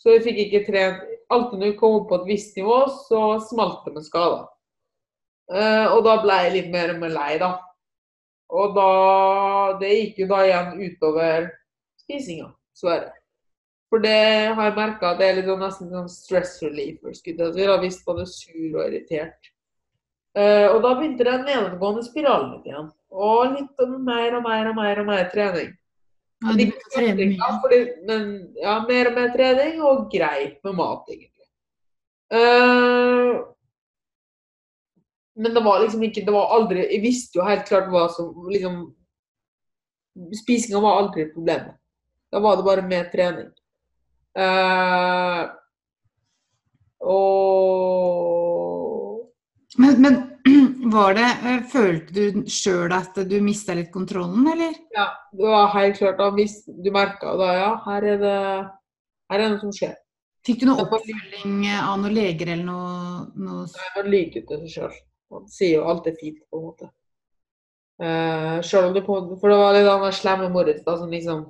Så 0.00 0.14
jeg 0.14 0.24
fikk 0.24 0.40
ikke 0.46 0.62
trent 0.70 1.04
Alltid 1.32 1.58
når 1.58 1.72
vi 1.72 1.78
kom 1.78 1.96
opp 2.00 2.08
på 2.10 2.20
et 2.20 2.28
visst 2.28 2.56
nivå, 2.58 2.78
så 3.08 3.22
smalt 3.42 3.86
det 3.86 3.94
med 3.96 4.06
skader. 4.06 4.44
Eh, 5.52 5.86
og 5.94 6.02
da 6.06 6.16
ble 6.22 6.36
jeg 6.44 6.54
litt 6.54 6.72
mer 6.74 6.92
og 6.94 7.00
mer 7.02 7.14
lei, 7.14 7.32
da. 7.42 7.52
Og 8.54 8.74
da 8.76 8.90
Det 9.80 9.90
gikk 9.90 10.20
jo 10.22 10.26
da 10.30 10.42
igjen 10.46 10.76
utover 10.86 11.48
spisinga, 11.98 12.52
dessverre. 12.74 13.10
For 13.90 14.02
det 14.02 14.54
har 14.54 14.68
jeg 14.68 14.76
merka 14.76 15.12
det 15.18 15.26
er 15.26 15.36
litt 15.38 15.50
sånn, 15.50 15.62
nesten 15.62 15.90
sånn 15.90 16.08
stress 16.10 16.56
reliever. 16.62 17.14
skulle 17.14 17.50
jeg 17.54 17.92
si, 17.92 18.04
både 18.06 18.26
sur 18.26 18.78
og 18.78 18.86
irritert. 18.86 19.50
Eh, 20.36 20.66
og 20.68 20.82
da 20.84 20.94
begynte 20.94 21.24
den 21.24 21.46
nedadgående 21.48 22.04
spiralen 22.04 22.54
litt 22.54 22.66
igjen. 22.68 22.90
Og 23.10 23.54
litt 23.54 23.84
mer 24.04 24.36
og 24.36 24.42
mer 24.44 24.70
og 24.70 24.76
mer 24.76 25.00
og 25.00 25.06
mer 25.06 25.30
trening. 25.32 25.70
Ja 26.44 26.52
de 26.52 26.66
begynte 26.66 26.88
å 26.88 26.92
trene 26.94 27.28
mye. 27.32 27.50
Fordi, 27.62 27.80
men 28.08 28.22
ja, 28.60 28.76
mer 28.88 29.10
og 29.10 29.18
mer 29.18 29.32
trening 29.34 29.82
og 29.84 30.06
greit 30.12 30.58
med 30.66 30.76
mat, 30.78 31.08
egentlig. 31.12 31.32
Uh, 32.32 33.44
men 35.36 35.54
det 35.54 35.62
var 35.62 35.78
liksom 35.78 36.02
ikke 36.02 36.24
Det 36.26 36.32
var 36.34 36.50
aldri 36.56 36.80
Jeg 36.88 36.98
visste 37.04 37.38
jo 37.38 37.44
helt 37.46 37.68
klart 37.68 37.86
hva 37.92 38.08
som 38.10 38.32
liksom 38.50 38.80
Spisinga 40.34 40.80
var 40.80 40.96
aldri 41.02 41.28
problemet. 41.30 41.76
Da 42.32 42.40
var 42.40 42.56
det 42.56 42.64
bare 42.66 42.82
mer 42.88 43.04
trening. 43.12 43.50
Uh, 44.36 45.44
og 47.04 47.46
Men, 49.76 50.00
men 50.00 50.35
var 50.94 51.16
det 51.18 51.26
eh, 51.26 51.62
Følte 51.72 52.14
du 52.14 52.40
sjøl 52.50 52.92
at 52.94 53.18
du 53.28 53.36
mista 53.44 53.74
litt 53.76 53.92
kontrollen, 53.94 54.46
eller? 54.52 54.74
ja, 54.94 55.10
det 55.32 55.52
var 55.52 55.72
helt 55.74 55.98
klart 56.00 56.18
da 56.20 56.30
hvis 56.36 56.60
du 56.66 56.90
merka 56.94 57.34
da, 57.40 57.52
ja, 57.56 57.70
her 57.86 58.10
er 58.14 58.20
det 58.22 58.36
her 59.26 59.40
er 59.40 59.42
det 59.42 59.50
noe 59.56 59.62
som 59.64 59.74
skjer. 59.74 59.96
Fikk 60.46 60.62
du 60.62 60.68
noe 60.68 60.84
oppfølging 60.84 61.66
av 61.74 61.98
noen 61.98 62.14
leger 62.14 62.52
eller 62.54 62.66
noe, 62.68 63.26
noe 63.34 63.66
Nei, 63.66 63.90
Man 63.96 64.10
lyver 64.12 64.46
til 64.46 64.62
seg 64.62 64.74
sjøl. 64.76 64.96
Man 65.34 65.48
sier 65.50 65.80
jo 65.80 65.88
alt 65.90 66.06
er 66.06 66.14
fint, 66.20 66.38
på 66.46 66.60
en 66.60 66.66
måte. 66.68 66.90
Uh, 67.96 68.60
selv 68.62 68.90
om 68.90 68.94
det 68.94 69.02
på, 69.06 69.16
For 69.40 69.50
det 69.50 69.58
var 69.58 69.74
litt 69.74 69.88
av 69.90 70.04
den 70.04 70.14
slemme 70.14 70.50
da, 70.52 70.96
som 71.00 71.10
liksom 71.10 71.46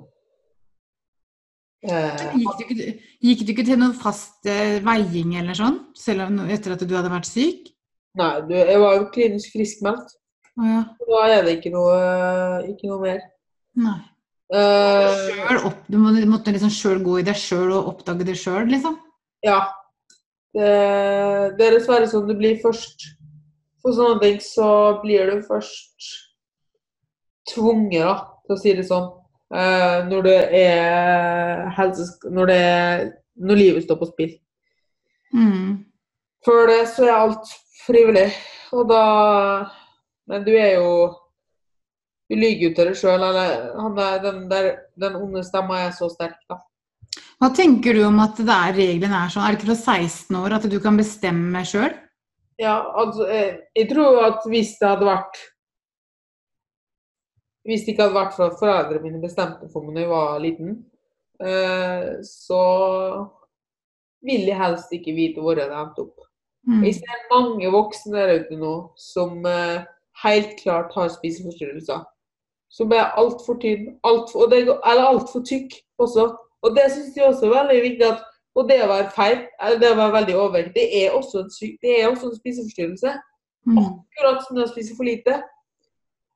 eh, 1.83 2.21
gikk 2.39 2.53
du, 2.55 2.63
ikke, 2.63 2.93
gikk 3.27 3.41
du 3.43 3.51
ikke 3.51 3.65
til 3.67 3.81
noen 3.81 3.95
fast 3.99 4.47
eh, 4.47 4.79
veiing 4.85 5.35
eller 5.41 5.57
sånn, 5.59 5.81
selv 5.97 6.29
om 6.29 6.39
etter 6.47 6.73
at 6.73 6.85
du 6.87 6.95
hadde 6.95 7.11
vært 7.11 7.29
syk? 7.29 7.67
Nei, 8.17 8.33
du, 8.49 8.53
jeg 8.57 8.79
var 8.81 8.95
jo 8.97 9.09
klinisk 9.13 9.53
friskmeldt. 9.53 10.13
Ja. 10.57 10.83
Da 11.05 11.23
er 11.29 11.43
det 11.45 11.57
ikke 11.59 11.71
noe, 11.73 11.97
ikke 12.71 12.89
noe 12.89 13.01
mer. 13.03 13.19
Nei. 13.77 13.97
Uh, 14.47 15.67
opp, 15.67 15.81
du 15.91 15.97
må- 15.99 16.13
du 16.15 16.23
måtte 16.25 16.53
liksom 16.55 16.71
sjøl 16.71 17.01
gå 17.03 17.19
i 17.19 17.25
deg 17.27 17.35
sjøl 17.35 17.73
og 17.75 17.89
oppdage 17.91 18.25
det 18.25 18.37
sjøl, 18.39 18.65
liksom? 18.71 18.95
ja. 19.45 19.59
Det, 20.55 20.69
det 21.59 21.65
er 21.67 21.73
dessverre 21.75 22.07
sånn 22.09 22.25
det 22.31 22.37
blir 22.39 22.55
først. 22.63 23.03
For 23.83 23.93
sånne 23.93 24.17
ting 24.23 24.39
så 24.41 24.69
blir 25.03 25.27
du 25.29 25.43
først 25.45 26.07
tvunget, 27.51 28.07
da, 28.07 28.15
til 28.47 28.55
å 28.55 28.59
si 28.63 28.73
det 28.79 28.87
sånn. 28.87 29.11
Uh, 29.53 30.07
når 30.09 30.25
det 30.25 30.39
er 30.63 31.67
helsesk... 31.77 32.25
Når, 32.33 32.49
det 32.49 32.63
når 33.37 33.59
livet 33.59 33.85
står 33.85 33.99
på 33.99 34.09
spill. 34.09 34.33
Mm. 35.35 35.85
Før 36.47 36.65
det 36.71 36.81
så 36.95 37.05
er 37.05 37.13
alt 37.19 37.51
frivillig. 37.85 38.29
Og 38.75 38.87
da 38.89 39.03
Men 40.27 40.43
du 40.43 40.51
er 40.51 40.73
jo 40.75 41.13
Du 42.27 42.35
lyver 42.35 42.65
jo 42.65 42.71
til 42.75 42.89
deg 42.89 42.97
sjøl, 42.99 43.21
eller 43.23 44.19
den, 44.19 44.41
der, 44.51 44.65
den 44.99 45.13
onde 45.15 45.45
stemma 45.47 45.77
er 45.85 45.93
så 45.95 46.09
sterk, 46.11 46.41
da. 46.49 46.57
Hva 47.39 47.47
tenker 47.55 47.95
du 47.95 48.01
om 48.03 48.17
at 48.19 48.35
det 48.41 48.51
er, 48.51 48.73
reglene 48.75 49.21
er 49.23 49.31
sånn? 49.31 49.45
Er 49.45 49.53
det 49.55 49.61
ikke 49.61 49.69
fra 49.69 49.95
16 50.01 50.35
år 50.35 50.55
at 50.57 50.65
du 50.67 50.75
kan 50.83 50.97
bestemme 50.99 51.61
sjøl? 51.63 51.93
Ja, 52.57 52.81
altså 52.97 53.27
jeg, 53.29 53.53
jeg 53.77 53.89
tror 53.91 54.19
at 54.25 54.45
hvis 54.49 54.73
det 54.79 54.89
hadde 54.89 55.05
vært 55.05 55.39
Hvis 57.67 57.83
det 57.85 57.93
ikke 57.93 58.07
hadde 58.07 58.17
vært 58.17 58.35
for 58.37 58.49
at 58.49 58.59
foreldrene 58.59 59.03
mine 59.03 59.21
bestemte 59.21 59.69
for 59.69 59.85
meg 59.85 59.99
da 59.99 60.05
jeg 60.05 60.11
var 60.11 60.37
liten, 60.39 60.77
eh, 61.43 62.05
så 62.23 62.61
vil 64.23 64.47
jeg 64.47 64.57
helst 64.57 64.93
ikke 64.95 65.15
vite 65.17 65.43
hvor 65.43 65.59
jeg 65.59 65.67
hadde 65.67 65.81
endt 65.83 65.99
opp. 66.05 66.16
Mm. 66.67 66.83
Jeg 66.83 66.99
ser 66.99 67.27
mange 67.31 67.71
voksne 67.71 68.13
der 68.17 68.33
ute 68.41 68.57
nå 68.59 68.73
som 68.99 69.45
eh, 69.47 69.85
helt 70.23 70.55
klart 70.61 70.95
har 70.95 71.11
spiseforstyrrelser. 71.13 72.03
Som 72.69 72.91
er 72.91 73.13
altfor 73.15 73.55
tynn, 73.61 73.93
alt 74.03 74.33
for, 74.33 74.51
det, 74.51 74.65
eller 74.67 75.11
altfor 75.13 75.45
tykk 75.47 75.77
også. 76.03 76.27
Og 76.65 76.75
det 76.75 76.89
syns 76.91 77.15
jeg 77.15 77.29
også 77.29 77.47
er 77.47 77.55
veldig 77.55 77.83
viktig 77.85 78.09
at 78.09 78.25
og 78.57 78.65
det 78.65 78.79
å 78.81 78.89
være 78.89 79.11
feil, 79.13 79.41
eller 79.61 79.81
det 79.81 79.89
å 79.93 79.97
være 79.99 80.13
veldig 80.15 80.35
overvektig, 80.35 80.73
det 80.73 80.85
er 81.03 81.13
også 81.13 81.43
en 81.43 81.51
syk, 81.53 81.75
det 81.83 81.91
er 81.99 82.07
også 82.09 82.31
en 82.31 82.39
spiseforstyrrelse. 82.39 83.11
Mm. 83.69 83.77
Akkurat 83.83 84.39
som 84.45 84.57
det 84.57 84.63
å 84.65 84.71
spise 84.71 84.95
for 84.97 85.05
lite. 85.05 85.35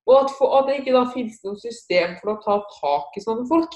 Og 0.10 0.18
at, 0.20 0.34
for, 0.38 0.54
at 0.60 0.68
det 0.70 0.82
ikke 0.82 0.94
da 0.94 1.06
finnes 1.14 1.40
noe 1.46 1.58
system 1.62 2.14
for 2.20 2.34
å 2.34 2.40
ta 2.44 2.60
tak 2.76 3.18
i 3.18 3.24
sånne 3.24 3.48
folk. 3.50 3.74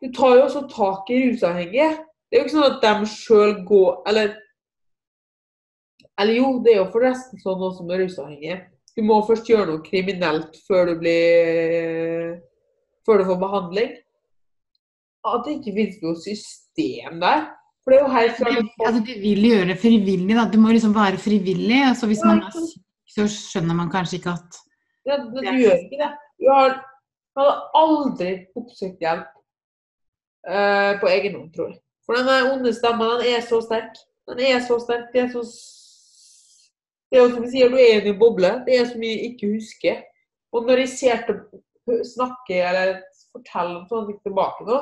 Du 0.00 0.08
tar 0.16 0.38
jo 0.38 0.46
også 0.46 0.64
tak 0.72 1.10
i 1.12 1.20
rusavhengige. 1.26 1.90
Det 2.28 2.38
er 2.38 2.40
jo 2.40 2.46
ikke 2.46 2.56
sånn 2.56 2.68
at 2.68 2.84
de 2.84 3.08
sjøl 3.08 3.54
går 3.68 4.02
Eller 4.10 4.34
eller 6.18 6.34
jo, 6.34 6.50
det 6.64 6.74
er 6.74 6.80
jo 6.82 6.90
forresten 6.92 7.40
sånn 7.42 7.62
også 7.68 7.86
med 7.86 8.02
rusavhengige. 8.02 8.58
Du 8.98 9.04
må 9.06 9.20
først 9.26 9.46
gjøre 9.46 9.68
noe 9.68 9.84
kriminelt 9.84 10.56
før 10.66 10.90
du 10.90 10.98
blir 11.04 12.38
Før 13.06 13.22
du 13.22 13.28
får 13.28 13.38
behandling. 13.40 13.92
At 15.28 15.46
det 15.46 15.54
ikke 15.58 15.74
finnes 15.76 16.02
noe 16.02 16.18
system 16.20 17.22
der. 17.22 17.46
For 17.84 17.94
det 17.94 18.00
er 18.00 18.02
jo 18.02 18.10
helt 18.16 18.34
fra 18.36 18.50
Altså, 18.88 19.00
Du 19.06 19.14
vil 19.22 19.46
gjøre 19.48 19.70
det 19.70 19.78
frivillig, 19.80 20.34
da. 20.36 20.44
Du 20.50 20.58
må 20.60 20.74
liksom 20.74 20.92
være 20.96 21.22
frivillig. 21.22 21.78
Altså, 21.88 22.10
hvis 22.10 22.24
man 22.26 22.42
er 22.42 22.52
syk, 22.52 22.82
så 23.14 23.24
skjønner 23.32 23.78
man 23.78 23.94
kanskje 23.94 24.18
ikke 24.18 24.34
at 24.34 24.60
Ja, 25.08 25.16
det, 25.22 25.40
du 25.40 25.62
gjør 25.62 25.78
ikke 25.78 26.02
det. 26.02 26.10
Du 26.42 26.50
har, 26.52 26.76
hadde 27.38 27.54
aldri 27.80 28.34
oppsøkt 28.58 29.00
hjelp 29.06 29.30
uh, 30.50 30.92
på 31.00 31.08
egen 31.14 31.38
hånd, 31.38 31.48
tror 31.54 31.70
jeg. 31.70 31.80
For 32.04 32.18
den 32.18 32.52
onde 32.52 32.74
stemmen, 32.76 33.14
den 33.22 33.32
er 33.38 33.46
så 33.46 33.62
sterk. 33.64 33.96
Den 34.28 34.44
er 34.50 34.60
så 34.66 34.76
sterk. 34.82 35.08
Det 35.14 35.22
er 35.22 35.32
så 35.32 35.46
Det 37.08 37.18
er 37.18 37.24
jo 37.24 37.32
som 37.32 37.44
vi 37.44 37.50
sier, 37.52 37.72
du 37.72 37.78
er 37.80 38.04
i 38.04 38.12
en 38.12 38.20
boble. 38.20 38.50
Det 38.66 38.76
er 38.76 38.88
så 38.88 39.00
mye 39.00 39.16
jeg 39.16 39.32
ikke 39.32 39.52
husker. 39.54 40.00
Og 40.52 40.68
når 40.68 40.82
jeg 40.84 40.94
ser 40.94 41.22
til 41.28 42.02
snakke 42.04 42.58
eller 42.68 42.98
fortelle 43.32 43.78
om 43.78 43.86
sånne 43.88 44.10
ting 44.10 44.20
tilbake 44.26 44.66
nå, 44.68 44.80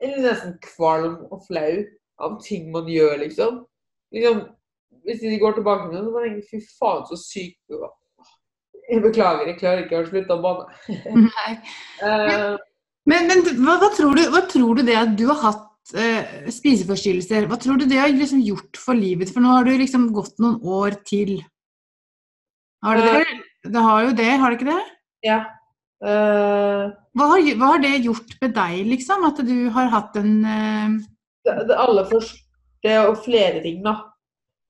jeg 0.00 0.22
nesten 0.22 0.54
kvalm 0.64 1.18
og 1.28 1.42
flau 1.44 1.82
av 2.24 2.38
ting 2.44 2.70
man 2.72 2.88
gjør, 2.90 3.18
liksom. 3.24 3.62
liksom 4.14 4.44
hvis 5.04 5.20
de 5.24 5.38
går 5.40 5.58
tilbake 5.58 5.90
nå, 5.90 6.02
så 6.06 6.14
tenker 6.14 6.38
jeg 6.38 6.48
fy 6.48 6.78
faen, 6.78 7.04
så 7.08 7.18
syk 7.20 7.56
du 7.68 7.80
var. 7.82 7.92
Jeg 8.88 9.04
beklager, 9.04 9.50
jeg 9.50 9.58
klarer 9.60 9.84
ikke 9.84 10.00
å 10.00 10.08
slutte 10.08 10.36
å 10.38 10.42
banne. 10.44 10.66
Nei. 11.26 11.52
Eh, 12.04 12.56
Men, 13.08 13.24
men 13.30 13.40
hva, 13.64 13.78
hva, 13.80 13.88
tror 13.96 14.16
du, 14.16 14.26
hva 14.32 14.42
tror 14.50 14.78
du 14.78 14.84
det 14.84 14.96
at 15.00 15.14
du 15.16 15.24
har 15.30 15.38
hatt 15.40 15.94
eh, 15.96 16.48
spiseforstyrrelser, 16.52 17.46
hva 17.48 17.56
tror 17.60 17.80
du 17.80 17.86
det 17.88 18.00
har 18.00 18.12
liksom 18.12 18.42
gjort 18.44 18.76
for 18.80 18.98
livet? 18.98 19.32
For 19.32 19.44
nå 19.44 19.54
har 19.54 19.64
du 19.64 19.72
liksom 19.80 20.10
gått 20.16 20.36
noen 20.42 20.58
år 20.60 20.98
til. 21.08 21.38
Har 22.84 22.98
det 22.98 23.12
det? 23.12 23.38
Det 23.68 23.84
har 23.84 24.02
jo 24.06 24.10
det, 24.16 24.32
har 24.38 24.50
det 24.50 24.60
ikke 24.60 24.72
det? 24.72 24.82
ja. 25.26 25.38
Uh, 25.98 26.94
Hva 27.18 27.26
har, 27.32 27.46
hva 27.58 27.72
har 27.72 27.80
det 27.82 27.96
gjort 28.04 28.36
med 28.38 28.52
deg, 28.54 28.74
liksom? 28.86 29.24
At 29.26 29.40
du 29.42 29.56
har 29.74 29.88
hatt 29.90 30.14
en 30.20 30.36
uh... 30.46 30.98
det, 31.42 31.56
det 31.66 31.74
aller 31.74 32.06
første 32.06 32.44
det 32.84 32.92
er 32.94 33.08
jo 33.08 33.16
flere 33.18 33.62
ting, 33.64 33.80
da. 33.82 33.96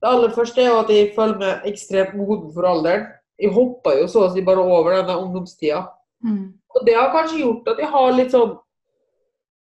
Det 0.00 0.08
aller 0.08 0.32
første 0.32 0.62
er 0.62 0.70
jo 0.70 0.78
at 0.80 0.92
jeg 0.92 1.10
føler 1.16 1.40
meg 1.42 1.66
ekstremt 1.68 2.14
moden 2.16 2.52
for 2.54 2.68
alderen. 2.68 3.08
Jeg 3.38 3.52
hoppa 3.54 3.94
jo 3.98 4.06
så 4.10 4.24
å 4.26 4.30
si 4.32 4.42
bare 4.46 4.62
over 4.62 4.96
denne 4.96 5.18
ungdomstida. 5.18 5.82
mm, 6.24 6.46
Og 6.74 6.86
det 6.86 6.96
har 6.96 7.12
kanskje 7.12 7.42
gjort 7.42 7.68
at 7.74 7.82
jeg 7.82 7.90
har 7.92 8.16
litt 8.16 8.32
sånn 8.34 8.56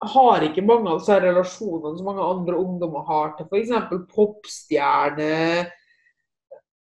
Har 0.01 0.41
ikke 0.41 0.63
mange 0.65 0.89
av 0.89 0.97
disse 0.97 1.13
relasjonene 1.21 1.97
som 1.97 2.07
mange 2.07 2.23
andre 2.25 2.57
ungdommer 2.57 3.03
har 3.05 3.35
til 3.37 3.45
f.eks. 3.45 3.91
popstjerne. 4.15 5.67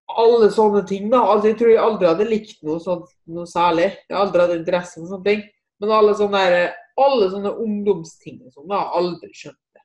Alle 0.09 0.49
sånne 0.53 0.81
ting, 0.89 1.09
da. 1.11 1.21
Altså, 1.21 1.51
jeg 1.51 1.59
tror 1.59 1.71
jeg 1.71 1.81
aldri 1.83 2.07
hadde 2.09 2.27
likt 2.29 2.61
noe 2.65 2.79
sånt 2.81 3.09
noe 3.29 3.49
særlig. 3.49 3.91
Jeg 4.07 4.15
har 4.15 4.25
aldri 4.25 4.41
hatt 4.41 4.55
interesse 4.57 4.97
for 4.97 5.09
sånne 5.11 5.27
ting. 5.27 5.43
Men 5.79 5.95
alle 5.95 6.15
sånne, 6.17 6.43
der, 6.51 6.77
alle 6.99 7.29
sånne 7.31 7.51
ungdomsting 7.63 8.39
og 8.43 8.53
sånn, 8.55 8.73
har 8.73 8.95
aldri 8.99 9.29
skjønt 9.31 9.59
det. 9.77 9.83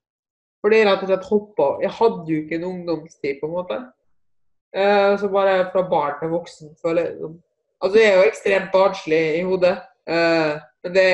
Fordi 0.65 0.81
rett 0.89 1.03
og 1.05 1.11
slett 1.11 1.27
hoppa 1.29 1.67
Jeg 1.83 1.93
hadde 1.99 2.25
jo 2.33 2.39
ikke 2.41 2.57
en 2.57 2.69
ungdomstid, 2.71 3.41
på 3.41 3.51
en 3.51 3.57
måte. 3.59 3.81
Eh, 4.75 5.11
så 5.21 5.29
bare 5.31 5.69
fra 5.73 5.85
barn 5.91 6.17
til 6.21 6.33
voksen, 6.33 6.73
føler 6.83 7.11
jeg. 7.11 7.19
sånn. 7.21 7.37
Altså, 7.85 8.01
jeg 8.01 8.11
er 8.11 8.17
jo 8.17 8.31
ekstremt 8.31 8.73
barnslig 8.73 9.21
i 9.39 9.45
hodet. 9.47 9.75
Eh, 10.09 10.55
men 10.85 10.97
det, 10.97 11.07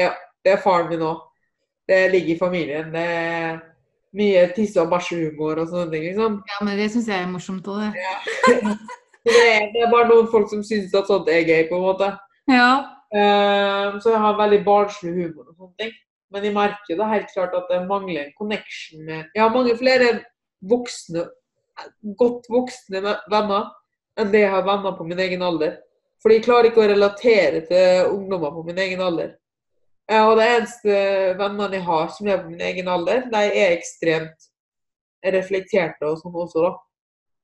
det 0.45 0.55
er 0.55 0.63
faren 0.63 0.89
min 0.93 1.05
òg. 1.05 1.27
Det 1.91 2.05
ligger 2.13 2.37
i 2.37 2.39
familien. 2.39 2.93
Det 2.95 3.03
er 3.03 3.61
mye 4.17 4.47
tisse- 4.57 4.81
og 4.83 4.91
bæsjehumor 4.91 5.61
og 5.63 5.69
sånne 5.71 5.91
ting. 5.93 6.05
liksom. 6.09 6.41
Ja, 6.51 6.65
men 6.65 6.79
det 6.79 6.91
syns 6.93 7.09
jeg 7.09 7.23
er 7.23 7.31
morsomt 7.31 7.69
òg, 7.71 7.85
det. 7.87 7.93
Ja. 8.01 8.75
Det 9.21 9.37
er, 9.37 9.67
det 9.75 9.83
er 9.85 9.91
bare 9.93 10.09
noen 10.09 10.31
folk 10.33 10.47
som 10.49 10.63
syns 10.65 10.95
at 10.97 11.11
sånt 11.11 11.27
er 11.29 11.43
gøy, 11.45 11.67
på 11.69 11.77
en 11.77 11.83
måte. 11.85 12.07
Ja. 12.49 12.71
Eh, 13.13 13.99
så 14.01 14.15
jeg 14.15 14.23
har 14.23 14.39
veldig 14.39 14.61
barnslig 14.65 15.13
humor 15.13 15.51
og 15.51 15.59
sånne 15.59 15.75
ting. 15.83 15.91
Men 16.33 16.47
jeg 16.47 16.55
merker 16.55 16.97
da 16.97 17.09
helt 17.11 17.29
klart 17.35 17.57
at 17.59 17.69
det 17.69 17.83
mangler 17.85 18.23
en 18.23 18.33
connection 18.39 19.03
med 19.05 19.27
Jeg 19.35 19.43
har 19.43 19.53
mange 19.53 19.75
flere 19.77 20.09
voksne, 20.73 21.27
godt 22.17 22.49
voksne 22.49 23.03
venner 23.03 23.69
enn 24.21 24.33
det 24.33 24.45
jeg 24.45 24.53
har 24.55 24.65
venner 24.65 24.97
på 24.97 25.07
min 25.09 25.21
egen 25.27 25.43
alder. 25.45 25.77
Fordi 26.23 26.39
jeg 26.39 26.47
klarer 26.47 26.71
ikke 26.71 26.85
å 26.85 26.91
relatere 26.91 27.63
til 27.69 28.15
ungdommer 28.15 28.57
på 28.57 28.65
min 28.67 28.81
egen 28.87 29.05
alder. 29.05 29.35
Eh, 30.11 30.27
og 30.27 30.37
de 30.39 30.47
eneste 30.47 31.01
vennene 31.39 31.79
jeg 31.79 31.87
har 31.87 32.09
som 32.15 32.29
er 32.29 32.43
på 32.43 32.51
min 32.51 32.63
egen 32.67 32.89
alder, 32.91 33.27
de 33.31 33.43
er 33.47 33.77
ekstremt 33.77 34.49
reflekterte 35.35 36.09
og 36.09 36.19
sånn 36.19 36.35
også, 36.35 36.65
da. 36.65 36.73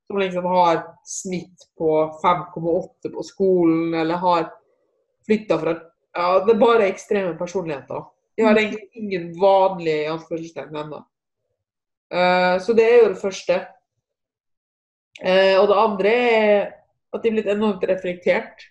Som 0.06 0.20
liksom 0.22 0.46
har 0.50 0.80
snitt 1.06 1.66
på 1.78 1.90
5,8 2.22 3.10
på 3.14 3.26
skolen, 3.26 3.94
eller 3.94 4.22
har 4.22 4.48
flytta 5.26 5.58
fra 5.62 5.76
Ja, 6.16 6.38
det 6.40 6.54
er 6.54 6.60
bare 6.60 6.86
ekstreme 6.88 7.34
personligheter. 7.36 8.06
Jeg 8.38 8.46
har 8.46 8.56
egentlig 8.56 8.86
ingen 8.96 9.26
vanlige 9.40 10.12
anførselstegn 10.14 10.70
venner. 10.72 11.02
Eh, 12.12 12.54
så 12.62 12.72
det 12.72 12.86
er 12.88 12.96
jo 13.02 13.10
det 13.10 13.20
første. 13.20 13.58
Eh, 15.20 15.56
og 15.60 15.68
det 15.68 15.76
andre 15.82 16.14
er 16.14 16.62
at 17.12 17.24
jeg 17.24 17.30
er 17.30 17.36
blitt 17.36 17.52
enormt 17.52 17.84
reflektert. 17.90 18.64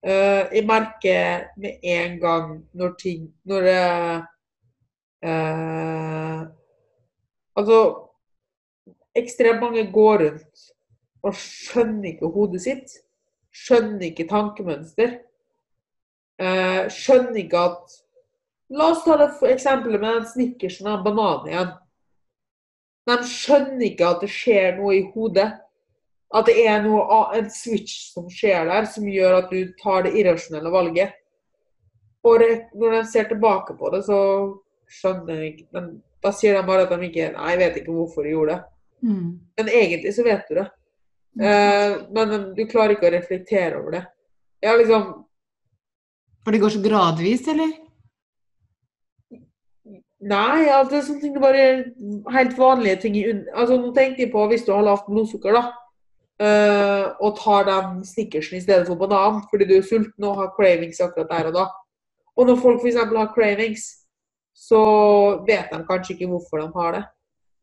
Eh, 0.00 0.44
jeg 0.56 0.64
merker 0.66 1.50
med 1.60 1.82
en 1.84 2.14
gang 2.20 2.52
når 2.72 2.94
ting 2.96 3.26
Når 3.44 3.66
uh, 3.68 4.22
uh, 5.28 6.46
Altså 7.60 7.80
Ekstremt 9.14 9.60
mange 9.60 9.84
går 9.92 10.22
rundt 10.24 10.68
og 11.20 11.34
skjønner 11.36 12.14
ikke 12.14 12.30
hodet 12.32 12.62
sitt. 12.64 12.92
Skjønner 13.52 14.06
ikke 14.06 14.24
tankemønster. 14.30 15.18
Skjønner 16.94 17.36
ikke 17.42 17.60
at 17.60 17.96
La 18.70 18.86
oss 18.94 19.02
ta 19.04 19.16
det 19.18 19.26
eksempelet 19.50 20.00
med 20.00 20.14
den 20.14 20.28
snickersen 20.30 20.88
av 20.88 21.02
bananen 21.04 21.50
igjen. 21.50 21.72
De 23.10 23.16
skjønner 23.26 23.86
ikke 23.88 24.12
at 24.14 24.22
det 24.22 24.30
skjer 24.30 24.78
noe 24.78 24.94
i 24.94 25.02
hodet. 25.10 25.48
At 26.30 26.46
det 26.46 26.60
er 26.62 26.82
noe, 26.84 27.22
en 27.34 27.48
switch 27.50 28.12
som 28.14 28.28
skjer 28.30 28.68
der, 28.68 28.86
som 28.86 29.08
gjør 29.10 29.40
at 29.40 29.50
du 29.50 29.72
tar 29.80 30.04
det 30.06 30.14
irrasjonelle 30.20 30.70
valget. 30.70 31.16
Og 32.26 32.44
når 32.78 32.94
de 32.94 33.00
ser 33.10 33.26
tilbake 33.30 33.74
på 33.78 33.90
det, 33.94 34.04
så 34.06 34.18
skjønner 34.90 35.40
de 35.40 35.48
ikke 35.54 35.82
Da 36.20 36.32
sier 36.36 36.58
de 36.58 36.66
bare 36.68 36.84
at 36.84 36.90
de 36.92 37.06
ikke 37.06 37.30
Nei, 37.32 37.52
jeg 37.54 37.60
vet 37.62 37.76
ikke 37.80 37.94
hvorfor 37.96 38.26
de 38.26 38.34
gjorde 38.34 38.58
det. 38.58 38.60
Mm. 39.08 39.28
Men 39.56 39.70
egentlig 39.72 40.12
så 40.12 40.24
vet 40.26 40.50
du 40.50 40.58
det. 40.58 40.66
Eh, 41.40 41.94
men 42.12 42.34
du 42.56 42.64
klarer 42.68 42.96
ikke 42.96 43.08
å 43.08 43.14
reflektere 43.14 43.78
over 43.80 43.96
det. 43.96 44.02
Har 44.66 44.76
liksom 44.76 45.06
For 46.44 46.52
det 46.52 46.60
går 46.60 46.74
så 46.74 46.82
gradvis, 46.84 47.46
eller? 47.48 47.72
Nei, 50.20 50.68
altså, 50.68 50.90
det 50.90 50.98
er 50.98 51.04
sånne 51.06 51.22
ting 51.22 51.36
bare 51.40 51.66
helt 52.34 52.58
vanlige 52.58 52.98
ting 53.06 53.14
i. 53.16 53.24
Altså, 53.54 53.78
nå 53.80 53.94
tenker 53.96 54.26
jeg 54.26 54.32
på 54.34 54.42
hvis 54.50 54.66
du 54.66 54.74
har 54.74 54.84
lavt 54.84 55.08
blodsukker, 55.08 55.56
da. 55.56 55.70
Eh, 56.40 57.06
og 57.20 57.38
tar 57.38 57.68
den 57.68 58.02
snickersen 58.06 58.58
i 58.58 58.64
stedet 58.64 58.88
for 58.88 59.00
banan 59.00 59.42
fordi 59.50 59.68
du 59.68 59.76
er 59.78 59.86
sulten 59.86 60.26
og 60.26 60.38
har 60.40 60.52
cravings 60.56 61.00
akkurat 61.04 61.30
der 61.30 61.50
og 61.50 61.56
da. 61.58 61.68
Og 62.36 62.46
når 62.48 62.60
folk 62.62 62.82
f.eks. 62.82 62.96
har 62.96 63.32
cravings, 63.34 63.86
så 64.56 64.82
vet 65.46 65.72
de 65.72 65.80
kanskje 65.88 66.14
ikke 66.14 66.30
hvorfor 66.30 66.62
de 66.62 66.68
har 66.76 66.94
det. 66.96 67.02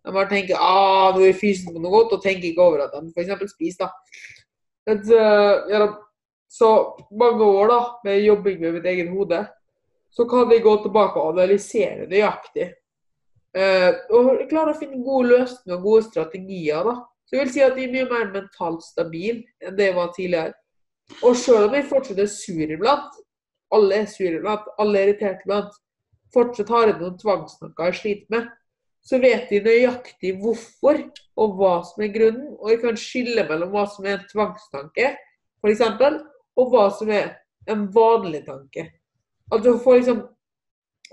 De 0.05 0.13
bare 0.15 0.29
tenker 0.31 0.59
ah, 0.61 1.11
nå 1.15 1.25
er 1.25 1.37
fysen 1.37 1.73
på 1.73 1.81
noe 1.81 1.91
godt, 1.91 2.15
og 2.15 2.23
tenker 2.23 2.49
ikke 2.49 2.63
over 2.63 2.85
at 2.85 2.93
de 2.95 3.11
f.eks. 3.11 3.53
spiser. 3.53 3.87
da. 3.87 3.89
Et, 4.87 5.09
uh, 5.11 5.67
ja, 5.67 5.87
så 6.47 6.69
mange 7.11 7.43
år 7.43 7.71
da, 7.73 7.79
med 8.05 8.23
jobbing 8.23 8.61
med 8.61 8.77
mitt 8.77 8.85
eget 8.87 9.09
hode, 9.11 9.41
så 10.11 10.25
kan 10.29 10.47
vi 10.49 10.61
gå 10.63 10.75
tilbake 10.83 11.19
og 11.19 11.33
analysere 11.33 12.07
nøyaktig. 12.07 12.69
Uh, 13.57 13.91
og 14.15 14.45
klare 14.47 14.71
å 14.71 14.79
finne 14.79 15.03
gode 15.03 15.33
løsninger 15.33 15.75
og 15.75 15.83
gode 15.89 16.07
strategier. 16.07 16.87
da. 16.87 16.95
Så 17.27 17.35
jeg 17.35 17.43
vil 17.43 17.53
si 17.53 17.63
at 17.63 17.75
jeg 17.75 17.89
er 17.89 17.95
mye 17.95 18.09
mer 18.09 18.29
mentalt 18.31 18.85
stabil 18.87 19.41
enn 19.59 19.75
det 19.75 19.89
jeg 19.89 19.97
var 19.97 20.13
tidligere. 20.15 20.53
Og 21.23 21.35
selv 21.39 21.67
om 21.67 21.75
jeg 21.75 21.87
fortsatt 21.89 22.21
er 22.23 22.29
sur 22.31 22.71
iblant, 22.75 23.17
alle 23.75 24.03
er 24.03 24.07
sur 24.11 24.31
iblant, 24.31 24.69
alle 24.79 24.99
er 24.99 25.09
irritert 25.09 25.43
iblant, 25.43 25.75
fortsatt 26.33 26.71
har 26.71 26.87
jeg 26.91 26.99
noen 27.01 27.17
tvangstanker 27.19 27.89
jeg 27.89 27.99
sliter 27.99 28.35
med, 28.35 28.47
så 29.07 29.19
vet 29.23 29.51
jeg 29.51 29.63
nøyaktig 29.63 30.33
hvorfor 30.41 30.99
og 31.39 31.59
hva 31.59 31.73
som 31.87 32.03
er 32.03 32.13
grunnen, 32.15 32.55
og 32.59 32.71
jeg 32.73 32.81
kan 32.83 32.99
skille 32.99 33.45
mellom 33.47 33.71
hva 33.75 33.85
som 33.91 34.07
er 34.07 34.17
en 34.17 34.25
tvangstanke, 34.31 35.11
f.eks., 35.63 35.83
og 36.57 36.71
hva 36.73 36.87
som 36.95 37.11
er 37.13 37.35
en 37.69 37.85
vanlig 37.93 38.43
tanke. 38.47 38.87
Altså 39.51 39.77
for 39.83 39.99
liksom 39.99 40.25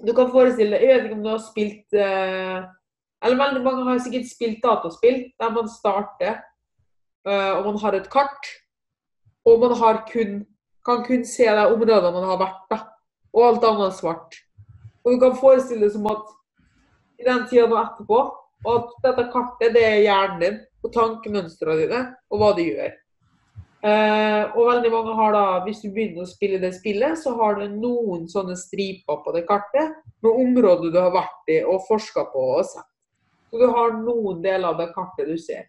Du 0.03 0.11
kan 0.11 0.27
forestille 0.33 0.75
deg 0.75 0.83
Jeg 0.83 0.95
vet 0.97 1.05
ikke 1.07 1.15
om 1.15 1.23
du 1.23 1.29
har 1.31 1.43
spilt 1.45 1.95
eh, 1.95 2.65
Eller 3.25 3.41
veldig 3.41 3.63
mange 3.65 3.87
har 3.89 4.03
sikkert 4.05 4.29
spilt 4.29 4.61
dataspill 4.65 5.23
der 5.41 5.53
man 5.55 5.71
starter 5.73 6.35
eh, 7.25 7.53
og 7.57 7.65
man 7.71 7.81
har 7.81 7.97
et 7.97 8.11
kart. 8.13 8.51
Og 9.49 9.61
man 9.61 9.75
kun, 10.11 10.45
kan 10.85 11.05
kun 11.05 11.25
se 11.29 11.45
de 11.45 11.67
områdene 11.69 12.13
man 12.13 12.29
har 12.31 12.41
vært, 12.41 12.65
da. 12.71 12.79
Og 13.35 13.47
alt 13.49 13.65
annet 13.65 13.91
er 13.91 13.97
svart. 13.97 14.37
Og 15.05 15.13
du 15.13 15.21
kan 15.21 15.37
forestille 15.37 15.85
deg 15.85 15.93
som 15.93 16.07
at 16.09 16.33
i 17.21 17.27
den 17.27 17.47
tida 17.49 17.67
nå 17.69 17.77
etterpå, 17.81 18.21
og 18.65 18.77
at 18.79 18.93
dette 19.05 19.31
kartet 19.33 19.75
det 19.77 19.83
er 19.85 20.05
hjernen 20.05 20.41
din 20.41 20.61
og 20.85 20.93
tankemønstrene 20.95 21.81
dine 21.83 22.05
og 22.33 22.41
hva 22.41 22.53
du 22.57 22.63
gjør. 22.65 22.95
Uh, 23.85 24.49
og 24.57 24.71
veldig 24.71 24.91
mange 24.95 25.15
har 25.19 25.35
da, 25.37 25.45
hvis 25.67 25.83
du 25.83 25.91
begynner 25.93 26.25
å 26.25 26.31
spille 26.31 26.57
det 26.63 26.71
spillet, 26.79 27.19
så 27.21 27.35
har 27.37 27.59
du 27.59 27.67
noen 27.69 28.25
sånne 28.33 28.57
striper 28.57 29.19
på 29.21 29.35
det 29.37 29.45
kartet 29.49 29.93
med 30.25 30.31
områder 30.41 30.89
du 30.89 30.97
har 30.97 31.13
vært 31.13 31.53
i 31.53 31.59
og 31.69 31.85
forska 31.85 32.25
på 32.33 32.47
og 32.55 32.65
sett. 32.65 32.89
Så 33.55 33.61
du 33.61 33.69
har 33.71 33.93
noen 33.95 34.41
deler 34.43 34.73
av 34.73 34.81
det 34.81 34.89
kartet 34.97 35.29
du 35.31 35.37
ser. 35.39 35.69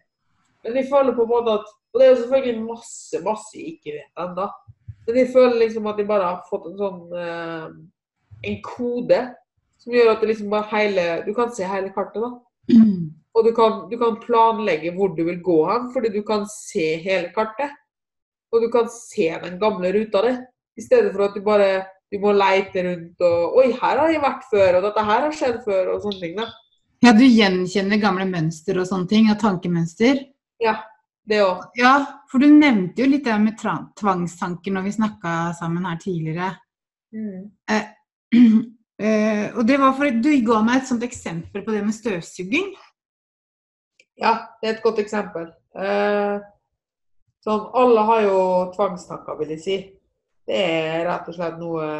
Men 0.66 0.74
jeg 0.80 0.88
føler 0.90 1.14
på 1.14 1.22
en 1.22 1.30
måte 1.30 1.52
at 1.60 1.68
Og 1.94 2.00
det 2.00 2.06
er 2.06 2.10
jo 2.10 2.22
selvfølgelig 2.24 2.62
masse, 2.66 3.18
masse 3.22 3.52
jeg 3.54 3.76
ikke 3.76 3.92
vet 3.94 4.22
ennå. 4.24 4.46
Men 5.06 5.18
jeg 5.20 5.28
føler 5.36 5.60
liksom 5.60 5.86
at 5.86 6.00
jeg 6.02 6.08
bare 6.08 6.32
har 6.32 6.48
fått 6.48 6.66
en 6.66 6.74
sånn 6.80 7.14
eh, 7.14 7.68
En 8.50 8.58
kode 8.66 9.20
som 9.78 9.94
gjør 9.94 10.10
at 10.10 10.24
det 10.24 10.32
liksom 10.32 10.50
bare 10.50 10.66
hele 10.72 11.06
Du 11.28 11.30
kan 11.38 11.54
se 11.54 11.70
hele 11.70 11.94
kartet, 11.94 12.26
da. 12.26 12.74
Og 13.38 13.46
du 13.46 13.52
kan, 13.54 13.78
du 13.86 13.94
kan 14.02 14.18
planlegge 14.18 14.90
hvor 14.98 15.14
du 15.14 15.22
vil 15.30 15.38
gå 15.46 15.56
hen, 15.70 15.88
fordi 15.94 16.10
du 16.10 16.22
kan 16.26 16.42
se 16.50 16.88
hele 17.06 17.30
kartet. 17.36 17.70
Og 18.50 18.66
du 18.66 18.70
kan 18.72 18.90
se 18.90 19.30
den 19.46 19.60
gamle 19.62 19.94
ruta 19.94 20.26
di, 20.26 20.36
i 20.74 20.82
stedet 20.82 21.14
for 21.14 21.28
at 21.28 21.38
du 21.38 21.44
bare 21.46 21.84
du 22.10 22.18
må 22.22 22.32
leite 22.32 22.82
rundt 22.86 23.22
og 23.26 23.58
Oi, 23.60 23.66
her 23.76 24.00
har 24.00 24.10
jeg 24.10 24.22
vært 24.22 24.46
før, 24.50 24.78
og 24.78 24.86
dette 24.88 25.04
her 25.10 25.26
har 25.26 25.34
skjedd 25.36 25.58
før, 25.66 25.92
og 25.94 26.02
sånne 26.02 26.22
ting. 26.22 26.36
da. 26.38 26.50
Ja, 27.06 27.12
du 27.14 27.22
gjenkjenner 27.22 28.00
gamle 28.02 28.24
mønster 28.26 28.80
og 28.80 28.88
sånne 28.88 29.06
ting, 29.06 29.28
og 29.30 29.38
tankemønster. 29.38 30.24
Ja, 30.58 30.72
det 31.30 31.38
òg. 31.44 31.60
Ja, 31.78 31.92
for 32.26 32.42
du 32.42 32.48
nevnte 32.50 33.04
jo 33.04 33.06
litt 33.12 33.28
det 33.28 33.36
med 33.44 33.60
tvangstanker 33.60 34.74
når 34.74 34.88
vi 34.88 34.94
snakka 34.96 35.34
sammen 35.54 35.86
her 35.86 36.00
tidligere. 36.02 36.54
Mm. 37.14 37.52
Eh, 38.96 39.50
og 39.52 39.66
det 39.68 39.74
var 39.76 39.90
for 39.92 40.08
Du 40.24 40.30
ga 40.40 40.62
meg 40.64 40.78
et 40.78 40.86
sånt 40.88 41.02
eksempel 41.04 41.60
på 41.66 41.72
det 41.74 41.82
med 41.84 41.92
støvsuging. 41.92 42.70
Ja, 44.16 44.30
det 44.56 44.70
er 44.70 44.72
et 44.72 44.80
godt 44.80 45.02
eksempel. 45.02 45.50
Eh, 45.76 46.38
sånn, 47.44 47.66
alle 47.76 48.04
har 48.08 48.22
jo 48.24 48.38
tvangstanker, 48.72 49.36
vil 49.36 49.52
jeg 49.52 49.60
si. 49.66 49.76
Det 50.48 50.62
er 50.62 51.04
rett 51.10 51.28
og 51.28 51.36
slett 51.36 51.60
noe 51.60 51.90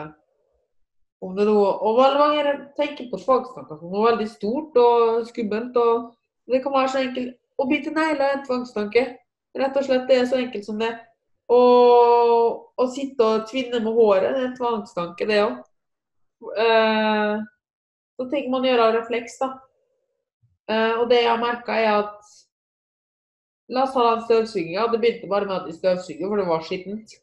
om 1.21 1.37
det 1.37 1.47
er 1.47 1.51
Og 1.51 1.99
veldig 1.99 2.21
mange 2.21 2.55
tenker 2.77 3.11
på 3.11 3.21
tvangstanker 3.21 3.79
som 3.79 3.93
noe 3.93 4.11
veldig 4.11 4.29
stort 4.31 4.77
og 4.77 5.27
skummelt. 5.27 5.77
og 5.77 6.15
Det 6.47 6.63
kan 6.63 6.73
være 6.73 6.89
så 6.89 7.03
enkelt 7.05 7.37
Å 7.57 7.65
bite 7.65 7.91
negler 7.91 8.25
er 8.25 8.33
en 8.37 8.47
tvangstanke. 8.47 9.05
Rett 9.57 9.77
og 9.77 9.85
slett 9.85 10.09
det 10.09 10.17
er 10.21 10.27
så 10.29 10.37
enkelt 10.37 10.67
som 10.67 10.79
det. 10.79 10.91
Og 11.49 12.77
å 12.77 12.87
sitte 12.93 13.25
og 13.25 13.47
tvinne 13.49 13.81
med 13.81 13.97
håret 13.97 14.35
det 14.35 14.43
er 14.43 14.49
en 14.51 14.57
tvangstanke, 14.59 15.25
det 15.25 15.39
òg. 15.41 15.55
Eh, 16.61 17.39
så 18.17 18.27
ting 18.29 18.51
man 18.53 18.67
gjør 18.69 18.83
av 18.85 18.93
refleks, 18.99 19.39
da. 19.41 19.49
Eh, 20.69 20.99
og 21.01 21.09
det 21.09 21.23
jeg 21.23 21.31
har 21.31 21.41
merka, 21.41 21.79
er 21.81 21.95
at 22.03 22.37
La 23.69 23.83
oss 23.83 23.95
ta 23.95 24.03
den 24.15 24.23
støvsuginga. 24.25 24.87
Det 24.93 25.01
begynte 25.03 25.29
bare 25.31 25.47
med 25.47 25.57
at 25.57 25.65
de 25.67 25.73
støvsuger, 25.75 26.29
for 26.29 26.39
det 26.39 26.47
var 26.47 26.63
skittent. 26.63 27.17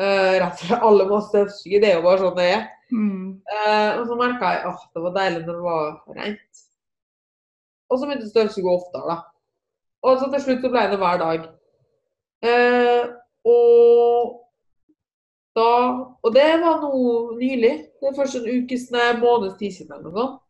Uh, 0.00 0.36
rett 0.40 0.52
og 0.52 0.62
slett 0.62 0.86
alle 0.88 1.08
må 1.08 1.20
støvsuge. 1.24 1.80
Det 1.82 1.90
er 1.90 1.98
jo 1.98 2.06
bare 2.06 2.22
sånn 2.22 2.38
det 2.38 2.46
er. 2.54 2.62
Mm. 2.92 3.42
Eh, 3.42 3.92
og 3.98 4.06
så 4.06 4.16
merka 4.18 4.52
jeg 4.54 4.64
at 4.70 4.86
det 4.94 5.02
var 5.02 5.14
deilig 5.16 5.42
når 5.46 5.58
det 5.58 5.64
var 5.66 5.86
rent. 6.18 6.64
Og 7.90 7.98
så 7.98 8.06
begynte 8.06 8.30
størrelsen 8.30 8.62
å 8.62 8.66
gå 8.66 8.74
oftere. 8.78 9.18
Og 10.06 10.18
så 10.20 10.30
til 10.30 10.42
slutt 10.44 10.64
så 10.64 10.72
ble 10.72 10.86
det 10.90 10.98
hver 11.02 11.22
dag. 11.22 11.46
Eh, 12.46 13.04
og 13.46 14.42
da 15.56 15.68
Og 16.26 16.34
det 16.34 16.48
var 16.60 16.82
noe 16.82 17.36
nylig. 17.38 17.74
Det 18.00 18.08
er 18.10 18.16
først 18.16 18.36
en 18.36 18.48
ukes, 18.50 18.90
nei, 18.92 19.12
måneds 19.20 19.56
tid 19.60 19.72
siden 19.72 19.94
eller 19.94 20.10
noe 20.10 20.16
sånt. 20.18 20.42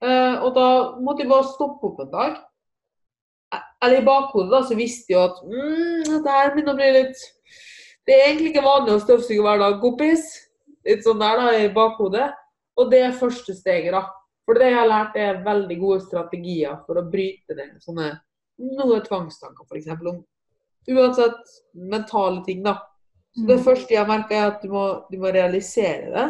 Eh, 0.00 0.36
og 0.46 0.54
da 0.56 0.68
måtte 1.02 1.26
jeg 1.26 1.32
bare 1.32 1.50
stoppe 1.50 1.90
opp 1.90 1.98
en 2.00 2.12
dag. 2.14 2.38
Eller 3.82 4.00
i 4.00 4.06
bakhodet 4.06 4.52
da, 4.52 4.62
så 4.64 4.76
visste 4.78 5.12
jeg 5.12 5.20
at 5.20 5.42
mm, 5.44 6.06
dette 6.06 6.36
her 6.36 6.52
begynner 6.54 6.76
å 6.76 6.78
bli 6.78 6.90
litt 6.94 7.24
Det 8.06 8.14
er 8.14 8.28
egentlig 8.28 8.52
ikke 8.52 8.64
vanlig 8.64 8.94
å 8.94 9.02
støvsuge 9.02 9.44
hver 9.44 9.60
dag, 9.60 9.76
kompis. 9.82 10.24
Litt 10.86 11.04
sånn 11.04 11.20
der 11.20 11.36
da, 11.40 11.48
i 11.60 11.68
bakhodet. 11.74 12.30
Og 12.80 12.90
det 12.90 13.02
er 13.04 13.16
første 13.16 13.54
steget, 13.54 13.92
da. 13.92 14.06
For 14.46 14.56
det 14.58 14.70
jeg 14.70 14.78
har 14.78 14.88
lært, 14.88 15.16
er 15.20 15.42
veldig 15.44 15.76
gode 15.80 16.00
strategier 16.06 16.78
for 16.86 16.98
å 16.98 17.06
bryte 17.10 17.54
ned 17.54 17.76
sånne 17.84 18.12
noen 18.60 19.02
tvangstanker, 19.04 19.64
f.eks. 19.68 19.88
om 20.10 20.24
uansett 20.90 21.52
mentale 21.74 22.42
ting, 22.44 22.62
da. 22.64 22.78
Så 23.36 23.46
det 23.46 23.58
Mm. 23.60 23.64
første 23.64 23.94
jeg 23.94 24.06
merker, 24.08 24.34
er 24.36 24.46
at 24.50 24.62
du 24.62 24.68
må, 24.68 25.04
du 25.10 25.18
må 25.18 25.30
realisere 25.32 26.10
det. 26.10 26.26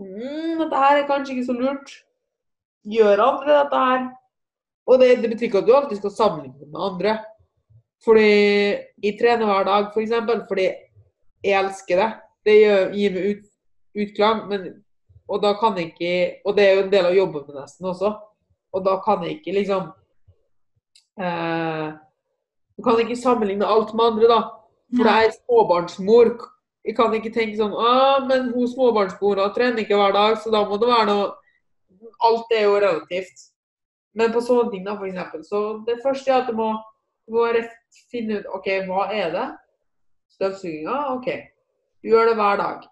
Mm, 0.00 0.58
dette 0.58 0.80
her 0.82 0.96
er 0.98 1.06
kanskje 1.06 1.36
ikke 1.36 1.46
så 1.46 1.54
lurt. 1.54 1.92
Gjør 2.84 3.22
andre 3.22 3.62
dette 3.62 3.82
her? 3.84 4.08
Og 4.86 4.98
det, 5.00 5.22
det 5.22 5.30
betyr 5.30 5.46
ikke 5.48 5.58
at 5.62 5.66
du 5.68 5.72
alltid 5.76 6.00
skal 6.02 6.10
sammenligne 6.10 6.66
med 6.66 6.80
andre. 6.82 7.14
Fordi 8.04 8.26
jeg 9.04 9.18
trener 9.20 9.46
hver 9.46 9.64
dag, 9.64 9.86
f.eks. 9.94 10.10
For 10.10 10.46
fordi 10.50 10.66
jeg 11.44 11.60
elsker 11.62 11.96
det. 12.02 12.10
Det 12.44 12.54
gjør, 12.60 12.88
gir 12.92 13.14
meg 13.14 13.28
ut, 13.30 13.44
utklang. 14.04 14.46
Men, 14.50 14.70
og 15.28 15.42
da 15.42 15.54
kan 15.56 15.78
jeg 15.80 15.92
ikke 15.94 16.14
Og 16.44 16.56
det 16.56 16.64
er 16.64 16.74
jo 16.74 16.82
en 16.84 16.90
del 16.92 17.06
av 17.08 17.14
jobben 17.16 17.46
min 17.48 17.60
nesten 17.62 17.88
også. 17.88 18.10
Og 18.74 18.82
da 18.84 18.98
kan 19.04 19.22
jeg 19.24 19.38
ikke 19.38 19.54
liksom 19.56 19.86
eh, 21.20 21.94
Du 22.76 22.84
kan 22.84 23.00
ikke 23.00 23.16
sammenligne 23.16 23.66
alt 23.66 23.94
med 23.94 24.04
andre, 24.04 24.28
da. 24.28 24.40
For 24.94 25.08
det 25.08 25.14
er 25.14 25.32
småbarnsmor. 25.38 26.34
Jeg 26.84 26.96
kan 26.98 27.14
ikke 27.16 27.32
tenke 27.32 27.56
sånn 27.58 27.72
Å, 27.72 28.26
men 28.28 28.50
hun 28.52 28.68
småbarnsmora 28.68 29.48
trener 29.56 29.84
ikke 29.84 29.96
hver 29.98 30.12
dag, 30.16 30.36
så 30.42 30.52
da 30.52 30.64
må 30.68 30.78
det 30.80 30.90
være 30.90 31.08
noe 31.10 31.32
Alt 32.24 32.52
er 32.52 32.66
jo 32.66 32.76
relativt. 32.80 33.50
men 34.14 34.30
på 34.32 34.40
sånne 34.44 34.70
ting, 34.70 34.84
da, 34.86 34.92
for 34.94 35.08
eksempel. 35.08 35.40
Så 35.42 35.60
det 35.88 35.96
første 36.02 36.30
er 36.30 36.42
at 36.44 36.50
du 36.50 36.54
må, 36.54 36.68
du 37.26 37.34
må 37.34 37.48
finne 38.12 38.38
ut 38.38 38.52
OK, 38.54 38.68
hva 38.86 39.08
er 39.10 39.32
det? 39.34 39.46
Støvsuginga? 40.36 40.98
OK. 41.16 41.53
Du 42.04 42.10
gjør 42.12 42.28
det 42.28 42.36
hver 42.36 42.60
dag. 42.60 42.82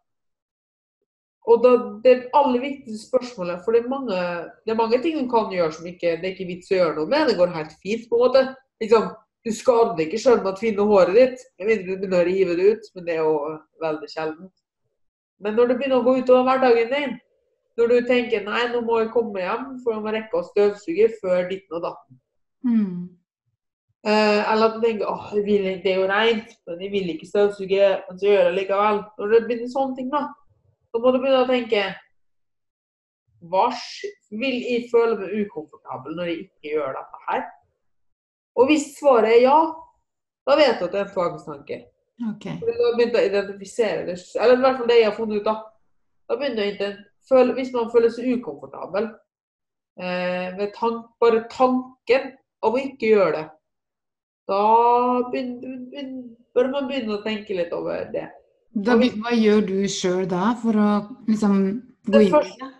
Og 1.52 1.64
da, 1.64 1.72
det 2.04 2.30
aller 2.38 2.62
viktigste 2.62 3.08
spørsmålet 3.08 3.64
For 3.64 3.74
det 3.74 3.82
er, 3.82 3.88
mange, 3.90 4.18
det 4.62 4.72
er 4.72 4.78
mange 4.78 5.00
ting 5.02 5.18
du 5.18 5.26
kan 5.30 5.50
gjøre 5.52 5.74
som 5.74 5.88
ikke, 5.90 6.14
det 6.22 6.28
er 6.28 6.34
ikke 6.36 6.48
vits 6.48 6.70
å 6.70 6.78
gjøre 6.78 6.94
noe 7.00 7.10
med. 7.10 7.28
Det 7.28 7.36
går 7.40 7.52
helt 7.56 7.74
fint. 7.82 8.06
på 8.08 8.18
en 8.18 8.24
måte. 8.24 8.44
Liksom, 8.82 9.10
du 9.42 9.50
skader 9.52 9.96
deg 9.98 10.08
ikke 10.08 10.22
selv 10.22 10.44
med 10.44 10.52
å 10.52 10.60
tvinne 10.60 10.86
håret 10.86 11.18
ditt, 11.18 11.44
med 11.58 11.68
mindre 11.68 11.88
du 11.90 11.96
begynner 11.98 12.22
å 12.22 12.28
rive 12.30 12.56
det 12.58 12.70
ut. 12.72 12.88
Men 12.94 13.08
det 13.08 13.16
er 13.16 13.20
jo 13.26 13.36
veldig 13.84 14.10
sjelden. 14.14 14.52
Men 15.42 15.58
når 15.58 15.70
det 15.70 15.78
begynner 15.80 15.98
å 15.98 16.06
gå 16.06 16.16
utover 16.22 16.46
hverdagen 16.46 16.94
din, 16.94 17.16
når 17.76 17.88
du 17.90 17.96
tenker 18.06 18.44
nei, 18.46 18.62
nå 18.70 18.82
må 18.86 19.00
jeg 19.00 19.12
komme 19.14 19.42
hjem 19.42 19.66
for 19.82 19.96
jeg 19.96 20.04
må 20.04 20.12
rekke 20.14 20.38
å 20.38 20.46
støvsuge 20.46 21.08
før 21.18 21.48
ditten 21.50 21.78
og 21.78 21.84
datten. 21.88 22.18
Mm. 22.62 22.96
Eh, 24.02 24.52
eller 24.52 24.66
at 24.66 24.76
du 24.76 24.82
tenker 24.82 25.06
åh, 25.06 25.28
jeg 25.36 25.76
det 25.84 25.92
er 25.92 26.00
jo 26.00 26.06
rent, 26.10 26.54
men 26.66 26.80
jeg 26.82 26.90
vil 26.90 27.10
ikke 27.12 27.28
støvsuge, 27.28 27.90
men 28.08 28.18
så 28.18 28.26
gjør 28.26 28.40
jeg 28.40 28.48
det 28.48 28.56
likevel. 28.56 29.02
Når 29.18 29.34
det 29.34 29.42
begynner 29.46 29.70
sånne 29.70 29.98
ting, 29.98 30.08
da, 30.10 30.24
så 30.90 31.02
må 31.02 31.12
du 31.12 31.20
begynne 31.22 31.44
å 31.44 31.50
tenke 31.50 31.84
hva 33.50 33.68
vil 34.38 34.58
jeg 34.62 34.88
føle 34.90 35.16
meg 35.18 35.32
ukomfortabel 35.42 36.14
når 36.18 36.30
jeg 36.30 36.42
ikke 36.44 36.74
gjør 36.76 36.98
dette 36.98 37.22
her? 37.28 37.46
Og 38.58 38.68
hvis 38.68 38.90
svaret 38.98 39.36
er 39.36 39.40
ja, 39.46 39.56
da 40.46 40.58
vet 40.58 40.78
du 40.78 40.86
at 40.86 40.92
det 40.92 41.00
er 41.00 41.06
en 41.06 41.14
tvangstanke. 41.14 41.78
Begynner 42.60 42.82
Du 42.82 42.84
har 42.84 42.98
begynt 42.98 43.18
å 43.18 43.24
identifisere 43.24 44.04
det, 44.10 44.18
eller 44.38 44.58
i 44.58 44.62
hvert 44.66 44.78
fall 44.78 44.90
det 44.90 44.98
jeg 44.98 45.08
har 45.08 45.16
funnet 45.16 45.40
ut 45.40 45.48
da. 45.48 45.56
Da 46.30 46.38
begynner 46.38 46.66
jeg 46.66 46.74
ikke 46.76 46.92
føle, 47.28 47.56
Hvis 47.56 47.72
man 47.74 47.90
føler 47.94 48.14
seg 48.14 48.30
ukomfortabel 48.36 49.08
eh, 50.02 50.48
ved 50.58 50.74
tank, 50.76 51.10
bare 51.22 51.46
tanken 51.50 52.30
av 52.62 52.76
å 52.76 52.82
ikke 52.82 53.10
gjøre 53.14 53.34
det, 53.38 53.44
da 54.48 54.62
bør 56.52 56.70
man 56.72 56.88
begynne 56.88 57.16
å 57.16 57.22
tenke 57.24 57.56
litt 57.56 57.72
over 57.76 58.06
det. 58.12 58.28
Da, 58.72 58.96
hva 58.96 59.34
gjør 59.36 59.64
du 59.68 59.76
sjøl 59.90 60.24
da 60.28 60.52
for 60.60 60.76
å 60.80 60.90
liksom 61.28 61.56
gå 62.08 62.22
inn 62.24 62.32
i 62.32 62.42
det? 62.60 62.70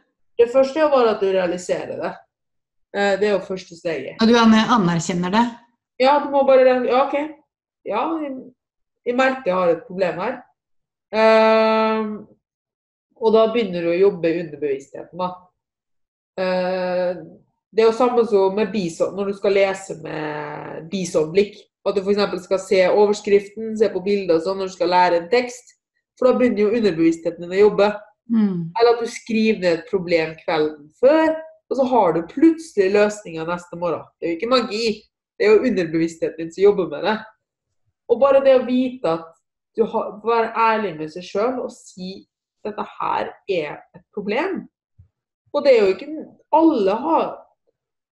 det 0.40 0.48
første 0.52 0.80
er 0.80 0.92
bare 0.92 1.12
at 1.14 1.20
du 1.20 1.28
realiserer 1.28 2.00
det. 2.00 2.12
Eh, 2.96 3.14
det 3.20 3.28
er 3.28 3.34
jo 3.36 3.44
første 3.44 3.76
steget. 3.76 4.16
Og 4.20 4.28
du 4.28 4.36
anerkjenner 4.36 5.32
det? 5.32 5.44
Ja, 6.02 6.18
du 6.24 6.30
må 6.32 6.44
bare 6.48 6.80
Ja, 6.88 7.04
OK. 7.06 7.16
Ja, 7.84 8.02
jeg, 8.22 9.16
merker 9.16 9.50
jeg 9.50 9.58
har 9.58 9.70
et 9.72 9.86
problem 9.86 10.20
her. 10.22 10.34
Ehm, 11.12 12.10
og 13.18 13.32
da 13.34 13.46
begynner 13.52 13.82
du 13.82 13.90
å 13.90 13.98
jobbe 13.98 14.30
i 14.30 14.42
underbevisstheten, 14.44 15.18
da. 15.18 15.30
Eh, 16.38 17.22
det 17.72 17.82
er 17.82 17.88
jo 17.88 17.96
samme 17.96 18.24
som 18.28 18.56
med 18.56 18.72
bison, 18.72 19.14
når 19.16 19.30
du 19.30 19.36
skal 19.38 19.54
lese 19.56 19.96
med 20.04 20.88
bisonblikk. 20.92 21.56
At 21.88 21.96
du 21.96 22.02
f.eks. 22.04 22.44
skal 22.44 22.60
se 22.62 22.80
overskriften, 22.90 23.72
se 23.78 23.88
på 23.90 24.02
bilder 24.04 24.38
og 24.38 24.44
sånn 24.44 24.60
når 24.60 24.68
du 24.70 24.74
skal 24.76 24.92
lære 24.92 25.18
en 25.18 25.30
tekst. 25.32 25.72
For 26.18 26.28
da 26.28 26.36
begynner 26.38 26.66
jo 26.66 26.74
underbevisstheten 26.78 27.42
din 27.42 27.56
å 27.56 27.62
jobbe. 27.64 27.88
Mm. 28.30 28.58
Eller 28.78 28.92
at 28.92 29.00
du 29.02 29.08
skriver 29.10 29.62
ned 29.62 29.78
et 29.80 29.88
problem 29.90 30.36
kvelden 30.44 30.92
før, 31.00 31.32
og 31.72 31.78
så 31.78 31.86
har 31.88 32.14
du 32.14 32.20
plutselig 32.28 32.92
løsninga 32.92 33.46
neste 33.48 33.78
morgen. 33.80 34.04
Det 34.20 34.28
er 34.28 34.34
jo 34.34 34.38
ikke 34.38 34.52
magi. 34.52 34.86
Det 35.38 35.46
er 35.46 35.54
jo 35.54 35.70
underbevisstheten 35.70 36.44
din 36.44 36.52
som 36.52 36.66
jobber 36.66 36.90
med 36.92 37.06
det. 37.08 37.16
Og 38.12 38.20
bare 38.20 38.44
det 38.44 38.58
å 38.58 38.66
vite 38.66 39.16
at 39.16 39.30
du 39.76 39.86
har, 39.88 40.18
være 40.20 40.52
ærlig 40.52 40.92
med 40.98 41.12
seg 41.14 41.24
sjøl 41.24 41.62
og 41.64 41.72
si 41.72 42.26
dette 42.62 42.84
her 43.00 43.32
er 43.48 43.80
et 43.96 44.04
problem. 44.14 44.66
Og 45.52 45.64
det 45.64 45.72
er 45.72 45.80
jo 45.80 45.94
ikke 45.96 46.10
Alle 46.52 46.94
har, 47.00 47.24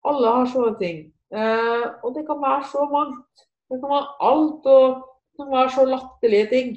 alle 0.07 0.31
har 0.37 0.49
sånne 0.51 0.77
ting. 0.79 1.03
Eh, 1.33 1.85
og 2.03 2.15
det 2.15 2.25
kan 2.27 2.41
være 2.41 2.65
så 2.71 2.87
mangt. 2.91 3.45
Det 3.71 3.79
kan 3.81 3.93
være 3.93 4.09
alt, 4.29 4.67
og 4.73 4.97
det 5.33 5.45
kan 5.45 5.53
være 5.53 5.71
så 5.75 5.85
latterlige 5.87 6.49
ting. 6.51 6.73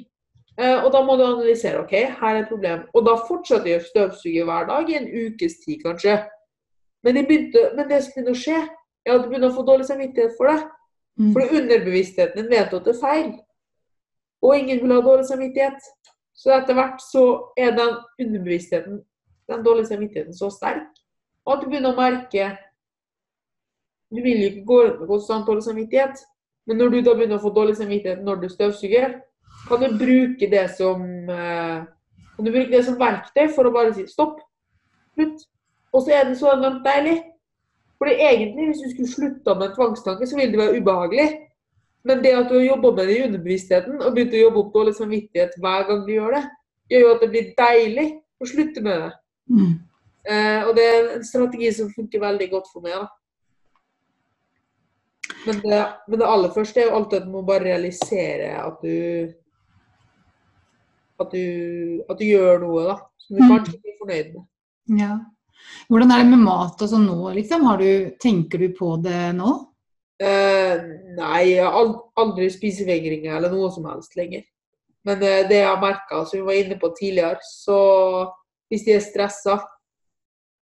Eh, 0.57 0.77
og 0.83 0.89
da 0.93 1.03
må 1.05 1.17
du 1.17 1.25
analysere. 1.25 1.83
OK, 1.83 1.93
her 2.21 2.29
er 2.35 2.41
et 2.41 2.51
problem. 2.51 2.85
Og 2.93 3.05
da 3.05 3.17
fortsetter 3.27 3.71
jeg 3.71 3.83
å 3.83 3.87
støvsuge 3.87 4.47
hver 4.47 4.69
dag 4.71 4.89
i 4.89 4.97
en 4.99 5.09
ukes 5.25 5.59
tid, 5.65 5.81
kanskje. 5.83 6.17
Men, 7.05 7.19
jeg 7.19 7.27
begynte, 7.29 7.65
men 7.77 7.89
det 7.91 8.01
som 8.03 8.15
begynner 8.15 8.37
å 8.37 8.41
skje, 8.41 8.63
er 9.05 9.13
at 9.13 9.23
du 9.23 9.29
begynner 9.29 9.51
å 9.51 9.57
få 9.57 9.65
dårlig 9.67 9.85
samvittighet 9.89 10.33
for 10.39 10.51
det. 10.51 10.57
Mm. 11.17 11.33
For 11.33 11.57
underbevisstheten 11.59 12.41
din 12.41 12.49
vet 12.51 12.73
at 12.73 12.87
det 12.87 12.95
er 12.95 13.01
feil. 13.01 13.29
Og 14.45 14.57
ingen 14.57 14.81
vil 14.81 14.95
ha 14.95 15.01
dårlig 15.05 15.27
samvittighet. 15.29 15.91
Så 16.37 16.53
etter 16.53 16.77
hvert 16.77 17.01
så 17.01 17.23
er 17.57 17.73
den 17.77 17.95
underbevisstheten, 18.21 19.01
den 19.49 19.63
dårlige 19.65 19.89
samvittigheten, 19.89 20.35
så 20.37 20.49
sterk 20.53 20.97
og 21.47 21.55
at 21.55 21.63
du 21.63 21.69
begynner 21.71 21.95
å 21.95 21.97
merke 21.97 22.49
Du 24.11 24.21
vil 24.23 24.41
jo 24.41 24.49
ikke 24.51 24.65
gå 24.65 24.79
rundt 24.83 24.99
med 25.01 25.09
konstant 25.11 25.47
dårlig 25.47 25.63
samvittighet. 25.65 26.23
Men 26.67 26.77
når 26.77 26.89
du 26.89 26.97
da 27.01 27.13
begynner 27.15 27.39
å 27.39 27.43
få 27.43 27.51
dårlig 27.55 27.77
samvittighet 27.79 28.23
når 28.23 28.41
du 28.41 28.49
støvsuger, 28.51 29.17
kan 29.67 29.83
du 29.83 29.97
bruke 29.99 30.49
det 30.51 30.65
som 30.77 31.03
eh, 31.31 31.85
kan 32.35 32.45
du 32.45 32.51
bruke 32.51 32.71
det 32.71 32.83
som 32.85 32.99
verktøy 32.99 33.47
for 33.55 33.67
å 33.67 33.73
bare 33.73 33.95
si 33.95 34.05
stopp, 34.11 34.37
slutt. 35.17 35.41
Og 35.95 36.03
så 36.03 36.13
er 36.13 36.27
det 36.27 36.37
så 36.39 36.51
enormt 36.53 36.85
deilig. 36.85 37.17
Fordi 37.97 38.13
egentlig, 38.21 38.67
hvis 38.69 38.83
du 38.83 38.89
skulle 38.91 39.13
slutta 39.13 39.55
med 39.57 39.71
en 39.71 39.75
tvangstanke, 39.75 40.27
så 40.29 40.37
ville 40.37 40.53
det 40.53 40.61
være 40.61 40.77
ubehagelig. 40.77 41.27
Men 42.07 42.21
det 42.23 42.35
at 42.37 42.51
du 42.51 42.59
har 42.59 42.67
jobba 42.67 42.91
med 42.91 43.09
det 43.09 43.15
i 43.17 43.23
underbevisstheten 43.25 43.97
og 43.97 44.13
begynt 44.13 44.35
å 44.37 44.43
jobbe 44.43 44.61
opp 44.61 44.75
dårlig 44.75 44.93
samvittighet 44.99 45.57
hver 45.63 45.87
gang 45.89 46.03
du 46.05 46.11
gjør 46.13 46.37
det, 46.37 46.43
gjør 46.93 47.03
jo 47.03 47.13
at 47.15 47.23
det 47.23 47.29
blir 47.33 47.49
deilig 47.57 48.07
å 48.37 48.49
slutte 48.51 48.83
med 48.85 49.01
det. 49.01 49.09
Mm. 49.49 49.73
Eh, 50.27 50.61
og 50.67 50.71
det 50.77 50.85
er 50.91 51.09
en 51.15 51.25
strategi 51.25 51.71
som 51.79 51.89
funker 51.95 52.21
veldig 52.21 52.49
godt 52.53 52.69
for 52.69 52.85
meg. 52.85 53.01
da. 53.01 53.09
Men 55.45 55.59
det, 55.63 55.79
men 56.07 56.19
det 56.19 56.27
aller 56.27 56.51
første 56.55 56.81
er 56.81 56.89
jo 56.89 56.95
alltid 56.97 57.21
at 57.21 57.27
du 57.27 57.31
må 57.31 57.43
bare 57.45 57.63
realisere 57.67 58.49
at 58.57 58.81
du 58.83 59.33
at 61.19 61.31
du, 61.33 62.03
at 62.09 62.19
du 62.19 62.25
gjør 62.27 62.59
noe 62.61 62.83
da, 62.91 62.95
som 63.23 63.37
du 63.37 63.41
Mm. 63.43 63.49
kanskje 63.49 63.77
er 63.77 63.95
fornøyd 64.01 64.27
med. 64.35 64.43
Ja. 64.99 65.13
Hvordan 65.89 66.11
er 66.11 66.17
det 66.21 66.29
med 66.29 66.43
mat 66.45 66.81
og 66.81 66.89
sånn 66.91 67.07
nå, 67.07 67.31
liksom? 67.33 67.65
Har 67.65 67.77
du, 67.81 68.11
tenker 68.21 68.61
du 68.61 68.69
på 68.77 68.91
det 69.01 69.33
nå? 69.35 69.53
Eh, 70.21 70.75
nei, 71.17 71.41
jeg 71.55 71.65
har 71.65 71.89
aldri 72.17 72.49
spisevegringer 72.53 73.35
eller 73.37 73.53
noe 73.53 73.71
som 73.73 73.85
helst 73.89 74.15
lenger. 74.17 74.43
Men 75.05 75.21
eh, 75.23 75.47
det 75.49 75.61
jeg 75.63 75.67
har 75.67 75.81
merka, 75.81 76.23
som 76.25 76.39
vi 76.39 76.45
var 76.45 76.59
inne 76.61 76.77
på 76.81 76.91
tidligere, 76.97 77.41
så 77.41 77.79
hvis 78.69 78.85
de 78.85 78.93
er 78.97 79.03
stressa, 79.05 79.57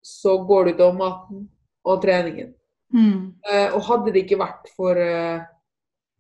så 0.02 0.36
går 0.46 0.64
det 0.64 0.74
utover 0.76 0.98
maten 0.98 1.48
og 1.86 2.02
treningen. 2.02 2.54
Mm. 2.94 3.34
Eh, 3.50 3.74
og 3.74 3.82
hadde 3.88 4.12
det 4.14 4.24
ikke 4.24 4.40
vært 4.40 4.68
for 4.76 4.98
eh, 5.00 5.42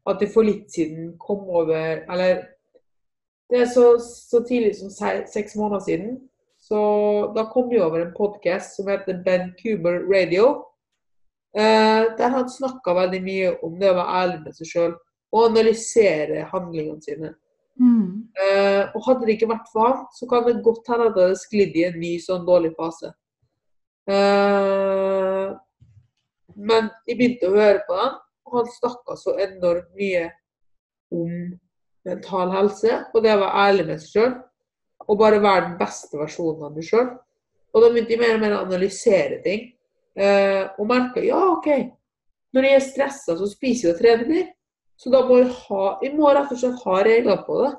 at 0.06 0.20
det 0.22 0.30
for 0.32 0.46
litt 0.46 0.70
siden 0.74 1.12
kom 1.22 1.44
over 1.46 2.02
Eller 2.10 2.42
det 3.50 3.60
er 3.62 3.68
så, 3.70 3.96
så 4.02 4.40
tidlig 4.42 4.74
som 4.78 4.90
se, 4.90 5.20
seks 5.30 5.54
måneder 5.54 5.84
siden. 5.86 6.16
Så 6.58 6.78
da 7.36 7.44
kom 7.52 7.68
vi 7.70 7.78
over 7.78 8.02
en 8.02 8.14
podkast 8.16 8.74
som 8.74 8.88
heter 8.90 9.20
Ben 9.22 9.52
Cuber 9.60 10.00
Radio. 10.10 10.64
Eh, 11.56 12.16
der 12.18 12.32
han 12.34 12.50
snakka 12.50 12.94
veldig 12.94 13.20
mye 13.22 13.52
om 13.64 13.76
det 13.80 13.92
å 13.92 13.98
være 14.00 14.16
ærlig 14.22 14.40
med 14.44 14.56
seg 14.58 14.70
sjøl 14.72 14.96
og 15.32 15.44
analysere 15.46 16.42
handlingene 16.50 17.02
sine. 17.04 17.30
Mm. 17.80 18.26
Eh, 18.42 18.82
og 18.96 19.04
hadde 19.06 19.28
det 19.28 19.36
ikke 19.36 19.52
vært 19.52 19.70
for 19.72 19.86
han, 19.86 20.02
så 20.16 20.28
kan 20.28 20.44
det 20.46 20.58
godt 20.64 20.90
hende 20.90 21.08
at 21.08 21.16
det 21.16 21.28
hadde 21.28 21.40
sklidd 21.40 21.78
i 21.78 21.86
en 21.86 21.98
ny 22.00 22.12
sånn 22.24 22.44
dårlig 22.48 22.72
fase. 22.76 23.12
Eh, 24.10 25.54
men 26.56 26.90
jeg 27.06 27.18
begynte 27.18 27.50
å 27.50 27.56
høre 27.56 27.84
på 27.86 27.96
han, 27.98 28.16
og 28.46 28.58
han 28.60 28.72
snakka 28.72 29.16
så 29.20 29.36
enormt 29.42 29.92
mye 29.98 30.26
om 31.14 31.30
mental 32.06 32.52
helse, 32.54 33.00
og 33.12 33.22
det 33.24 33.34
å 33.34 33.42
være 33.42 33.64
ærlig 33.66 33.86
med 33.90 34.02
seg 34.02 34.16
sjøl. 34.16 34.34
Og 35.06 35.18
bare 35.20 35.42
være 35.42 35.68
den 35.68 35.78
beste 35.78 36.18
versjonen 36.18 36.66
av 36.66 36.76
deg 36.76 36.86
sjøl. 36.86 37.08
Og 37.74 37.82
da 37.82 37.90
begynte 37.92 38.14
jeg 38.14 38.22
mer 38.22 38.36
og 38.38 38.42
mer 38.42 38.54
å 38.56 38.62
analysere 38.64 39.40
ting. 39.44 39.66
Eh, 40.16 40.62
og 40.80 40.88
merka 40.88 41.22
ja, 41.22 41.38
OK, 41.52 41.68
når 42.56 42.66
jeg 42.66 42.78
er 42.78 42.84
stressa, 42.86 43.36
så 43.36 43.48
spiser 43.50 43.90
jeg 43.90 43.94
og 43.94 44.00
trener 44.00 44.30
mer. 44.30 44.46
Så 44.96 45.12
da 45.12 45.20
må 45.28 45.42
jeg 45.42 45.50
ha 45.52 45.82
Jeg 46.00 46.14
må 46.16 46.30
rett 46.32 46.54
og 46.54 46.60
slett 46.62 46.84
ha 46.86 47.00
regler 47.04 47.42
på 47.44 47.58
det. 47.60 47.72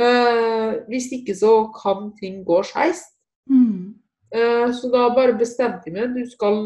Eh, 0.00 0.70
hvis 0.88 1.10
ikke 1.12 1.36
så 1.36 1.52
kan 1.76 2.08
ting 2.16 2.40
gå 2.48 2.62
skeis. 2.64 3.04
Mm. 3.50 3.92
Eh, 4.32 4.72
så 4.72 4.88
da 4.88 5.10
bare 5.12 5.36
bestemte 5.36 5.90
jeg 5.90 5.98
meg 5.98 6.16
du 6.16 6.24
skal 6.30 6.62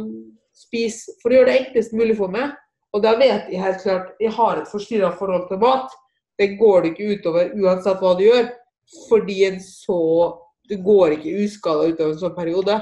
spise 0.56 1.14
For 1.22 1.32
å 1.32 1.38
gjøre 1.38 1.50
det 1.50 1.58
enklest 1.60 1.94
mulig 1.96 2.16
for 2.18 2.32
meg, 2.32 2.54
og 2.96 3.02
da 3.04 3.12
vet 3.20 3.50
jeg 3.52 3.60
helt 3.60 3.82
klart 3.82 4.22
jeg 4.22 4.32
har 4.32 4.60
et 4.62 4.70
forstyrra 4.70 5.12
forhold 5.18 5.48
til 5.50 5.60
mat. 5.60 5.92
Det 6.38 6.54
går 6.58 6.82
det 6.82 6.92
ikke 6.92 7.16
utover 7.16 7.52
uansett 7.56 8.00
hva 8.00 8.12
du 8.16 8.24
gjør, 8.26 8.50
fordi 9.08 9.38
en 9.50 9.60
så 9.62 10.00
Det 10.66 10.80
går 10.82 11.12
ikke 11.14 11.44
uskada 11.44 11.84
utover 11.86 12.10
en 12.10 12.18
sånn 12.18 12.32
periode. 12.34 12.74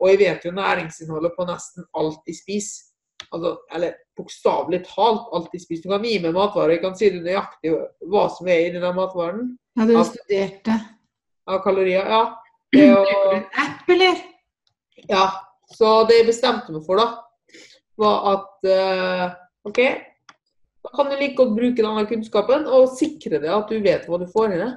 Og 0.00 0.08
jeg 0.08 0.18
vet 0.22 0.44
jo 0.46 0.52
næringsinnholdet 0.56 1.34
på 1.36 1.44
nesten 1.44 1.84
alt 1.92 2.22
jeg 2.24 2.38
spiser. 2.38 2.86
Altså, 3.28 3.50
eller 3.76 3.92
bokstavelig 4.16 4.80
talt 4.88 5.28
alt 5.36 5.52
jeg 5.52 5.60
spiser. 5.66 5.82
Du 5.84 5.92
kan 5.92 6.06
gi 6.08 6.14
meg 6.24 6.32
matvarer, 6.32 6.78
jeg 6.78 6.82
kan 6.86 6.96
si 6.96 7.10
det 7.12 7.20
nøyaktig 7.26 7.74
hva 8.08 8.22
som 8.32 8.48
er 8.48 8.62
i 8.62 8.72
denne 8.72 8.92
matvaren 8.96 9.50
Ja, 9.76 9.84
du 9.84 9.92
studerte. 10.08 10.78
av 11.46 11.60
kalorier. 11.64 12.08
Ja. 12.08 12.22
Det 12.72 12.88
du 12.88 13.12
en 13.36 13.44
app, 13.66 13.92
eller? 13.92 14.24
Ja, 15.10 15.26
så 15.74 16.02
det 16.06 16.20
jeg 16.20 16.28
bestemte 16.28 16.74
meg 16.74 16.84
for, 16.86 17.00
da, 17.00 17.62
var 17.98 18.28
at 18.32 18.68
uh, 18.70 19.36
OK, 19.66 19.80
da 20.86 20.92
kan 20.94 21.10
du 21.10 21.16
like 21.18 21.36
godt 21.38 21.56
bruke 21.56 21.82
denne 21.82 22.06
kunnskapen 22.06 22.68
og 22.70 22.92
sikre 22.94 23.40
deg 23.40 23.50
at 23.50 23.72
du 23.72 23.80
vet 23.82 24.06
hva 24.06 24.20
du 24.22 24.28
får 24.30 24.54
i 24.54 24.60
deg. 24.62 24.76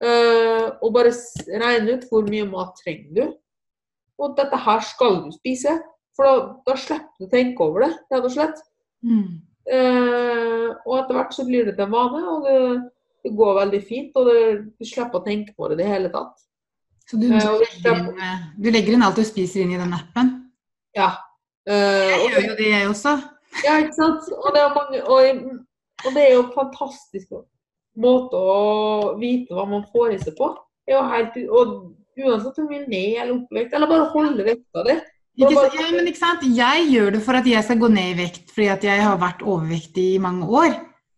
Uh, 0.00 0.66
og 0.80 0.94
bare 0.96 1.12
regne 1.60 1.98
ut 1.98 2.06
hvor 2.08 2.24
mye 2.30 2.46
mat 2.48 2.72
trenger 2.80 3.12
du. 3.18 3.24
Og 4.20 4.36
dette 4.38 4.56
her 4.64 4.80
skal 4.84 5.20
du 5.26 5.30
spise. 5.34 5.76
For 6.16 6.26
da, 6.26 6.32
da 6.66 6.76
slipper 6.80 7.20
du 7.20 7.28
å 7.28 7.32
tenke 7.32 7.64
over 7.64 7.84
det, 7.84 7.92
rett 8.12 8.26
og 8.26 8.32
slett. 8.34 8.62
Mm. 9.04 9.40
Uh, 9.70 10.68
og 10.86 10.94
etter 11.02 11.16
hvert 11.18 11.36
så 11.36 11.44
blir 11.46 11.68
det 11.68 11.76
til 11.76 11.86
en 11.86 11.92
vane, 11.92 12.22
og 12.32 12.48
det, 12.48 12.56
det 13.26 13.34
går 13.36 13.58
veldig 13.60 13.82
fint. 13.86 14.16
Og 14.16 14.30
det, 14.30 14.40
du 14.80 14.88
slipper 14.88 15.20
å 15.20 15.26
tenke 15.26 15.54
på 15.56 15.68
det 15.68 15.78
i 15.78 15.82
det 15.82 15.90
hele 15.92 16.12
tatt. 16.14 16.34
Så 17.10 17.18
du, 17.18 17.26
du, 17.26 17.34
legger 17.34 17.96
inn, 17.96 18.10
du 18.54 18.70
legger 18.70 18.94
inn 18.94 19.02
alt 19.02 19.18
du 19.18 19.26
spiser 19.26 19.64
inn 19.64 19.74
i 19.74 19.80
den 19.80 19.94
appen? 19.96 20.28
Ja. 20.94 21.10
Uh, 21.66 21.74
Jeg 21.74 22.28
gjør 22.30 22.44
jo 22.44 22.56
det, 22.60 22.68
jeg 22.70 22.90
også. 22.90 23.14
ja, 23.64 23.78
ikke 23.82 23.96
sant? 23.96 24.28
Og 24.36 24.54
det 24.54 24.62
er, 24.62 24.74
mange, 24.76 25.00
og, 25.10 25.40
og 26.06 26.14
det 26.14 26.22
er 26.22 26.36
jo 26.36 26.44
fantastisk 26.54 27.40
måte 28.00 28.38
å 28.38 29.16
vite 29.18 29.56
hva 29.56 29.66
man 29.68 29.82
får 29.90 30.14
i 30.14 30.20
seg 30.22 30.36
på. 30.38 30.52
Helt, 30.90 31.36
og 31.50 31.74
uansett 32.18 32.58
om 32.62 32.68
vi 32.70 32.78
er 32.78 32.86
ned 32.90 33.18
eller 33.24 33.34
oppvekt, 33.40 33.74
eller 33.74 33.90
bare 33.90 34.10
holde 34.14 34.46
vekta 34.46 34.86
di. 34.86 35.00
Sant? 35.40 35.76
ja, 35.78 35.86
men 35.94 36.08
ikke 36.10 36.20
sant? 36.20 36.42
Jeg 36.44 36.86
gjør 36.90 37.14
det 37.14 37.20
for 37.24 37.38
at 37.38 37.46
jeg 37.48 37.64
skal 37.64 37.78
gå 37.80 37.90
ned 37.92 38.12
i 38.12 38.18
vekt, 38.18 38.50
fordi 38.54 38.70
at 38.72 38.86
jeg 38.86 39.02
har 39.02 39.18
vært 39.20 39.42
overvektig 39.46 40.06
i 40.16 40.22
mange 40.22 40.46
år. 40.46 40.74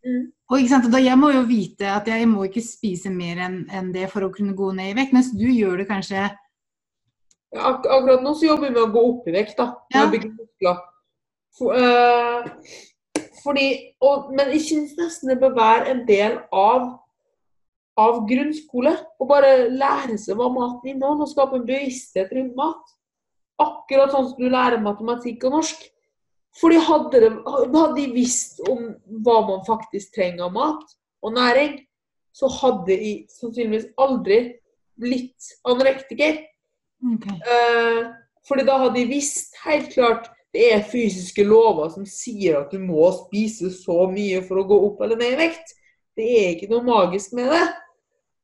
Mm. 0.07 0.27
Og? 0.53 0.61
Og 0.61 0.89
da, 0.93 1.01
jeg 1.01 1.17
må 1.17 1.33
jo 1.33 1.43
vite 1.49 1.89
at 1.89 2.09
jeg 2.11 2.29
må 2.29 2.45
ikke 2.45 2.61
spise 2.65 3.11
mer 3.11 3.41
enn 3.47 3.63
en 3.73 3.93
det 3.95 4.11
for 4.13 4.27
å 4.27 4.33
kunne 4.35 4.53
gå 4.57 4.73
ned 4.77 4.93
i 4.93 4.97
vekt, 4.99 5.15
mens 5.17 5.33
du 5.33 5.47
gjør 5.49 5.81
det 5.81 5.89
kanskje 5.89 6.29
ak 7.53 7.85
akkurat 7.85 8.23
nå 8.25 8.33
så 8.35 8.49
jobber 8.49 8.69
vi 8.69 8.75
med 8.75 8.83
å 8.87 8.93
gå 8.93 9.03
opp 9.11 9.29
i 9.29 9.35
vekt, 9.35 9.59
da. 9.59 9.67
Med 9.93 10.01
Ja. 10.01 10.07
å 10.07 10.11
bygge 10.13 10.31
muskler. 10.33 10.79
For, 11.59 11.75
eh, 11.77 12.45
fordi, 13.45 13.95
og, 14.01 14.33
men 14.33 14.51
jeg 14.53 14.61
syns 14.61 14.97
nesten 14.97 15.29
det 15.29 15.41
bør 15.41 15.55
være 15.55 15.91
en 15.91 16.07
del 16.07 16.39
av, 16.53 16.99
av 17.99 18.27
grunnskole. 18.29 18.97
Å 19.21 19.29
bare 19.29 19.69
lære 19.69 20.17
seg 20.19 20.37
hva 20.37 20.49
maten 20.49 20.95
inneholder, 20.95 21.23
og 21.23 21.29
skape 21.29 21.57
en 21.57 21.67
bevissthet 21.67 22.33
rundt 22.33 22.57
mat. 22.57 22.97
Akkurat 23.61 24.11
sånn 24.11 24.31
som 24.31 24.39
du 24.39 24.49
lærer 24.49 24.81
matematikk 24.81 25.45
og 25.45 25.59
norsk. 25.59 25.92
Fordi 26.61 26.81
hadde, 26.85 27.21
de, 27.23 27.31
hadde 27.49 27.95
de 27.97 28.09
visst 28.13 28.61
om 28.69 28.91
hva 29.25 29.39
man 29.49 29.63
faktisk 29.65 30.13
trenger 30.17 30.49
av 30.49 30.57
mat 30.57 30.97
og 31.25 31.37
næring, 31.37 31.79
så 32.33 32.49
hadde 32.61 32.97
de 33.01 33.13
sannsynligvis 33.33 33.89
aldri 34.01 34.41
blitt 35.01 35.53
anorektiker. 35.69 36.43
Okay. 37.15 37.39
Eh, 37.41 38.13
fordi 38.49 38.67
da 38.69 38.79
hadde 38.85 39.01
de 39.01 39.09
visst 39.11 39.57
helt 39.65 39.93
klart 39.95 40.29
det 40.53 40.67
er 40.75 40.85
fysiske 40.85 41.45
lover 41.49 41.89
som 41.95 42.05
sier 42.09 42.59
at 42.61 42.73
du 42.75 42.81
må 42.83 43.07
spise 43.17 43.71
så 43.73 44.05
mye 44.11 44.43
for 44.45 44.61
å 44.61 44.67
gå 44.69 44.79
opp 44.89 45.01
eller 45.05 45.21
ned 45.21 45.37
i 45.37 45.41
vekt. 45.47 45.73
Det 46.17 46.27
er 46.29 46.51
ikke 46.53 46.69
noe 46.75 46.85
magisk 46.85 47.33
med 47.37 47.49
det. 47.55 47.63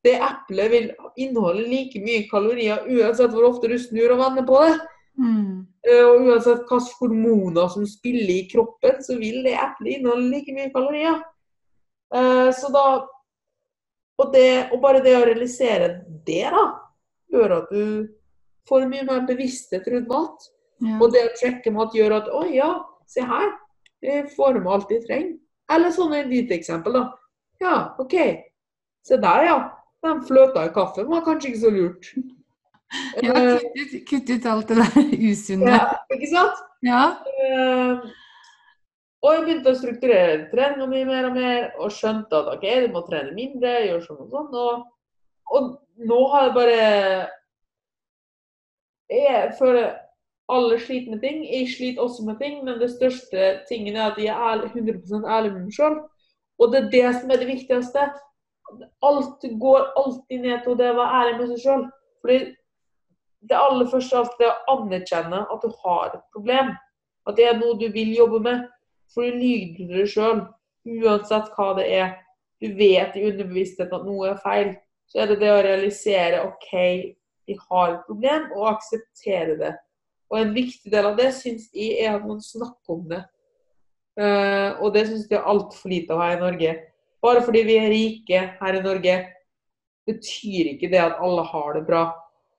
Det 0.06 0.14
eplet 0.24 0.72
vil 0.72 0.86
inneholde 1.20 1.66
like 1.68 2.00
mye 2.00 2.24
kalorier 2.30 2.86
uansett 2.88 3.34
hvor 3.34 3.50
ofte 3.50 3.68
du 3.68 3.76
snur 3.82 4.14
og 4.14 4.22
vender 4.22 4.46
på 4.48 4.62
det. 4.64 4.78
Mm. 5.18 5.66
Eh, 5.88 6.04
og 6.04 6.26
uansett 6.28 6.66
hvilke 6.68 6.98
hormoner 7.00 7.70
som 7.72 7.86
spiller 7.88 8.34
i 8.34 8.48
kroppen, 8.50 9.00
så 9.04 9.16
vil 9.20 9.40
det 9.46 9.56
eplet 9.56 9.98
inneholde 9.98 10.28
like 10.32 10.54
mye 10.56 10.72
kalorier. 10.74 11.22
Eh, 12.14 12.50
så 12.56 12.72
da 12.74 12.84
og, 14.18 14.32
det, 14.34 14.68
og 14.74 14.80
bare 14.82 15.00
det 15.04 15.14
å 15.14 15.24
realisere 15.26 15.92
det, 16.26 16.44
da, 16.50 16.64
gjør 17.30 17.54
at 17.60 17.68
du 17.70 18.08
får 18.68 18.88
mye 18.90 19.06
mer 19.06 19.22
bevissthet 19.28 19.86
rundt 19.92 20.10
mat. 20.10 20.48
Ja. 20.82 20.96
Og 20.98 21.12
det 21.14 21.24
å 21.26 21.34
trekke 21.38 21.72
mat 21.74 21.94
gjør 21.94 22.16
at 22.18 22.28
Å 22.34 22.42
ja, 22.50 22.72
se 23.10 23.24
her. 23.26 23.52
Jeg 24.04 24.28
får 24.34 24.58
med 24.58 24.72
alt 24.74 24.92
jeg 24.94 25.04
trenger. 25.06 25.36
Eller 25.74 25.94
sånn 25.94 26.14
et 26.16 26.28
lite 26.30 26.54
eksempel, 26.56 26.98
da. 26.98 27.04
Ja, 27.62 27.76
OK. 28.02 28.14
Se 29.06 29.18
der, 29.22 29.46
ja. 29.46 29.58
Den 30.04 30.20
fløta 30.26 30.66
i 30.66 30.74
kaffen 30.74 31.08
var 31.10 31.24
kanskje 31.26 31.52
ikke 31.52 31.62
så 31.64 31.72
lurt. 31.74 32.10
Ja, 33.22 33.34
Eh, 33.34 33.58
kutt 33.60 33.92
ut, 33.94 34.06
kutt 34.08 34.30
ut 34.32 34.46
alt 34.48 34.68
det 34.70 34.76
der 34.80 35.10
usunne. 35.30 35.70
ja, 35.74 35.80
ikke 36.14 36.28
sant? 36.30 36.60
Ja. 36.86 37.00
Uh, 37.42 38.06
og 39.26 39.34
jeg 39.34 39.42
begynte 39.44 39.72
å 39.74 39.76
strukturere 39.78 40.46
treninga 40.52 40.86
mi 40.88 41.02
mer 41.04 41.26
og 41.28 41.34
mer, 41.36 41.66
og 41.82 41.90
skjønte 41.92 42.38
at 42.38 42.52
OK, 42.54 42.64
du 42.84 42.92
må 42.94 43.02
trene 43.08 43.34
mindre, 43.36 43.72
gjøre 43.88 44.04
sånn 44.06 44.22
og 44.24 44.30
sånn. 44.32 44.54
Og, 44.62 44.86
og 45.58 46.06
nå 46.08 46.20
har 46.32 46.46
jeg 46.48 46.54
bare 46.60 46.78
Jeg 49.10 49.52
føler 49.58 49.88
alle 50.52 50.78
sliter 50.80 51.10
med 51.14 51.20
ting. 51.24 51.42
Jeg 51.44 51.68
sliter 51.72 52.02
også 52.04 52.24
med 52.28 52.38
ting, 52.40 52.62
men 52.64 52.78
det 52.80 52.90
største 52.94 53.50
tingen 53.68 53.96
er 53.96 54.10
at 54.12 54.18
jeg 54.20 54.32
er 54.32 54.46
ærlig- 54.52 54.72
100 54.72 55.28
ærlig 55.28 55.52
med 55.52 55.62
meg 55.66 55.72
sjøl. 55.76 55.98
Og 56.58 56.72
det 56.72 56.80
er 56.84 56.90
det 56.90 57.20
som 57.20 57.30
er 57.30 57.36
det 57.42 57.48
viktigste. 57.48 58.06
Alt 59.02 59.44
går 59.60 59.92
alltid 59.96 60.40
ned 60.40 60.62
til 60.64 60.76
det 60.76 60.90
å 60.92 60.96
være 60.98 61.18
ærlig 61.20 61.36
med 61.40 61.48
seg 61.52 61.60
sjøl. 61.66 61.84
Fordi 62.22 62.38
det 63.40 63.56
aller 63.56 63.86
første 63.90 64.18
er 64.18 64.46
er 64.46 64.50
å 64.50 64.76
anerkjenne 64.78 65.44
at 65.46 65.62
du 65.62 65.70
har 65.84 66.14
et 66.14 66.24
problem. 66.34 66.72
At 67.28 67.36
det 67.36 67.46
er 67.46 67.58
noe 67.58 67.78
du 67.78 67.86
vil 67.92 68.14
jobbe 68.16 68.40
med. 68.42 68.66
For 69.14 69.24
du 69.24 69.38
lyver 69.38 69.94
deg 69.94 70.10
sjøl, 70.10 70.42
uansett 70.88 71.52
hva 71.56 71.70
det 71.78 71.86
er. 71.94 72.16
Du 72.58 72.74
vet 72.76 73.14
i 73.16 73.24
underbevisstheten 73.30 73.94
at 73.94 74.06
noe 74.06 74.32
er 74.32 74.42
feil. 74.42 74.74
Så 75.08 75.22
er 75.22 75.30
det 75.30 75.38
det 75.40 75.52
å 75.52 75.62
realisere 75.64 76.42
OK, 76.44 76.72
vi 77.48 77.56
har 77.70 77.94
et 77.94 78.04
problem, 78.08 78.50
og 78.58 78.72
akseptere 78.74 79.56
det. 79.60 79.72
Og 80.28 80.42
en 80.42 80.52
viktig 80.52 80.92
del 80.92 81.08
av 81.08 81.16
det 81.16 81.30
syns 81.38 81.70
jeg 81.72 82.02
er 82.02 82.18
at 82.18 82.26
man 82.28 82.42
snakker 82.44 82.98
om 82.98 83.06
det. 83.08 83.22
Eh, 84.20 84.70
og 84.82 84.92
det 84.92 85.06
syns 85.08 85.28
jeg 85.30 85.38
er 85.38 85.48
altfor 85.48 85.94
lite 85.94 86.12
av 86.12 86.24
her 86.26 86.36
i 86.36 86.42
Norge. 86.42 86.74
Bare 87.24 87.42
fordi 87.46 87.64
vi 87.64 87.78
er 87.80 87.92
rike 87.92 88.42
her 88.60 88.76
i 88.76 88.84
Norge, 88.84 89.16
betyr 90.08 90.74
ikke 90.74 90.90
det 90.92 91.00
at 91.00 91.22
alle 91.24 91.46
har 91.48 91.78
det 91.78 91.86
bra. 91.88 92.02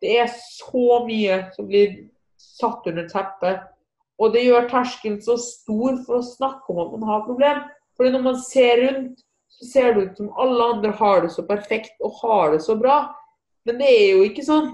Det 0.04 0.16
er 0.24 0.30
så 0.32 1.02
mye 1.08 1.42
som 1.56 1.68
blir 1.68 1.96
satt 2.40 2.88
under 2.88 3.08
teppet. 3.10 3.66
Og 4.20 4.34
det 4.34 4.44
gjør 4.46 4.68
terskelen 4.72 5.20
så 5.24 5.38
stor 5.40 6.00
for 6.06 6.20
å 6.20 6.28
snakke 6.28 6.74
om 6.74 6.82
at 6.84 6.94
man 6.96 7.08
har 7.10 7.26
problem. 7.28 7.64
Fordi 7.96 8.12
når 8.16 8.26
man 8.26 8.40
ser 8.44 8.84
rundt, 8.84 9.24
så 9.50 9.68
ser 9.72 9.96
det 9.96 10.04
ut 10.04 10.20
som 10.20 10.34
alle 10.40 10.68
andre 10.76 10.92
har 11.00 11.24
det 11.24 11.32
så 11.34 11.44
perfekt 11.48 11.96
og 12.06 12.20
har 12.22 12.54
det 12.54 12.62
så 12.64 12.76
bra. 12.80 13.00
Men 13.68 13.80
det 13.82 13.90
er 13.90 14.06
jo 14.14 14.28
ikke 14.28 14.46
sånn. 14.46 14.70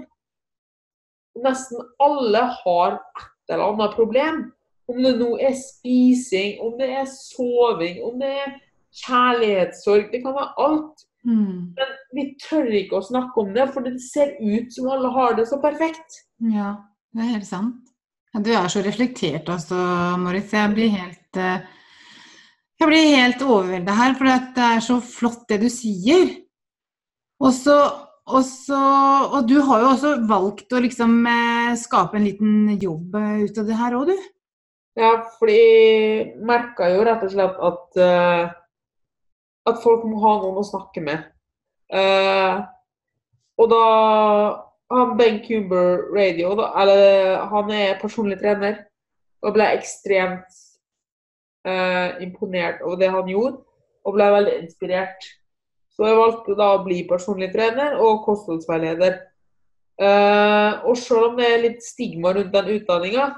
Nesten 1.42 1.82
alle 2.02 2.42
har 2.62 2.98
et 2.98 3.54
eller 3.54 3.72
annet 3.72 3.96
problem. 3.98 4.44
Om 4.86 5.02
det 5.02 5.16
nå 5.18 5.32
er 5.42 5.56
spising, 5.58 6.60
om 6.62 6.76
det 6.78 6.92
er 7.00 7.08
soving, 7.10 7.98
om 8.06 8.20
det 8.22 8.30
er 8.44 8.54
kjærlighetssorg. 9.02 10.10
Det 10.12 10.22
kan 10.22 10.36
være 10.36 10.54
alt. 10.62 11.06
Mm. 11.26 11.74
Men 11.74 11.94
vi 12.14 12.26
tør 12.38 12.68
ikke 12.78 13.00
å 13.00 13.06
snakke 13.06 13.42
om 13.42 13.50
det, 13.56 13.66
for 13.74 13.86
det 13.86 13.96
ser 14.02 14.36
ut 14.38 14.70
som 14.74 14.88
alle 14.94 15.10
har 15.16 15.34
det 15.38 15.48
så 15.50 15.58
perfekt. 15.62 16.22
Ja, 16.52 16.76
det 17.14 17.24
er 17.24 17.34
helt 17.34 17.48
sant. 17.48 17.82
Du 18.36 18.50
er 18.52 18.68
så 18.68 18.82
reflektert 18.84 19.48
altså, 19.48 19.76
Moritz. 20.20 20.52
Jeg 20.52 20.72
blir 20.74 20.90
helt 20.92 21.38
eh, 21.40 21.62
Jeg 22.76 22.90
blir 22.90 23.14
helt 23.16 23.40
overvelda 23.42 23.94
her, 23.96 24.16
for 24.18 24.28
det 24.28 24.66
er 24.66 24.82
så 24.84 24.98
flott 25.00 25.46
det 25.48 25.62
du 25.64 25.70
sier. 25.72 26.28
Og 27.40 27.54
så 27.56 27.78
og, 28.26 28.42
så, 28.42 28.78
og 29.38 29.44
du 29.46 29.60
har 29.62 29.84
jo 29.84 29.90
også 29.92 30.08
valgt 30.26 30.74
å 30.74 30.80
liksom 30.82 31.20
eh, 31.30 31.76
skape 31.78 32.18
en 32.18 32.24
liten 32.26 32.72
jobb 32.74 33.14
eh, 33.20 33.44
ut 33.46 33.60
av 33.62 33.68
det 33.68 33.76
her 33.78 33.94
òg, 33.94 34.10
du. 34.10 34.24
Ja, 34.98 35.12
fordi 35.38 35.56
jeg 35.60 36.24
merka 36.48 36.88
jo 36.90 37.04
rett 37.06 37.22
og 37.22 37.30
slett 37.30 37.60
at 37.68 37.98
at 39.66 39.82
folk 39.82 40.04
må 40.06 40.20
ha 40.22 40.36
noen 40.42 40.60
å 40.60 40.66
snakke 40.66 41.02
med. 41.04 41.26
Eh, 41.90 42.58
og 43.56 43.70
da 43.72 43.84
han 44.92 45.16
Ben 45.18 45.40
Cuber 45.42 46.06
Radio, 46.14 46.54
da, 46.58 46.70
eller 46.82 47.46
han 47.50 47.72
er 47.74 48.00
personlig 48.00 48.38
trener, 48.42 48.84
og 49.42 49.54
ble 49.56 49.66
ekstremt 49.76 50.60
eh, 51.66 52.22
imponert 52.24 52.82
over 52.84 53.00
det 53.00 53.10
han 53.14 53.30
gjorde, 53.30 53.58
og 54.06 54.14
ble 54.14 54.28
veldig 54.36 54.58
inspirert. 54.62 55.30
Så 55.96 56.06
jeg 56.06 56.18
valgte 56.18 56.58
da 56.58 56.74
å 56.74 56.84
bli 56.84 57.00
personlig 57.08 57.50
trener 57.54 57.96
og 58.02 58.22
kostholdsveileder. 58.26 59.18
Eh, 59.96 60.72
og 60.84 60.98
selv 61.00 61.30
om 61.30 61.38
det 61.40 61.48
er 61.48 61.62
litt 61.64 61.82
stigma 61.84 62.34
rundt 62.36 62.52
den 62.52 62.74
utdanninga, 62.76 63.30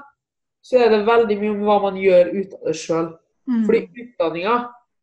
så 0.61 0.81
er 0.83 0.91
det 0.91 1.05
veldig 1.07 1.37
mye 1.39 1.53
om 1.55 1.61
hva 1.65 1.77
man 1.87 1.97
gjør 1.97 2.33
ut 2.35 2.57
av 2.57 2.67
det 2.67 2.75
sjøl. 2.77 3.07
Mm. 3.49 3.63
Fordi 3.65 4.03
utdanninga 4.03 4.57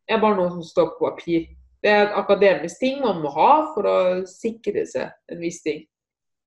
er 0.09 0.21
bare 0.23 0.39
noe 0.39 0.51
som 0.55 0.65
står 0.65 0.93
på 0.95 1.09
papir. 1.11 1.47
Det 1.83 1.91
er 1.91 2.07
en 2.07 2.19
akademisk 2.21 2.81
ting 2.81 3.01
man 3.03 3.21
må 3.23 3.31
ha 3.35 3.51
for 3.75 3.87
å 3.87 3.97
sikre 4.31 4.87
seg 4.89 5.13
en 5.33 5.43
viss 5.43 5.61
ting. 5.65 5.85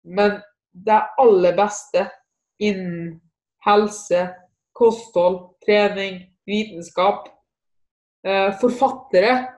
Men 0.04 0.40
det 0.72 1.00
aller 1.20 1.56
beste 1.58 2.08
innen 2.60 3.20
helse, 3.66 4.30
kosthold, 4.76 5.42
trening, 5.66 6.22
vitenskap, 6.48 7.30
eh, 8.26 8.52
forfattere 8.62 9.56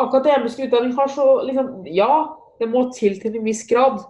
Akademisk 0.00 0.62
utdanning 0.64 0.94
har 0.96 1.08
så 1.12 1.42
liksom 1.44 1.86
Ja, 1.86 2.36
det 2.60 2.68
må 2.68 2.86
til 2.92 3.20
til 3.20 3.36
en 3.36 3.44
viss 3.44 3.66
grad. 3.68 4.00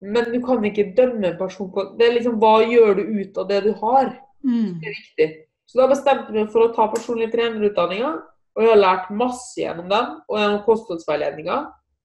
Men 0.00 0.30
du 0.32 0.40
kan 0.46 0.64
ikke 0.64 0.92
dømme 0.96 1.32
en 1.32 1.38
person 1.38 1.70
på 1.72 1.96
Det 1.98 2.06
er 2.06 2.14
liksom 2.14 2.38
hva 2.38 2.60
gjør 2.62 2.94
du 2.94 3.02
ut 3.20 3.38
av 3.38 3.48
det 3.48 3.62
du 3.64 3.72
har? 3.82 4.12
Mm. 4.44 4.78
Det 4.80 4.86
er 4.88 4.98
viktig. 5.00 5.28
Så 5.70 5.78
da 5.78 5.86
bestemte 5.86 6.34
vi 6.34 6.42
for 6.50 6.66
å 6.66 6.72
ta 6.74 6.88
personlig 6.90 7.28
trenerutdanninga. 7.30 8.10
Og 8.58 8.64
jeg 8.64 8.72
har 8.72 8.80
lært 8.80 9.12
masse 9.14 9.60
gjennom 9.60 9.86
den, 9.90 10.16
og 10.26 10.40
gjennom 10.40 10.64
kostholdsveiledninga. 10.66 11.60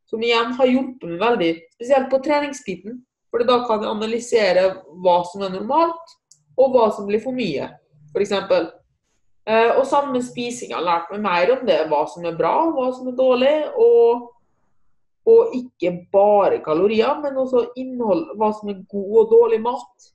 Som 0.06 0.22
igjen 0.22 0.54
har 0.54 0.70
hjulpet 0.70 1.10
meg 1.10 1.24
veldig, 1.24 1.50
spesielt 1.74 2.12
på 2.12 2.22
treningsbiten. 2.28 3.00
For 3.34 3.42
da 3.48 3.58
kan 3.66 3.82
jeg 3.82 3.90
analysere 3.90 4.68
hva 5.02 5.18
som 5.32 5.42
er 5.48 5.56
normalt, 5.56 6.14
og 6.62 6.78
hva 6.78 6.92
som 6.94 7.10
blir 7.10 7.24
for 7.24 7.36
mye, 7.36 7.72
f.eks. 8.14 8.36
Eh, 9.46 9.72
og 9.76 9.84
sammen 9.90 10.14
med 10.16 10.24
spising 10.26 10.72
har 10.72 10.80
jeg 10.80 10.88
lært 10.88 11.12
meg 11.16 11.26
mer 11.26 11.52
om 11.58 11.66
det, 11.68 11.82
hva 11.90 12.06
som 12.10 12.24
er 12.30 12.38
bra, 12.38 12.54
hva 12.70 12.88
som 12.94 13.10
er 13.10 13.18
dårlig. 13.18 13.56
Og, 13.82 14.30
og 15.26 15.58
ikke 15.58 15.96
bare 16.14 16.62
kalorier, 16.64 17.18
men 17.26 17.42
også 17.42 17.72
innhold, 17.82 18.28
hva 18.38 18.54
som 18.56 18.70
er 18.72 18.86
god 18.94 19.24
og 19.24 19.34
dårlig 19.34 19.64
mat. 19.66 20.12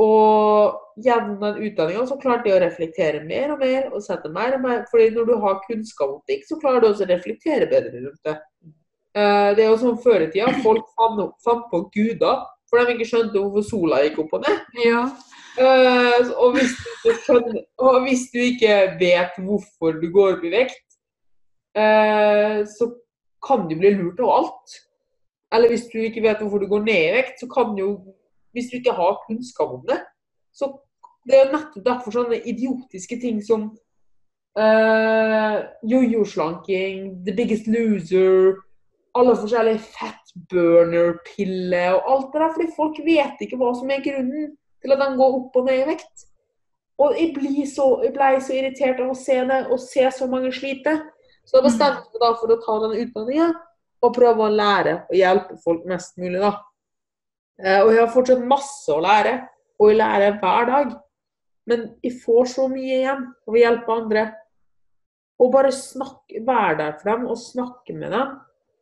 Og 0.00 1.02
gjennom 1.04 1.36
den 1.42 1.60
utdanninga 1.68 2.06
så 2.08 2.16
klarte 2.18 2.50
jeg 2.50 2.58
å 2.58 2.62
reflektere 2.64 3.20
mer 3.26 3.52
og 3.54 3.60
mer 3.62 3.92
og 3.92 4.02
sette 4.02 4.30
mer 4.32 4.56
og 4.56 4.64
mer. 4.64 4.80
fordi 4.90 5.10
når 5.14 5.28
du 5.28 5.34
har 5.44 5.60
kunnskap 5.68 6.08
om 6.16 6.22
ting, 6.26 6.42
så 6.48 6.58
klarer 6.58 6.80
du 6.80 6.88
også 6.88 7.06
å 7.06 7.12
reflektere 7.12 7.70
bedre 7.70 8.02
rundt 8.06 8.24
det. 8.26 8.38
Eh, 9.14 9.54
Det 9.54 9.62
er 9.62 9.70
jo 9.70 9.78
sånn 9.78 10.02
før 10.02 10.26
i 10.26 10.30
tida, 10.32 10.50
folk 10.62 10.84
fant 10.98 11.70
på 11.70 11.84
guder 11.94 12.42
for 12.74 12.82
de 12.82 12.96
ikke 12.96 13.06
skjønte 13.06 13.38
hvorfor 13.38 13.66
sola 13.68 14.02
gikk 14.02 14.18
opp 14.24 14.34
og 14.38 14.46
ned. 14.48 14.62
Ja. 14.82 15.04
Eh, 15.54 16.30
og, 16.34 16.56
hvis 16.56 16.74
skjønner, 17.22 17.60
og 17.78 18.00
hvis 18.02 18.26
du 18.32 18.40
ikke 18.42 18.78
vet 18.98 19.36
hvorfor 19.38 20.00
du 20.00 20.08
går 20.10 20.38
opp 20.38 20.48
i 20.48 20.50
vekt, 20.56 20.98
eh, 21.78 22.64
så 22.66 22.90
kan 23.44 23.68
du 23.68 23.76
bli 23.78 23.94
lurt 23.94 24.18
av 24.24 24.32
alt. 24.40 24.76
Eller 25.54 25.70
hvis 25.70 25.86
du 25.92 26.00
ikke 26.02 26.24
vet 26.24 26.42
hvorfor 26.42 26.64
du 26.64 26.66
går 26.72 26.82
ned 26.82 27.02
i 27.12 27.14
vekt, 27.20 27.38
så 27.38 27.46
kan 27.52 27.76
du 27.76 27.82
jo 27.84 27.92
Hvis 28.54 28.70
du 28.70 28.74
ikke 28.78 28.96
har 28.96 29.22
kunnskap 29.26 29.70
om 29.78 29.84
det, 29.88 30.00
så 30.54 30.64
Det 31.24 31.36
er 31.40 31.48
nettopp 31.48 31.84
derfor 31.86 32.12
sånne 32.12 32.36
idiotiske 32.44 33.16
ting 33.16 33.40
som 33.40 33.72
eh, 34.60 35.56
jojo-slanking, 35.88 37.24
The 37.24 37.32
Biggest 37.32 37.64
Loser, 37.64 38.60
alle 39.16 39.32
forskjellige 39.38 39.80
fatburner-piller 39.94 41.96
og 41.96 42.10
alt 42.12 42.28
det 42.34 42.40
der, 42.42 42.52
fordi 42.58 42.76
folk 42.76 43.00
vet 43.06 43.40
ikke 43.40 43.56
hva 43.60 43.70
som 43.78 43.88
er 43.94 44.04
grunnen 44.04 44.52
til 44.84 44.92
at 44.92 45.00
de 45.00 45.16
går 45.16 45.36
opp 45.38 45.56
og 45.60 45.68
ned 45.68 45.80
i 45.80 45.88
vekt. 45.94 46.26
Og 47.00 47.16
jeg, 47.18 47.32
blir 47.34 47.64
så, 47.66 47.86
ble 48.14 48.30
så 48.44 48.54
irritert 48.54 49.00
av 49.02 49.14
å 49.14 49.18
se 49.18 49.36
det, 49.48 49.60
og 49.72 49.80
se 49.82 50.04
så 50.14 50.28
mange 50.30 50.52
slite. 50.54 50.98
Så 51.44 51.58
jeg 51.58 51.66
bestemte 51.66 52.12
meg 52.12 52.22
da 52.22 52.30
for 52.40 52.52
å 52.52 52.60
ta 52.62 52.76
den 52.84 52.98
utdanninga 53.02 53.48
og 54.04 54.14
prøve 54.16 54.44
å 54.44 54.52
lære 54.52 54.94
og 55.08 55.16
hjelpe 55.16 55.56
folk 55.64 55.84
mest 55.88 56.16
mulig, 56.20 56.38
da. 56.42 56.52
Eh, 57.62 57.80
Og 57.82 57.92
jeg 57.92 58.00
har 58.02 58.14
fortsatt 58.14 58.46
masse 58.46 58.92
å 58.92 59.02
lære, 59.02 59.34
og 59.78 59.90
jeg 59.90 60.00
lærer 60.00 60.38
hver 60.40 60.70
dag. 60.70 60.94
Men 61.66 61.84
jeg 62.04 62.18
får 62.24 62.48
så 62.52 62.68
mye 62.68 62.98
igjen 63.00 63.26
av 63.46 63.54
å 63.54 63.60
hjelpe 63.60 63.94
andre. 63.94 64.24
Og 65.40 65.52
bare 65.52 65.72
snakke, 65.72 66.42
være 66.46 66.78
der 66.78 66.96
for 66.98 67.10
dem 67.10 67.26
og 67.26 67.40
snakke 67.40 67.96
med 67.96 68.12
dem. 68.12 68.34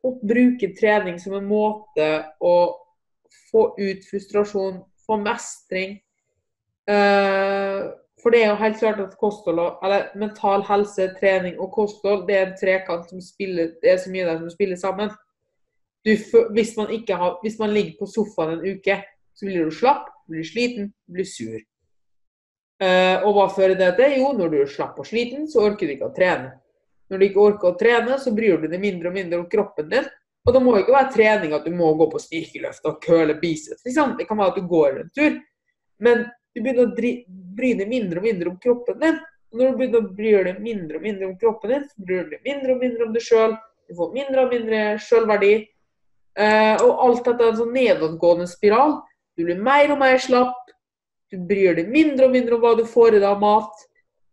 Og 0.02 0.22
bruke 0.26 0.72
trening 0.78 1.18
som 1.22 1.36
en 1.38 1.46
måte 1.46 2.08
å 2.42 2.54
få 3.50 3.68
ut 3.78 4.06
frustrasjon, 4.10 4.82
få 5.06 5.18
mestring. 5.22 6.00
Eh, 6.90 7.82
for 8.22 8.34
det 8.34 8.42
er 8.42 8.52
jo 8.52 8.60
helt 8.60 8.78
klart 8.78 9.00
at 9.02 9.18
kosthold 9.18 9.60
eller 9.82 10.10
mental 10.18 10.62
helse, 10.66 11.08
trening 11.18 11.58
og 11.60 11.72
kosthold 11.74 12.26
det 12.28 12.36
er 12.36 12.44
en 12.48 12.58
trekant 12.58 13.08
som 13.10 13.22
spiller, 13.22 13.72
det 13.82 13.90
er 13.92 13.98
så 14.02 14.10
mye 14.10 14.26
der 14.28 14.38
som 14.38 14.50
spiller 14.50 14.78
sammen. 14.78 15.10
Du, 16.02 16.12
hvis, 16.54 16.72
man 16.76 16.88
har, 16.90 17.36
hvis 17.42 17.58
man 17.60 17.74
ligger 17.74 18.00
på 18.00 18.08
sofaen 18.10 18.56
en 18.56 18.64
uke, 18.74 18.96
så 19.34 19.46
blir 19.46 19.68
du 19.68 19.74
slapp, 19.74 20.08
du 20.26 20.34
blir 20.34 20.46
sliten, 20.46 20.90
du 21.06 21.18
blir 21.18 21.28
sur. 21.28 21.60
Uh, 22.82 23.22
og 23.22 23.36
hva 23.36 23.46
fører 23.54 23.76
det 23.78 23.92
til? 24.00 24.16
Jo, 24.18 24.32
når 24.34 24.50
du 24.50 24.56
er 24.64 24.70
slapp 24.70 24.98
og 24.98 25.06
sliten, 25.06 25.46
så 25.50 25.62
orker 25.68 25.86
du 25.86 25.94
ikke 25.94 26.10
å 26.10 26.16
trene. 26.16 26.50
Når 27.12 27.20
du 27.20 27.26
ikke 27.28 27.44
orker 27.44 27.70
å 27.70 27.78
trene, 27.78 28.18
så 28.18 28.32
bryr 28.34 28.58
du 28.58 28.66
deg 28.72 28.82
mindre 28.82 29.12
og 29.12 29.16
mindre 29.16 29.38
om 29.42 29.48
kroppen 29.52 29.90
din. 29.92 30.10
Og 30.42 30.54
det 30.56 30.62
må 30.64 30.74
jo 30.74 30.82
ikke 30.82 30.94
være 30.96 31.14
trening 31.14 31.52
at 31.54 31.66
du 31.68 31.74
må 31.76 31.92
gå 31.94 32.08
på 32.10 32.20
styrkeløft 32.22 32.86
og 32.88 33.02
køle 33.04 33.36
biceps. 33.38 33.84
Liksom. 33.86 34.16
Det 34.18 34.26
kan 34.26 34.40
være 34.40 34.54
at 34.54 34.58
du 34.58 34.70
går 34.70 35.02
en 35.02 35.12
tur. 35.14 35.36
Men 36.02 36.24
du 36.52 36.62
begynner 36.62 36.88
å 36.88 36.94
bry 36.96 37.74
deg 37.78 37.90
mindre 37.90 38.18
og 38.18 38.26
mindre 38.26 38.50
om 38.50 38.56
kroppen 38.62 38.98
din. 39.04 39.20
Og 39.52 39.60
når 39.60 39.68
du 39.68 39.78
begynner 39.78 40.00
å 40.00 40.14
bry 40.16 40.32
deg 40.48 40.64
mindre 40.64 40.98
og 40.98 41.06
mindre 41.06 41.28
om 41.28 41.36
kroppen 41.38 41.74
din, 41.74 41.84
så 41.92 42.06
bryr 42.08 42.24
du 42.24 42.34
deg 42.34 42.48
mindre 42.48 42.74
og 42.74 42.82
mindre 42.82 43.06
om 43.06 43.14
deg 43.14 43.26
sjøl. 43.26 43.54
Du 43.86 43.96
får 44.00 44.16
mindre 44.16 44.46
og 44.46 44.56
mindre 44.56 44.82
sjølverdi. 45.04 45.52
Eh, 46.38 46.76
og 46.80 47.02
alt 47.06 47.26
dette 47.26 47.44
er 47.44 47.52
en 47.52 47.60
sånn 47.60 47.74
nedadgående 47.76 48.48
spiral. 48.50 49.00
Du 49.36 49.44
blir 49.46 49.60
mer 49.60 49.92
og 49.92 50.00
mer 50.00 50.20
slapp. 50.22 50.58
Du 51.32 51.38
bryr 51.48 51.76
deg 51.78 51.88
mindre 51.92 52.28
og 52.28 52.34
mindre 52.34 52.56
om 52.56 52.64
hva 52.64 52.74
du 52.76 52.84
får 52.88 53.16
i 53.16 53.20
deg 53.20 53.28
av 53.28 53.40
mat. 53.40 53.86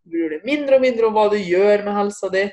Du 0.04 0.16
bryr 0.16 0.38
deg 0.38 0.48
mindre 0.48 0.80
og 0.80 0.84
mindre 0.84 1.08
om 1.08 1.16
hva 1.16 1.28
du 1.32 1.38
gjør 1.40 1.86
med 1.86 1.98
helsa 2.00 2.32
di. 2.34 2.48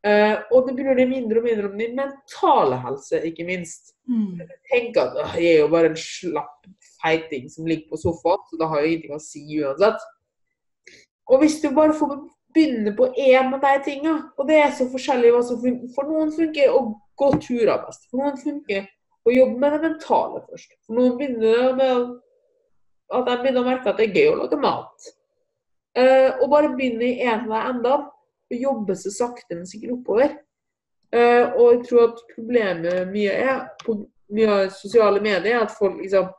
Eh, 0.00 0.36
og 0.52 0.68
du 0.68 0.72
bryr 0.76 0.96
deg 0.96 1.10
mindre 1.10 1.40
og 1.40 1.46
mindre 1.48 1.68
om 1.68 1.80
din 1.80 1.96
mentale 1.96 2.78
helse, 2.80 3.20
ikke 3.28 3.44
minst. 3.48 3.94
Mm. 4.08 4.40
Tenk 4.70 4.96
at 5.00 5.16
«Åh, 5.20 5.36
jeg 5.36 5.58
er 5.58 5.62
jo 5.64 5.72
bare 5.72 5.92
en 5.92 6.00
slapp 6.00 6.64
feiting 7.02 7.48
som 7.52 7.68
ligger 7.68 7.92
på 7.92 8.00
sofaen, 8.00 8.40
så 8.48 8.60
da 8.60 8.68
har 8.70 8.80
jeg 8.80 8.94
ingenting 8.94 9.16
å 9.16 9.22
si 9.24 9.44
uansett. 9.60 10.00
Og 11.30 11.42
hvis 11.42 11.60
du 11.62 11.68
bare 11.76 11.96
får 11.96 12.16
begynne 12.54 12.94
på 12.96 13.10
én 13.12 13.52
av 13.54 13.60
de 13.62 13.74
tinga, 13.84 14.16
og 14.36 14.48
det 14.48 14.58
er 14.64 14.72
så 14.74 14.88
forskjellig 14.90 15.34
hva 15.34 15.42
som 15.46 15.60
funker 15.62 15.92
For 15.94 16.08
noen 16.08 16.32
funker 16.34 16.72
å 16.74 16.80
gå 17.20 17.30
turer 17.44 17.78
best. 17.84 18.08
For 18.10 18.22
noen 18.22 18.40
funker 18.40 18.88
å 19.26 19.34
jobbe 19.34 19.60
med 19.60 19.76
det 19.76 19.80
mentale 19.84 20.42
først. 20.48 20.76
For 20.86 20.98
noen 20.98 21.16
begynner 21.20 21.74
med 21.78 22.12
at 23.10 23.26
de 23.26 23.38
begynner 23.42 23.62
å 23.64 23.68
merke 23.68 23.90
at 23.90 23.98
det 24.00 24.08
er 24.08 24.20
gøy 24.20 24.30
å 24.32 24.38
lage 24.42 24.60
mat. 24.60 25.10
Eh, 25.98 26.28
og 26.38 26.50
bare 26.52 26.70
begynne 26.76 27.08
i 27.08 27.26
en 27.26 27.48
av 27.48 27.52
de 27.52 27.62
endene, 27.72 28.10
og 28.50 28.62
jobbe 28.64 28.96
seg 28.98 29.14
sakte, 29.14 29.54
men 29.54 29.68
sikkert 29.68 29.96
oppover. 29.98 30.36
Eh, 31.10 31.44
og 31.58 31.66
jeg 31.74 31.82
tror 31.88 32.04
at 32.08 32.22
problemet 32.34 33.10
mye 33.10 33.34
er 33.34 33.64
på 33.82 33.96
mye 34.34 34.52
av 34.54 34.74
sosiale 34.74 35.22
medier, 35.22 35.56
er 35.56 35.64
at 35.64 35.74
folk 35.74 35.98
liksom 35.98 36.30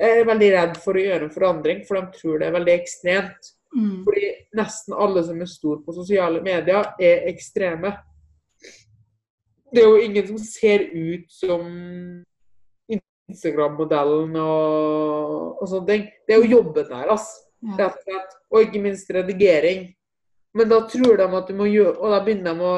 er 0.00 0.26
veldig 0.28 0.50
redd 0.54 0.76
for 0.80 0.96
å 0.96 1.02
gjøre 1.04 1.26
en 1.26 1.32
forandring, 1.32 1.82
for 1.88 1.98
de 1.98 2.20
tror 2.20 2.40
det 2.40 2.48
er 2.48 2.56
veldig 2.56 2.76
ekstremt. 2.76 3.50
Mm. 3.76 3.98
Fordi 4.06 4.30
nesten 4.58 4.96
alle 4.96 5.22
som 5.24 5.40
er 5.40 5.48
store 5.48 5.82
på 5.84 5.94
sosiale 5.96 6.40
medier, 6.44 6.92
er 7.00 7.28
ekstreme. 7.30 7.92
Det 9.70 9.82
er 9.82 9.86
jo 9.88 10.02
ingen 10.02 10.26
som 10.26 10.38
ser 10.42 10.84
ut 10.90 11.30
som 11.32 11.62
Instagram-modellen 13.30 14.34
og, 14.42 15.62
og 15.62 15.70
sånne 15.70 15.88
ting. 15.90 16.06
Det 16.26 16.34
er 16.34 16.42
jo 16.42 16.56
jobben 16.58 16.88
der, 16.88 17.10
altså. 17.14 17.46
rett 17.78 17.96
og 17.96 18.04
slett. 18.06 18.36
Og 18.50 18.66
ikke 18.66 18.82
minst 18.82 19.10
redigering. 19.14 19.88
Men 20.54 20.70
da 20.72 20.80
tror 20.90 21.20
de 21.20 21.26
at 21.38 21.46
du 21.46 21.54
må 21.54 21.68
gjøre 21.70 21.92
Og 22.02 22.10
da 22.10 22.16
begynner 22.26 22.56
de 22.58 22.64
å, 22.66 22.70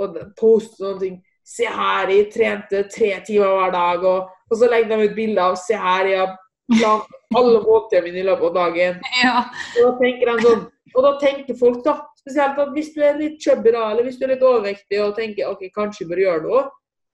å 0.00 0.06
poste 0.38 0.80
sånne 0.80 1.00
ting. 1.02 1.18
Se 1.44 1.66
her, 1.68 2.08
jeg 2.14 2.30
trente 2.32 2.84
tre 2.88 3.10
timer 3.26 3.56
hver 3.58 3.74
dag. 3.74 4.06
Og, 4.08 4.30
og 4.48 4.56
så 4.56 4.70
legger 4.70 4.94
de 4.94 5.10
ut 5.10 5.16
bilder 5.18 5.50
av 5.50 5.58
Se 5.60 5.76
her, 5.76 6.08
jeg 6.08 6.22
har 6.22 6.36
planlagt 6.70 7.16
alle 7.36 7.62
måltidene 7.64 8.06
mine 8.06 8.22
i 8.22 8.28
løpet 8.28 8.48
av 8.50 8.56
dagen. 8.60 9.00
Ja. 9.24 9.36
Og 9.76 9.82
da 9.84 9.92
tenker 10.00 10.30
de 10.30 10.46
sånn, 10.46 10.64
og 10.94 11.04
da 11.06 11.12
tenker 11.20 11.58
folk 11.58 11.82
da, 11.86 11.96
spesielt 12.20 12.58
at 12.60 12.74
hvis 12.76 12.92
du 12.94 13.00
er 13.04 13.18
litt 13.18 13.40
chubby 13.42 13.72
da, 13.74 13.86
eller 13.90 14.06
hvis 14.06 14.18
du 14.20 14.26
er 14.26 14.34
litt 14.34 14.44
overvektig 14.46 15.00
og 15.02 15.16
tenker 15.18 15.50
ok, 15.50 15.66
kanskje 15.74 16.04
jeg 16.04 16.10
bør 16.12 16.24
gjøre 16.24 16.44
noe, 16.46 16.64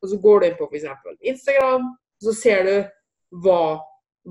og 0.02 0.10
så 0.10 0.18
går 0.22 0.40
du 0.40 0.46
inn 0.48 0.56
på 0.58 0.70
eksempel 0.70 1.18
Instagram, 1.32 1.90
og 1.94 2.28
så 2.28 2.34
ser 2.36 2.66
du 2.66 2.74
hva, 3.44 3.60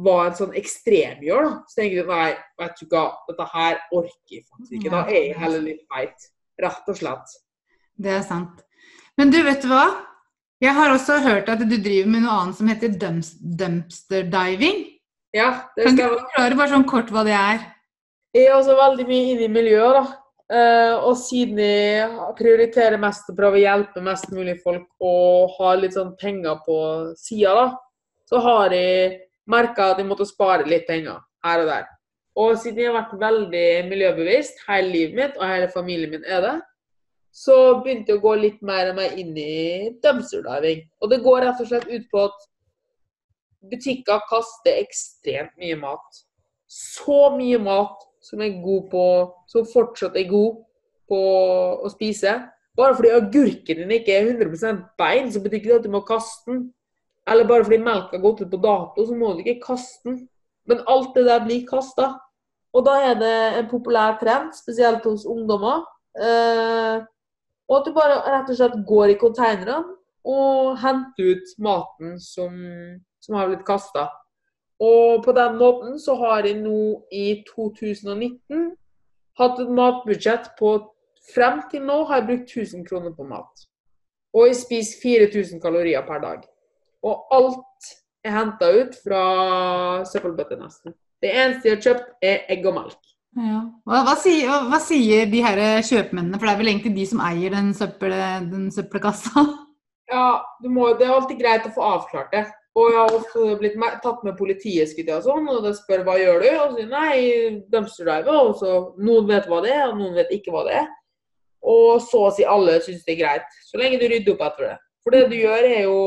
hva 0.06 0.18
en 0.28 0.38
sånn 0.38 0.56
ekstrem 0.58 1.24
gjør 1.26 1.48
da. 1.48 1.54
Så 1.70 1.82
tenker 1.82 2.02
du, 2.04 2.12
nei, 2.12 2.30
vet 2.62 2.82
du 2.82 2.86
hva, 2.92 3.06
dette 3.30 3.48
her 3.54 3.80
orker 3.92 4.38
jeg 4.38 4.46
faktisk 4.50 4.78
ikke. 4.80 4.94
Da 4.94 5.04
er 5.06 5.22
jeg 5.22 5.38
heller 5.42 5.64
litt 5.66 5.86
feit, 5.92 6.28
rett 6.64 6.92
og 6.92 7.00
slett. 7.00 7.38
Det 7.96 8.12
er 8.18 8.26
sant. 8.28 8.66
Men 9.20 9.32
du, 9.32 9.40
vet 9.46 9.64
du 9.64 9.72
hva? 9.72 9.86
Jeg 10.64 10.76
har 10.76 10.92
også 10.92 11.20
hørt 11.24 11.50
at 11.52 11.64
du 11.64 11.76
driver 11.76 12.10
med 12.10 12.24
noe 12.24 12.36
annet 12.42 12.58
som 12.58 12.70
heter 12.72 12.94
dumps 13.00 13.34
dumpster 13.40 14.28
diving. 14.32 14.86
Ja, 15.36 15.68
det 15.76 15.90
Kan 15.90 15.98
du 16.00 16.06
forklare 16.06 16.56
bare 16.56 16.72
sånn 16.72 16.88
kort 16.88 17.12
hva 17.12 17.26
det 17.28 17.36
er? 17.36 17.64
Jeg 18.36 18.48
er 18.48 18.56
også 18.56 18.76
veldig 18.80 19.06
mye 19.08 19.34
inne 19.34 19.48
i 19.48 19.52
miljøet, 19.52 19.98
da. 20.00 20.06
Eh, 20.46 20.94
og 21.02 21.16
siden 21.18 21.58
jeg 21.58 22.34
prioriterer 22.38 23.02
mest 23.02 23.32
å 23.32 23.34
prøve 23.38 23.58
å 23.58 23.64
hjelpe 23.64 24.04
mest 24.06 24.30
mulig 24.30 24.60
folk 24.62 24.86
og 25.02 25.56
har 25.58 25.80
litt 25.80 25.96
sånn 25.98 26.14
penger 26.22 26.60
på 26.68 26.78
sida, 27.18 27.56
da, 27.58 27.66
så 28.30 28.42
har 28.46 28.76
jeg 28.76 29.16
merka 29.50 29.92
at 29.92 30.02
jeg 30.02 30.10
måtte 30.10 30.28
spare 30.30 30.68
litt 30.70 30.86
penger 30.86 31.18
her 31.46 31.64
og 31.64 31.72
der. 31.72 31.90
Og 32.36 32.60
siden 32.60 32.84
jeg 32.84 32.92
har 32.92 33.00
vært 33.00 33.20
veldig 33.22 33.68
miljøbevisst 33.90 34.62
hele 34.68 34.92
livet 34.92 35.18
mitt, 35.18 35.38
og 35.40 35.50
hele 35.50 35.70
familien 35.74 36.14
min 36.14 36.26
er 36.30 36.44
det, 36.44 36.56
så 37.36 37.56
begynte 37.84 38.14
jeg 38.14 38.20
å 38.20 38.24
gå 38.24 38.34
litt 38.40 38.62
mer 38.64 38.92
og 38.92 39.00
mer 39.00 39.16
inn 39.20 39.34
i 39.40 39.90
dumpsterdiving. 40.04 40.86
Og 41.02 41.12
det 41.12 41.24
går 41.24 41.42
rett 41.44 41.64
og 41.64 41.72
slett 41.72 41.90
ut 41.90 42.06
på 42.12 42.26
at 42.30 42.46
butikker 43.72 44.22
kaster 44.30 44.78
ekstremt 44.78 45.56
mye 45.60 45.78
mat. 45.80 46.22
Så 46.70 47.32
mye 47.36 47.60
mat 47.62 48.06
som 48.26 48.42
er 48.42 48.58
god 48.64 48.90
på 48.92 49.06
Som 49.52 49.68
fortsatt 49.70 50.18
er 50.18 50.30
god 50.30 50.64
på 51.10 51.22
å 51.86 51.90
spise. 51.94 52.34
Bare 52.76 52.96
fordi 52.98 53.14
agurken 53.16 53.84
din 53.84 53.94
ikke 53.96 54.16
er 54.16 54.32
100% 54.34 54.82
bein, 55.00 55.30
så 55.32 55.40
betyr 55.40 55.62
ikke 55.62 55.72
det 55.72 55.80
at 55.80 55.86
du 55.86 55.94
må 55.94 56.02
kaste 56.08 56.52
den. 56.52 56.64
eller 57.28 57.48
bare 57.50 57.64
fordi 57.66 57.78
melka 57.82 58.18
har 58.18 58.22
gått 58.22 58.42
ut 58.42 58.52
på 58.52 58.58
dato, 58.62 59.06
så 59.06 59.16
må 59.18 59.34
du 59.34 59.40
ikke 59.42 59.64
kaste 59.64 60.10
den. 60.10 60.18
Men 60.70 60.84
alt 60.88 61.16
det 61.16 61.26
der 61.26 61.46
blir 61.46 61.66
kasta. 61.66 62.12
Og 62.74 62.86
da 62.86 62.96
er 63.02 63.16
det 63.18 63.36
en 63.60 63.70
populær 63.70 64.18
trend, 64.20 64.52
spesielt 64.54 65.06
hos 65.06 65.26
ungdommer. 65.26 65.86
Eh, 66.20 67.02
og 67.70 67.78
at 67.80 67.88
du 67.88 67.96
bare 67.96 68.20
rett 68.28 68.52
og 68.52 68.58
slett 68.60 68.78
går 68.88 69.14
i 69.14 69.18
konteinerne 69.22 69.80
og 70.26 70.76
henter 70.82 71.36
ut 71.36 71.56
maten 71.62 72.20
som, 72.22 72.54
som 73.22 73.38
har 73.38 73.50
blitt 73.50 73.66
kasta. 73.66 74.10
Og 74.84 75.24
på 75.24 75.32
den 75.36 75.56
måten 75.60 76.00
så 76.00 76.18
har 76.20 76.48
jeg 76.48 76.60
nå 76.60 77.06
i 77.12 77.44
2019 77.48 78.74
hatt 79.40 79.62
et 79.64 79.72
matbudsjett 79.72 80.52
på 80.60 80.78
Frem 81.34 81.64
til 81.72 81.82
nå 81.82 82.04
har 82.06 82.20
jeg 82.20 82.28
brukt 82.28 82.52
1000 82.54 82.84
kroner 82.86 83.14
på 83.18 83.26
mat. 83.26 83.64
Og 84.36 84.46
jeg 84.46 84.60
spiser 84.60 85.00
4000 85.02 85.62
kalorier 85.64 86.04
per 86.06 86.20
dag. 86.22 86.44
Og 87.02 87.34
alt 87.34 87.90
er 88.26 88.36
henta 88.36 88.70
ut 88.76 88.94
fra 89.02 89.22
søppelbøtter, 90.06 90.60
nesten. 90.62 90.94
Det 91.22 91.32
eneste 91.32 91.70
jeg 91.70 91.78
har 91.78 91.86
kjøpt, 91.88 92.12
er 92.22 92.46
egg 92.54 92.68
og 92.70 92.76
melk. 92.78 93.00
Ja. 93.36 93.64
Hva, 93.90 94.04
hva, 94.06 94.14
sier, 94.20 94.46
hva, 94.48 94.60
hva, 94.70 94.80
sier, 94.84 95.26
de 95.32 95.42
her 95.44 95.62
kjøpmennene, 95.84 96.38
for 96.38 96.48
det 96.48 96.54
er 96.54 96.62
vel 96.62 96.72
egentlig 96.72 96.94
de 97.00 97.08
som 97.10 97.24
eier 97.26 97.56
den, 97.58 97.74
søppel, 97.78 98.16
den 98.52 98.70
søppelkassa? 98.76 99.48
Ja, 100.14 100.28
må, 100.70 100.92
det 101.00 101.08
er 101.08 101.16
alltid 101.16 101.40
greit 101.42 101.66
å 101.66 101.74
få 101.74 101.90
avklart 101.96 102.34
det. 102.36 102.46
Og 102.76 102.92
jeg 102.92 103.00
har 103.00 103.14
også 103.16 103.54
blitt 103.60 103.78
tatt 104.04 104.24
med 104.28 104.36
politiet, 104.36 104.98
og 105.08 105.24
sånn, 105.24 105.46
og 105.48 105.64
de 105.64 105.72
spør 105.78 106.04
hva 106.04 106.18
gjør 106.20 106.42
du? 106.44 106.48
Og 106.52 106.72
så 106.74 106.80
sier 106.82 106.90
nei, 106.92 107.20
dumpster 107.72 108.10
driver. 108.10 108.50
Og 108.50 108.58
så 108.60 108.72
noen 109.00 109.30
vet 109.30 109.48
hva 109.48 109.62
det 109.64 109.72
er, 109.72 109.86
og 109.88 110.00
noen 110.02 110.18
vet 110.18 110.34
ikke 110.36 110.52
hva 110.52 110.66
det 110.68 110.80
er. 110.82 110.90
Og 111.66 112.02
så 112.04 112.26
å 112.28 112.34
si 112.36 112.46
alle 112.46 112.78
syns 112.84 113.06
det 113.08 113.16
er 113.16 113.22
greit, 113.24 113.60
så 113.66 113.80
lenge 113.80 114.00
du 114.02 114.06
rydder 114.12 114.36
opp 114.36 114.44
etter 114.50 114.68
det. 114.68 114.76
For 115.06 115.16
det 115.16 115.24
du 115.32 115.38
gjør, 115.40 115.68
er 115.70 115.86
jo 115.86 116.02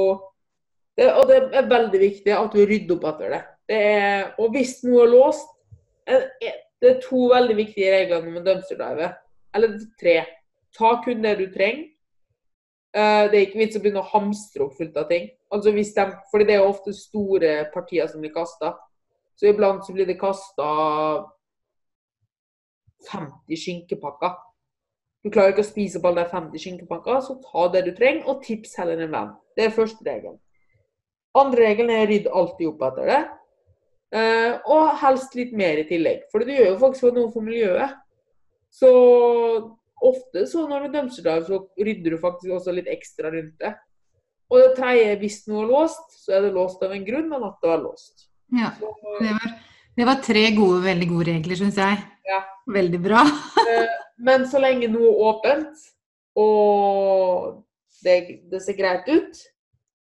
det, 0.99 1.07
Og 1.15 1.29
det 1.31 1.39
er 1.55 1.71
veldig 1.71 2.01
viktig 2.03 2.35
at 2.35 2.55
du 2.55 2.61
rydder 2.67 2.97
opp 2.97 3.05
etter 3.13 3.35
det. 3.35 3.43
det 3.71 3.81
er, 3.89 4.25
og 4.43 4.51
hvis 4.55 4.81
noe 4.85 5.05
er 5.05 5.13
låst 5.13 5.53
Det 6.09 6.89
er 6.91 7.01
to 7.05 7.29
veldig 7.31 7.57
viktige 7.59 7.93
regler 7.95 8.27
med 8.27 8.45
dumpster 8.47 8.79
driver. 8.79 9.17
Eller 9.55 9.79
tre. 10.01 10.19
Ta 10.77 10.99
kun 11.05 11.25
det 11.25 11.39
du 11.41 11.47
trenger. 11.55 11.89
Eh, 12.99 13.25
det 13.31 13.37
er 13.37 13.47
ikke 13.47 13.61
vits 13.61 13.79
å 13.79 13.83
begynne 13.83 14.03
å 14.03 14.11
hamstre 14.11 14.65
opp 14.65 14.79
fullt 14.79 14.97
av 14.99 15.07
ting. 15.11 15.29
Altså 15.55 15.73
hvis 15.77 15.95
de, 15.95 16.07
fordi 16.33 16.49
det 16.49 16.57
er 16.57 16.63
jo 16.63 16.73
ofte 16.73 16.95
store 16.97 17.55
partier 17.75 18.09
som 18.11 18.25
blir 18.25 18.35
kasta. 18.35 18.75
Så 19.39 19.53
iblant 19.53 19.85
så 19.87 19.95
blir 19.95 20.09
det 20.09 20.19
kasta 20.19 20.69
50 23.13 23.61
skinkepakker. 23.63 24.35
Du 25.23 25.31
klarer 25.35 25.53
ikke 25.53 25.67
å 25.67 25.69
spise 25.69 26.01
opp 26.01 26.09
alle 26.11 26.25
de 26.25 26.33
50 26.33 26.63
skinkepakkene, 26.63 27.23
så 27.23 27.37
ta 27.43 27.67
det 27.75 27.85
du 27.87 27.93
trenger, 27.95 28.27
og 28.31 28.43
tips 28.47 28.77
heller 28.81 29.03
en 29.05 29.15
venn. 29.15 29.33
Det 29.55 29.67
er 29.67 29.75
første 29.75 30.07
regelen. 30.07 30.39
Andre 31.39 31.69
regelen 31.69 31.95
er 31.95 32.07
rydd 32.11 32.29
alltid 32.33 32.71
opp 32.71 32.85
etter 32.89 33.11
det. 33.13 33.23
Uh, 34.09 34.53
og 34.73 34.95
helst 35.03 35.35
litt 35.37 35.51
mer 35.59 35.83
i 35.83 35.87
tillegg. 35.87 36.25
For 36.33 36.43
du 36.43 36.55
gjør 36.55 36.73
jo 36.73 36.79
faktisk 36.81 37.11
noe 37.15 37.33
for 37.35 37.45
miljøet. 37.45 37.99
Så 38.73 38.91
ofte 40.05 40.45
så 40.51 40.65
når 40.69 40.87
du 40.87 40.97
dømmer 40.97 41.29
deg, 41.29 41.45
så 41.49 41.61
rydder 41.77 42.15
du 42.15 42.19
faktisk 42.23 42.55
også 42.57 42.75
litt 42.77 42.91
ekstra 42.93 43.33
rundt 43.35 43.57
det. 43.63 43.75
Og 44.49 44.63
det 44.63 44.69
tredje, 44.79 45.17
hvis 45.21 45.43
noe 45.51 45.65
er 45.67 45.73
låst, 45.73 46.15
så 46.23 46.39
er 46.39 46.47
det 46.47 46.55
låst 46.57 46.83
av 46.85 46.95
en 46.97 47.05
grunn, 47.05 47.27
men 47.29 47.45
at 47.45 47.59
det 47.61 47.69
var 47.69 47.83
låst. 47.83 48.29
Ja, 48.57 48.71
det 48.81 49.35
var, 49.35 49.51
det 49.99 50.07
var 50.09 50.23
tre 50.25 50.45
gode, 50.57 50.81
veldig 50.87 51.09
gode 51.11 51.35
regler, 51.35 51.59
syns 51.61 51.81
jeg. 51.81 51.99
Ja. 52.29 52.43
Veldig 52.79 53.03
bra. 53.05 53.27
Eh, 53.69 53.89
men 54.25 54.47
så 54.49 54.57
lenge 54.63 54.87
noe 54.89 55.11
er 55.11 55.19
åpent, 55.29 55.81
og 56.41 57.59
det, 58.01 58.15
det, 58.49 58.63
ser 58.65 58.79
greit 58.79 59.05
ut 59.11 59.41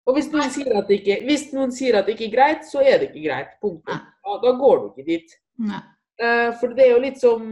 Og 0.05 0.19
hvis 0.19 0.27
noen, 0.29 0.51
sier 0.53 0.75
at 0.77 0.85
det 0.85 0.99
ikke, 0.99 1.15
hvis 1.25 1.47
noen 1.55 1.73
sier 1.73 1.97
at 1.97 2.05
det 2.05 2.13
ikke 2.13 2.27
er 2.27 2.35
greit, 2.35 2.67
så 2.69 2.83
er 2.83 2.99
det 3.01 3.07
ikke 3.07 3.23
greit. 3.23 3.55
Punktum. 3.63 4.03
Ja, 4.05 4.35
da 4.43 4.51
går 4.59 4.83
du 4.83 4.85
ikke 4.91 5.07
dit. 5.07 5.33
Nei. 5.65 5.81
Eh, 6.21 6.51
for 6.59 6.77
det 6.77 6.85
er 6.85 6.93
jo 6.93 7.01
litt 7.01 7.17
som 7.23 7.47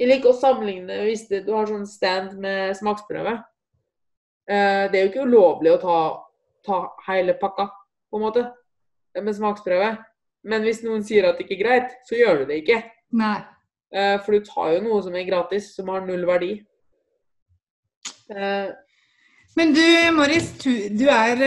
jeg 0.00 0.08
liker 0.08 0.32
å 0.32 0.38
sammenligne 0.38 1.02
hvis 1.04 1.26
du 1.28 1.52
har 1.52 1.68
sånn 1.68 1.86
stand 1.88 2.38
med 2.40 2.72
smaksprøve. 2.78 3.36
Eh, 4.48 4.84
det 4.88 4.96
er 4.96 5.04
jo 5.04 5.10
ikke 5.10 5.26
ulovlig 5.28 5.74
å 5.74 5.80
ta, 5.82 5.98
ta 6.66 6.78
hele 7.10 7.36
pakka, 7.38 7.68
på 8.08 8.18
en 8.18 8.24
måte, 8.24 8.46
med 9.20 9.36
smaksprøve. 9.36 9.92
Men 10.48 10.64
hvis 10.64 10.80
noen 10.86 11.04
sier 11.04 11.28
at 11.28 11.36
det 11.36 11.44
ikke 11.44 11.58
er 11.58 11.64
greit, 11.64 11.96
så 12.08 12.16
gjør 12.16 12.40
du 12.40 12.44
det 12.48 12.62
ikke. 12.62 12.78
Nei. 13.20 13.36
Eh, 13.92 14.16
for 14.24 14.32
du 14.32 14.46
tar 14.46 14.76
jo 14.76 14.84
noe 14.86 15.02
som 15.04 15.18
er 15.18 15.26
gratis, 15.28 15.74
som 15.76 15.90
har 15.92 16.06
null 16.06 16.24
verdi. 16.28 16.54
Eh, 18.32 18.70
Men 19.58 19.74
du, 19.74 19.82
Morris, 20.14 20.52
du 20.62 21.08
er 21.10 21.40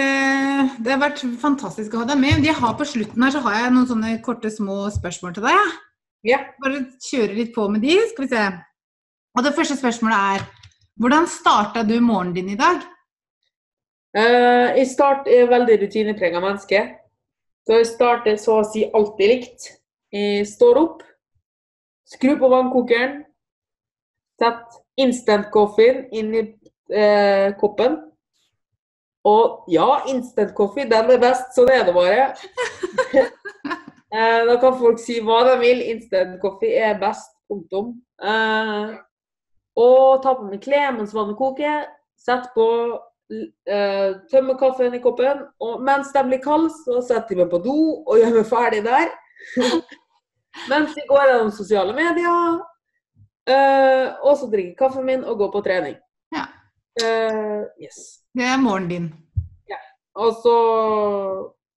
Det 0.76 0.92
har 0.92 1.00
vært 1.00 1.22
fantastisk 1.40 1.94
å 1.96 2.02
ha 2.02 2.10
deg 2.10 2.20
med. 2.20 2.44
Jeg 2.44 2.54
har 2.60 2.76
På 2.78 2.86
slutten 2.86 3.24
her 3.24 3.32
så 3.32 3.40
har 3.46 3.56
jeg 3.62 3.74
noen 3.74 3.88
sånne 3.90 4.12
korte, 4.22 4.52
små 4.52 4.92
spørsmål 4.94 5.34
til 5.38 5.48
deg. 5.48 5.58
Ja. 5.58 5.93
Ja. 6.24 6.40
Bare 6.64 6.86
kjøre 7.04 7.36
litt 7.36 7.54
på 7.56 7.68
med 7.72 7.84
de, 7.84 7.98
skal 8.12 8.26
vi 8.26 8.32
se. 8.32 8.44
Og 9.34 9.44
det 9.44 9.56
første 9.58 9.78
spørsmålet 9.80 10.36
er 10.36 10.50
Hvordan 11.02 11.26
starta 11.28 11.82
du 11.84 11.96
morgenen 12.00 12.36
din 12.36 12.52
i 12.54 12.60
dag? 12.60 12.84
Uh, 14.14 14.78
jeg 14.78 14.88
start 14.92 15.26
er 15.28 15.50
veldig 15.50 15.80
rutineprega 15.82 16.40
menneske. 16.40 16.84
Så 17.66 17.80
jeg 17.80 17.90
starter 17.90 18.38
så 18.38 18.60
å 18.62 18.68
si 18.68 18.84
alltid 18.86 19.32
likt. 19.32 19.68
Jeg 20.14 20.46
står 20.46 20.78
opp, 20.78 21.02
skrur 22.06 22.38
på 22.38 22.52
vannkokeren, 22.52 23.24
setter 24.38 24.82
instant-coffeen 25.02 26.04
inn 26.14 26.34
i 26.38 26.44
uh, 26.94 27.50
koppen. 27.58 27.98
Og 29.26 29.72
ja, 29.74 30.04
instant-coffee, 30.14 30.86
den 30.92 31.10
er 31.16 31.24
best, 31.24 31.56
så 31.56 31.66
det 31.66 31.80
er 31.80 31.90
det 31.90 31.98
bare. 31.98 33.32
Eh, 34.14 34.46
da 34.46 34.58
kan 34.62 34.76
folk 34.78 35.00
si 35.02 35.18
hva 35.26 35.40
de 35.48 35.56
vil. 35.62 35.82
Instant 35.94 36.38
coffee 36.42 36.78
er 36.78 37.00
best. 37.02 37.32
Punktum. 37.50 37.96
Eh, 38.24 38.94
og 39.78 40.22
ta 40.24 40.36
på 40.38 40.46
meg 40.48 40.62
klær 40.64 40.94
mens 40.96 41.16
vannet 41.16 41.38
koker. 41.38 41.88
Sett 42.20 42.52
på 42.56 42.68
eh, 43.34 44.14
Tømme 44.32 44.56
kaffen 44.60 44.94
i 44.94 45.02
koppen. 45.04 45.42
Og 45.64 45.82
mens 45.86 46.14
den 46.14 46.30
blir 46.30 46.44
kald, 46.44 46.70
så 46.86 47.02
setter 47.02 47.36
jeg 47.36 47.44
meg 47.44 47.52
på 47.52 47.62
do 47.66 47.80
og 48.04 48.22
gjør 48.22 48.38
meg 48.38 48.48
ferdig 48.50 48.84
der. 48.86 49.10
mens 50.72 50.94
jeg 50.98 51.10
går 51.10 51.28
gjennom 51.32 51.52
sosiale 51.58 51.98
medier. 51.98 52.62
Eh, 53.50 54.14
og 54.24 54.38
så 54.40 54.48
drikker 54.48 54.72
jeg 54.72 54.80
kaffen 54.80 55.10
min 55.10 55.26
og 55.26 55.42
går 55.42 55.52
på 55.58 55.64
trening. 55.66 55.98
Ja. 56.36 56.46
Eh, 57.02 57.66
yes. 57.82 58.22
Det 58.38 58.46
er 58.46 58.62
morgenen 58.62 58.94
din. 58.94 59.10
Ja. 59.70 59.82
Og 60.16 60.38
så 60.46 60.56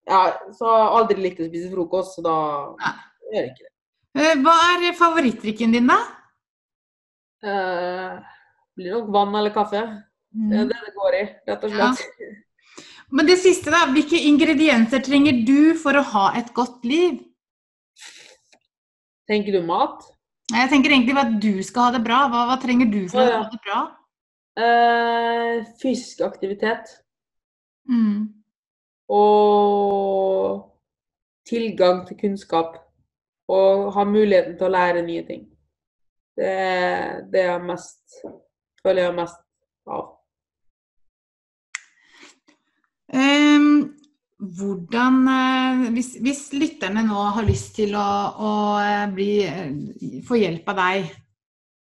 ja, 0.06 0.20
så 0.54 0.70
aldri 0.70 1.18
likt 1.18 1.42
å 1.42 1.48
spise 1.48 1.70
frokost, 1.72 2.16
så 2.16 2.22
da 2.24 2.36
ja. 2.78 2.92
gjør 3.26 3.40
jeg 3.40 3.52
ikke 3.52 3.64
det. 3.64 3.72
Eh, 4.16 4.34
hva 4.40 4.54
er 4.76 4.96
favorittdrikken 4.96 5.74
din, 5.74 5.90
da? 5.90 5.98
Eh, 7.44 8.12
blir 8.78 8.94
nok 8.94 9.10
vann 9.12 9.34
eller 9.36 9.54
kaffe. 9.54 9.82
Mm. 10.36 10.50
Det 10.50 10.60
er 10.60 10.68
det 10.70 10.82
det 10.86 10.94
går 10.96 11.18
i, 11.18 11.22
rett 11.50 11.66
og 11.66 11.74
slett. 11.74 12.04
Ja. 12.22 12.84
Men 13.16 13.28
det 13.28 13.36
siste, 13.38 13.70
da. 13.70 13.84
Hvilke 13.94 14.18
ingredienser 14.30 15.02
trenger 15.04 15.42
du 15.46 15.74
for 15.78 15.98
å 15.98 16.04
ha 16.14 16.26
et 16.38 16.48
godt 16.54 16.86
liv? 16.86 17.20
Tenker 19.30 19.58
du 19.58 19.66
mat? 19.66 20.06
Jeg 20.54 20.70
tenker 20.70 20.94
egentlig 20.94 21.18
at 21.18 21.36
du 21.42 21.52
skal 21.66 21.88
ha 21.88 21.94
det 21.96 22.02
bra. 22.06 22.24
Hva, 22.30 22.46
hva 22.50 22.56
trenger 22.62 22.90
du 22.90 23.02
for 23.10 23.22
å 23.22 23.42
ha 23.42 23.44
det 23.50 23.60
bra? 23.66 23.82
Eh, 24.56 25.62
fysisk 25.82 26.22
aktivitet. 26.26 26.94
Mm 27.90 28.35
og 29.08 30.64
tilgang 31.48 32.06
til 32.08 32.18
kunnskap. 32.20 32.80
Og 33.48 33.92
ha 33.94 34.02
muligheten 34.04 34.56
til 34.58 34.66
å 34.66 34.74
lære 34.74 35.04
nye 35.06 35.22
ting. 35.26 35.44
Det 36.36 36.48
er 36.50 37.20
det 37.30 37.44
jeg 37.46 37.62
mest 37.62 38.24
føler 38.86 39.08
jeg 39.08 39.16
mest 39.16 39.42
av. 39.90 40.08
Um, 43.16 43.68
hvordan 44.58 45.20
eh, 45.32 45.84
hvis, 45.94 46.16
hvis, 46.22 46.42
lytterne 46.58 47.04
nå 47.06 47.28
har 47.36 47.46
lyst 47.46 47.76
til 47.78 47.94
å, 47.98 48.08
å 48.36 48.50
eh, 48.82 49.06
bli, 49.14 49.30
eh, 49.46 50.18
få 50.26 50.38
hjelp 50.40 50.66
av 50.72 50.80
deg 50.82 51.06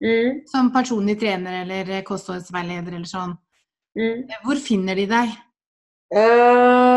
mm. 0.03 0.43
som 0.51 0.73
personlig 0.75 1.17
trener 1.23 1.63
eller 1.63 2.03
kostholdsveileder 2.07 2.99
eller 2.99 3.09
sånn, 3.09 3.33
mm. 3.99 4.43
hvor 4.45 4.61
finner 4.63 4.99
de 4.99 5.09
deg? 5.11 5.33
Uh, 6.13 6.92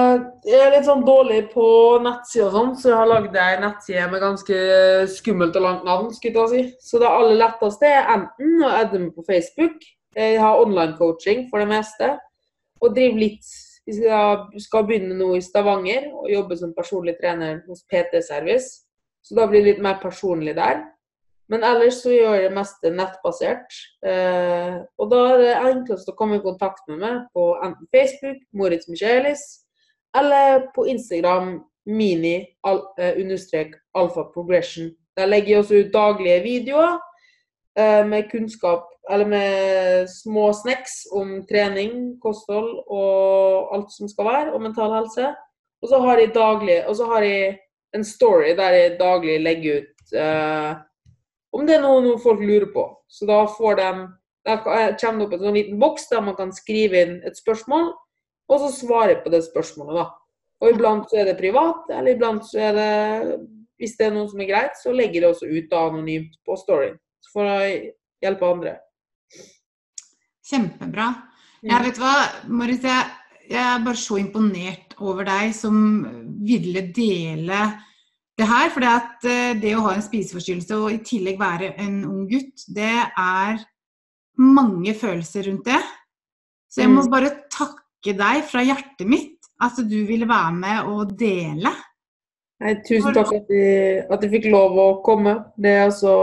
jeg 0.46 0.60
er 0.62 0.72
litt 0.74 0.88
sånn 0.88 1.04
dårlig 1.08 1.42
på 1.54 1.66
nettsider 2.04 2.48
og 2.48 2.56
sånn, 2.56 2.72
så 2.80 2.90
jeg 2.92 3.00
har 3.00 3.10
lagd 3.10 3.38
ei 3.40 3.60
nettside 3.62 4.08
med 4.12 4.24
ganske 4.24 4.58
skummelt 5.14 5.58
og 5.60 5.66
langt 5.66 5.86
navn. 5.88 6.14
skulle 6.14 6.46
jeg 6.46 6.52
si. 6.52 6.90
Så 6.90 7.02
det 7.02 7.10
aller 7.10 7.38
letteste 7.40 7.90
er 7.90 8.10
enten 8.16 8.64
å 8.64 8.72
adde 8.82 9.02
meg 9.02 9.14
på 9.16 9.26
Facebook. 9.28 9.86
Jeg 10.16 10.40
har 10.40 10.62
online 10.62 10.96
coaching 10.98 11.46
for 11.52 11.64
det 11.64 11.70
meste. 11.72 12.16
Og 12.82 12.96
driver 12.96 13.24
litt 13.28 13.54
Jeg 13.86 14.62
skal 14.64 14.88
begynne 14.88 15.14
nå 15.14 15.36
i 15.38 15.44
Stavanger 15.46 16.08
og 16.10 16.30
jobbe 16.32 16.56
som 16.58 16.72
personlig 16.74 17.20
trener 17.20 17.60
hos 17.68 17.84
PT 17.86 18.18
Service. 18.26 18.82
Så 19.22 19.36
da 19.38 19.46
blir 19.46 19.62
det 19.62 19.76
litt 19.76 19.84
mer 19.86 20.00
personlig 20.02 20.56
der. 20.58 20.80
Men 21.54 21.62
ellers 21.62 22.00
så 22.02 22.10
gjør 22.10 22.34
jeg 22.34 22.48
det 22.48 22.56
meste 22.56 22.90
nettbasert. 22.90 23.78
Eh, 24.02 24.80
og 24.98 25.12
da 25.12 25.20
er 25.36 25.44
det 25.44 25.52
enklest 25.60 26.10
å 26.10 26.16
komme 26.18 26.40
i 26.40 26.42
kontakt 26.42 26.82
med 26.90 27.04
meg 27.04 27.20
på 27.38 27.52
enten 27.62 27.86
Facebook, 27.94 28.42
Moritz 28.58 28.90
Michaelis, 28.90 29.46
eller 30.16 30.68
på 30.76 30.88
Instagram 30.88 31.60
mini 31.86 32.46
al, 32.64 32.82
eh, 32.98 33.18
understrek 33.22 33.76
alfa 33.94 34.24
progression. 34.34 34.92
Der 35.18 35.26
legger 35.26 35.50
jeg 35.50 35.60
også 35.60 35.80
ut 35.80 35.94
daglige 35.94 36.44
videoer 36.44 36.98
eh, 37.78 38.08
med 38.08 38.30
kunnskap, 38.32 38.88
eller 39.10 39.26
med 39.26 40.08
små 40.10 40.52
snacks 40.54 41.06
om 41.14 41.46
trening, 41.50 42.18
kosthold 42.22 42.84
og 42.88 43.76
alt 43.76 43.94
som 43.94 44.10
skal 44.10 44.26
være, 44.26 44.54
og 44.54 44.62
mental 44.62 44.94
helse. 44.94 45.30
Og 45.82 45.90
så 45.90 46.00
har 46.02 46.20
jeg 46.20 46.34
daglig, 46.34 46.82
og 46.88 46.96
så 46.96 47.06
har 47.06 47.22
jeg 47.22 47.58
en 47.96 48.04
story 48.04 48.56
der 48.58 48.74
jeg 48.74 48.98
daglig 49.00 49.40
legger 49.42 49.82
ut 49.82 50.18
eh, 50.20 50.76
om 51.56 51.64
det 51.68 51.78
er 51.78 51.84
noe, 51.86 52.02
noe 52.04 52.20
folk 52.20 52.42
lurer 52.44 52.68
på. 52.74 52.84
Så 53.08 53.28
da 53.30 53.46
får 53.48 53.80
de 53.80 53.90
Der 54.46 54.60
kommer 54.62 55.18
det 55.18 55.26
opp 55.26 55.32
en 55.34 55.40
sånn 55.42 55.56
liten 55.58 55.80
boks 55.82 56.04
der 56.12 56.22
man 56.22 56.36
kan 56.38 56.52
skrive 56.54 57.00
inn 57.02 57.14
et 57.26 57.34
spørsmål, 57.34 57.88
og 58.50 58.60
så 58.62 58.70
svare 58.74 59.16
på 59.24 59.32
det 59.34 59.44
spørsmålet, 59.48 59.96
da. 59.98 60.06
Og 60.62 60.72
iblant 60.72 61.10
så 61.10 61.20
er 61.22 61.26
det 61.32 61.38
privat, 61.40 61.90
eller 61.90 62.16
iblant 62.16 62.46
så 62.48 62.60
er 62.70 62.74
det 62.80 63.40
Hvis 63.76 63.98
det 64.00 64.06
er 64.08 64.14
noe 64.16 64.30
som 64.32 64.40
er 64.40 64.48
greit, 64.48 64.78
så 64.80 64.94
legger 64.96 65.22
det 65.26 65.30
også 65.34 65.50
ut 65.52 65.66
da 65.70 65.82
anonymt 65.90 66.38
på 66.48 66.56
storyen. 66.56 66.96
For 67.34 67.44
å 67.44 67.58
hjelpe 68.24 68.48
andre. 68.48 68.78
Kjempebra. 70.48 71.10
Jeg 71.66 71.84
vet 71.84 72.00
hva, 72.00 72.14
Marit, 72.48 72.86
jeg, 72.86 73.10
jeg 73.50 73.60
er 73.60 73.84
bare 73.84 74.00
så 74.00 74.20
imponert 74.22 74.96
over 75.02 75.28
deg 75.28 75.52
som 75.58 75.76
ville 76.46 76.86
dele 76.96 77.62
det 78.40 78.48
her. 78.48 78.70
For 78.72 78.86
det, 78.86 78.96
eh, 79.28 79.56
det 79.60 79.74
å 79.76 79.84
ha 79.88 79.96
en 79.98 80.06
spiseforstyrrelse 80.06 80.78
og 80.80 80.94
i 80.94 81.02
tillegg 81.04 81.42
være 81.42 81.74
en 81.82 82.04
ung 82.08 82.28
gutt, 82.32 82.68
det 82.76 82.94
er 83.12 83.60
mange 84.40 84.94
følelser 84.96 85.50
rundt 85.50 85.66
det. 85.68 85.82
Så 86.70 86.84
jeg 86.84 86.92
må 86.92 87.04
Mm. 87.04 87.12
bare 87.12 87.36
takke 87.50 87.82
deg 88.14 88.44
fra 88.46 88.62
hjertet 88.62 89.08
mitt 89.10 89.50
at 89.64 89.78
du 89.90 89.98
ville 90.06 90.28
være 90.30 90.54
med 90.54 90.90
og 90.92 91.14
dele. 91.18 91.72
Nei, 92.64 92.76
tusen 92.88 93.16
takk 93.16 93.34
at 93.36 93.50
jeg, 93.52 94.04
at 94.12 94.24
jeg 94.24 94.32
fikk 94.32 94.50
lov 94.52 94.78
å 94.80 94.90
komme. 95.04 95.38
Det 95.60 95.72
er 95.72 95.88
altså 95.88 96.14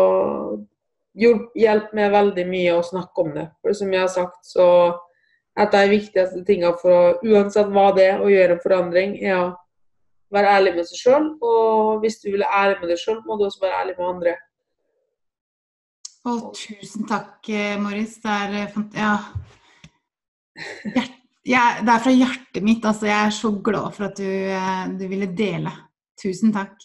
hjulpet 1.18 1.96
meg 1.96 2.12
veldig 2.14 2.44
mye 2.48 2.76
å 2.76 2.84
snakke 2.86 3.24
om 3.24 3.32
det. 3.36 3.48
For 3.60 3.76
som 3.76 3.92
jeg 3.92 4.04
har 4.04 4.12
sagt, 4.12 4.40
så 4.48 4.66
et 5.58 5.74
av 5.74 5.84
de 5.84 5.92
viktigste 5.92 6.44
tingene 6.48 6.72
for 6.80 6.92
å, 6.92 7.18
uansett 7.28 7.68
hva 7.72 7.90
det 7.96 8.06
er, 8.14 8.22
å 8.24 8.30
gjøre 8.32 8.56
en 8.56 8.62
forandring, 8.64 9.18
er 9.20 9.36
å 9.36 9.50
være 10.32 10.54
ærlig 10.56 10.76
med 10.78 10.88
seg 10.88 11.02
sjøl. 11.02 11.28
Og 11.44 12.00
hvis 12.04 12.20
du 12.22 12.30
vil 12.30 12.40
være 12.40 12.62
ærlig 12.62 12.80
med 12.80 12.94
deg 12.94 13.02
sjøl, 13.02 13.20
må 13.26 13.36
du 13.36 13.46
også 13.48 13.64
være 13.66 13.80
ærlig 13.82 13.96
med 13.98 14.08
andre. 14.14 14.36
Å, 16.22 16.36
tusen 16.54 17.08
takk, 17.10 17.40
eh, 17.50 17.74
Morris. 17.82 18.16
Det 18.22 18.38
er 18.44 18.62
eh, 18.62 18.70
fant... 18.72 18.96
Ja. 18.96 19.16
Hjert... 20.94 21.18
Jeg, 21.42 21.82
det 21.82 21.90
er 21.90 22.02
fra 22.04 22.12
hjertet 22.14 22.62
mitt. 22.62 22.84
Altså, 22.86 23.08
jeg 23.08 23.18
er 23.18 23.32
så 23.34 23.50
glad 23.66 23.94
for 23.96 24.06
at 24.06 24.18
du, 24.18 24.26
eh, 24.26 24.84
du 24.94 25.08
ville 25.10 25.26
dele. 25.34 25.72
Tusen 26.22 26.52
takk. 26.54 26.76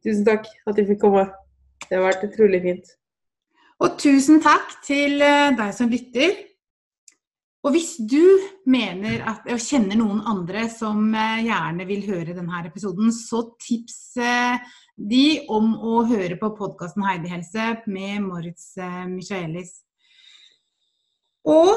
Tusen 0.00 0.24
takk 0.24 0.48
at 0.48 0.78
jeg 0.80 0.88
fikk 0.88 1.02
komme. 1.02 1.26
Det 1.84 1.98
har 1.98 2.06
vært 2.06 2.24
utrolig 2.30 2.62
fint. 2.64 2.94
Og 3.80 3.98
tusen 4.00 4.40
takk 4.44 4.78
til 4.86 5.20
eh, 5.24 5.50
deg 5.58 5.74
som 5.76 5.92
lytter. 5.92 6.32
Og 7.60 7.74
hvis 7.74 7.98
du 8.08 8.24
mener 8.72 9.20
at, 9.28 9.44
og 9.52 9.60
kjenner 9.60 10.00
noen 10.00 10.24
andre 10.24 10.64
som 10.72 11.12
eh, 11.12 11.44
gjerne 11.44 11.84
vil 11.92 12.08
høre 12.08 12.32
denne 12.32 12.64
episoden, 12.64 13.12
så 13.12 13.44
tips 13.60 14.00
de 14.96 15.24
om 15.52 15.74
å 15.76 16.00
høre 16.08 16.40
på 16.40 16.54
podkasten 16.56 17.04
Heidi 17.04 17.28
Helse 17.34 17.74
med 17.84 18.24
Moritz 18.24 18.72
Michaelis. 19.12 19.82
Og 21.44 21.76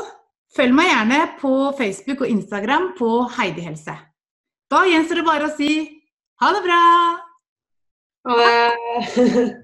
følg 0.58 0.76
meg 0.78 0.90
gjerne 0.92 1.20
på 1.42 1.54
Facebook 1.78 2.24
og 2.26 2.34
Instagram 2.34 2.92
på 2.98 3.12
Heidi 3.38 3.66
Helse. 3.66 3.96
Da 4.72 4.84
gjenstår 4.90 5.22
det 5.22 5.28
bare 5.28 5.50
å 5.50 5.56
si 5.58 5.74
ha 6.42 6.54
det 6.56 6.64
bra! 6.66 6.82
Ha 8.28 8.40
det! 8.40 9.46